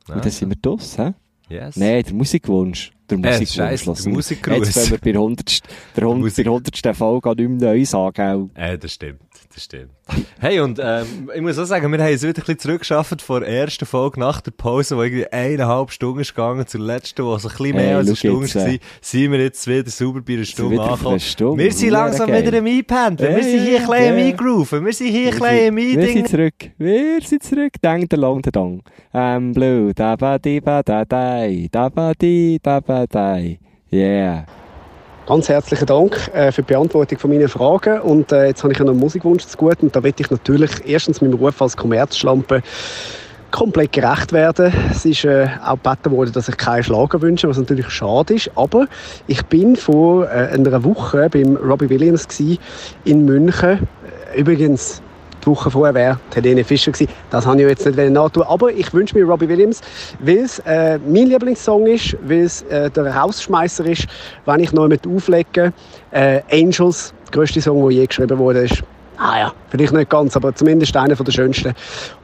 Und 0.09 0.23
dann 0.25 0.31
sind 0.31 0.49
wir 0.49 0.57
draus, 0.61 0.97
hä? 0.97 1.13
Yes. 1.49 1.75
Nein, 1.77 2.03
der 2.03 2.13
Musikwunsch. 2.13 2.91
Der 3.11 3.31
Äh, 3.41 3.45
der 3.45 3.71
wir. 3.71 4.11
Musikgruß. 4.11 4.57
Jetzt 4.57 4.73
fangen 4.73 4.91
wir 4.91 4.97
bei 4.99 5.11
der 5.11 5.21
100. 5.21 5.59
Der 5.95 6.03
100. 6.03 6.21
Musik- 6.21 6.37
bei 6.37 6.43
der 6.43 6.51
100. 6.53 6.95
Folge 6.97 7.29
an 7.29 7.35
nicht 7.37 7.49
mehr 7.49 7.73
neu 7.73 7.85
sagen? 7.85 8.51
Äh, 8.55 8.77
das 8.77 8.93
stimmt, 8.93 9.19
das 9.53 9.63
stimmt. 9.63 9.89
Hey, 10.39 10.59
und 10.59 10.77
ähm, 10.83 11.29
ich 11.33 11.41
muss 11.41 11.57
auch 11.57 11.63
sagen, 11.65 11.89
wir 11.91 11.99
haben 12.03 12.13
es 12.13 12.21
wieder 12.21 12.31
ein 12.31 12.33
bisschen 12.33 12.59
zurückgeschafft 12.59 13.21
vor 13.21 13.39
der 13.39 13.49
ersten 13.49 13.85
Folge 13.85 14.19
nach 14.19 14.41
der 14.41 14.51
Pause, 14.51 14.95
die 14.95 15.01
irgendwie 15.01 15.27
eineinhalb 15.27 15.91
Stunden 15.91 16.19
ist 16.19 16.35
gegangen, 16.35 16.67
zur 16.67 16.81
letzten, 16.81 17.23
wo 17.23 17.33
es 17.35 17.45
ein 17.45 17.51
bisschen 17.51 17.75
mehr 17.75 17.85
Hey, 17.85 17.93
als 17.93 18.07
eine 18.07 18.15
Stunde 18.17 18.41
jetzt, 18.45 18.55
war, 18.55 18.67
äh. 18.67 18.79
sind 18.99 19.31
wir 19.31 19.39
jetzt 19.39 19.67
wieder 19.67 19.89
sauber 19.89 20.21
bei 20.21 20.33
einer 20.33 20.43
Stunde 20.45 20.81
angekommen. 20.81 21.19
Stunde. 21.21 21.63
Wir 21.63 21.71
sind 21.71 21.89
langsam 21.91 22.27
geil. 22.27 22.45
wieder 22.45 22.57
im 22.57 22.65
Einpendeln, 22.65 23.35
wir 23.35 23.37
Ja, 23.37 23.43
sind 23.43 23.63
hier 23.63 23.79
ein 23.79 23.87
bisschen 23.87 24.13
im 24.13 24.17
ja. 24.19 24.25
Eingrooven, 24.25 24.85
wir 24.85 24.93
sind 24.93 25.07
hier 25.07 25.31
ein 25.33 25.39
Wir 25.39 25.39
bisschen 25.39 25.67
im 25.67 25.77
sind- 25.77 25.77
Wir 25.77 26.07
sind 26.07 26.07
Einding. 26.09 26.25
zurück. 26.25 26.53
Wir 26.77 27.21
sind 27.21 27.43
zurück. 27.43 27.73
Dang, 27.81 28.09
der 28.09 28.19
Long, 28.19 28.41
der 28.41 28.51
Dong. 28.51 28.83
Ähm, 29.13 29.53
Blue. 29.53 29.93
Da 29.93 30.15
ba 30.17 30.37
di 30.39 30.59
ba 30.59 30.83
da 30.83 31.05
dai. 31.05 31.67
Da 31.71 31.87
ba 31.89 32.13
di 32.13 32.59
da 32.61 32.79
ba 32.81 33.00
dai. 33.07 33.59
Yeah. 33.91 34.45
Ganz 35.27 35.49
herzlichen 35.49 35.85
Dank 35.85 36.29
äh, 36.33 36.51
für 36.51 36.63
die 36.63 36.73
Beantwortung 36.73 37.19
von 37.19 37.29
meinen 37.29 37.47
Fragen. 37.47 38.01
Und 38.01 38.31
äh, 38.31 38.47
jetzt 38.47 38.63
habe 38.63 38.73
ich 38.73 38.79
noch 38.79 38.89
einen 38.89 38.99
Musikwunsch 38.99 39.45
zu 39.45 39.57
gut. 39.57 39.81
Und 39.81 39.95
da 39.95 40.01
möchte 40.01 40.23
ich 40.23 40.31
natürlich 40.31 40.71
erstens 40.85 41.21
meinem 41.21 41.35
Ruf 41.35 41.61
als 41.61 41.77
Kommerzschlampe 41.77 42.61
komplett 43.51 43.91
gerecht 43.91 44.33
werden. 44.33 44.73
Es 44.89 45.05
ist 45.05 45.25
äh, 45.25 45.47
auch 45.63 45.77
gebeten 45.77 46.11
worden, 46.11 46.31
dass 46.33 46.49
ich 46.49 46.57
keinen 46.57 46.83
Schlager 46.83 47.21
wünsche, 47.21 47.47
was 47.47 47.57
natürlich 47.57 47.89
schade 47.89 48.33
ist. 48.33 48.49
Aber 48.55 48.87
ich 49.27 49.45
bin 49.45 49.75
vor 49.75 50.25
äh, 50.25 50.49
einer 50.53 50.83
Woche 50.83 51.29
beim 51.29 51.55
Robbie 51.55 51.89
Williams 51.89 52.27
in 53.03 53.25
München. 53.25 53.87
Übrigens, 54.35 55.01
die 55.41 55.47
Woche 55.47 55.71
vorher 55.71 55.93
wäre 55.93 56.19
Helene 56.33 56.63
Fischer 56.63 56.91
gewesen. 56.91 57.11
Das 57.29 57.45
habe 57.45 57.61
ich 57.61 57.67
jetzt 57.67 57.85
nicht 57.85 57.97
nachtun. 58.11 58.43
Aber 58.43 58.71
ich 58.71 58.93
wünsche 58.93 59.17
mir 59.17 59.25
Robbie 59.25 59.47
Williams, 59.47 59.81
weil 60.19 60.39
es 60.39 60.59
äh, 60.59 60.99
mein 60.99 61.27
Lieblingssong 61.27 61.87
ist, 61.87 62.15
weil 62.23 62.41
es 62.41 62.61
äh, 62.63 62.89
der 62.89 63.15
Rausschmeißer 63.15 63.85
ist, 63.85 64.07
wenn 64.45 64.59
ich 64.59 64.71
noch 64.71 64.87
mit 64.87 65.05
auflege. 65.07 65.73
Äh, 66.11 66.41
Angels, 66.51 67.13
der 67.27 67.31
grösste 67.31 67.61
Song, 67.61 67.81
der 67.81 67.91
je 67.91 68.05
geschrieben 68.05 68.37
wurde, 68.37 68.61
ist. 68.61 68.83
Ah 69.17 69.37
ja, 69.37 69.53
vielleicht 69.69 69.93
nicht 69.93 70.09
ganz, 70.09 70.35
aber 70.35 70.55
zumindest 70.55 70.95
einer 70.97 71.15
der 71.15 71.31
schönsten. 71.31 71.73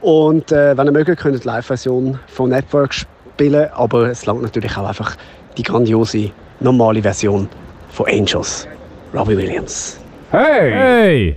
Und 0.00 0.50
äh, 0.50 0.76
wenn 0.76 0.86
ihr 0.86 0.92
mögt, 0.92 1.16
könnt 1.20 1.36
ihr 1.36 1.40
die 1.40 1.46
Live-Version 1.46 2.18
von 2.26 2.50
Network 2.50 2.92
spielen, 2.92 3.68
aber 3.72 4.08
es 4.08 4.26
langt 4.26 4.42
natürlich 4.42 4.76
auch 4.76 4.88
einfach 4.88 5.16
die 5.56 5.62
grandiose, 5.62 6.30
normale 6.58 7.00
Version 7.00 7.48
von 7.90 8.06
Angels. 8.08 8.66
Robbie 9.14 9.36
Williams. 9.36 9.98
Hey! 10.30 11.36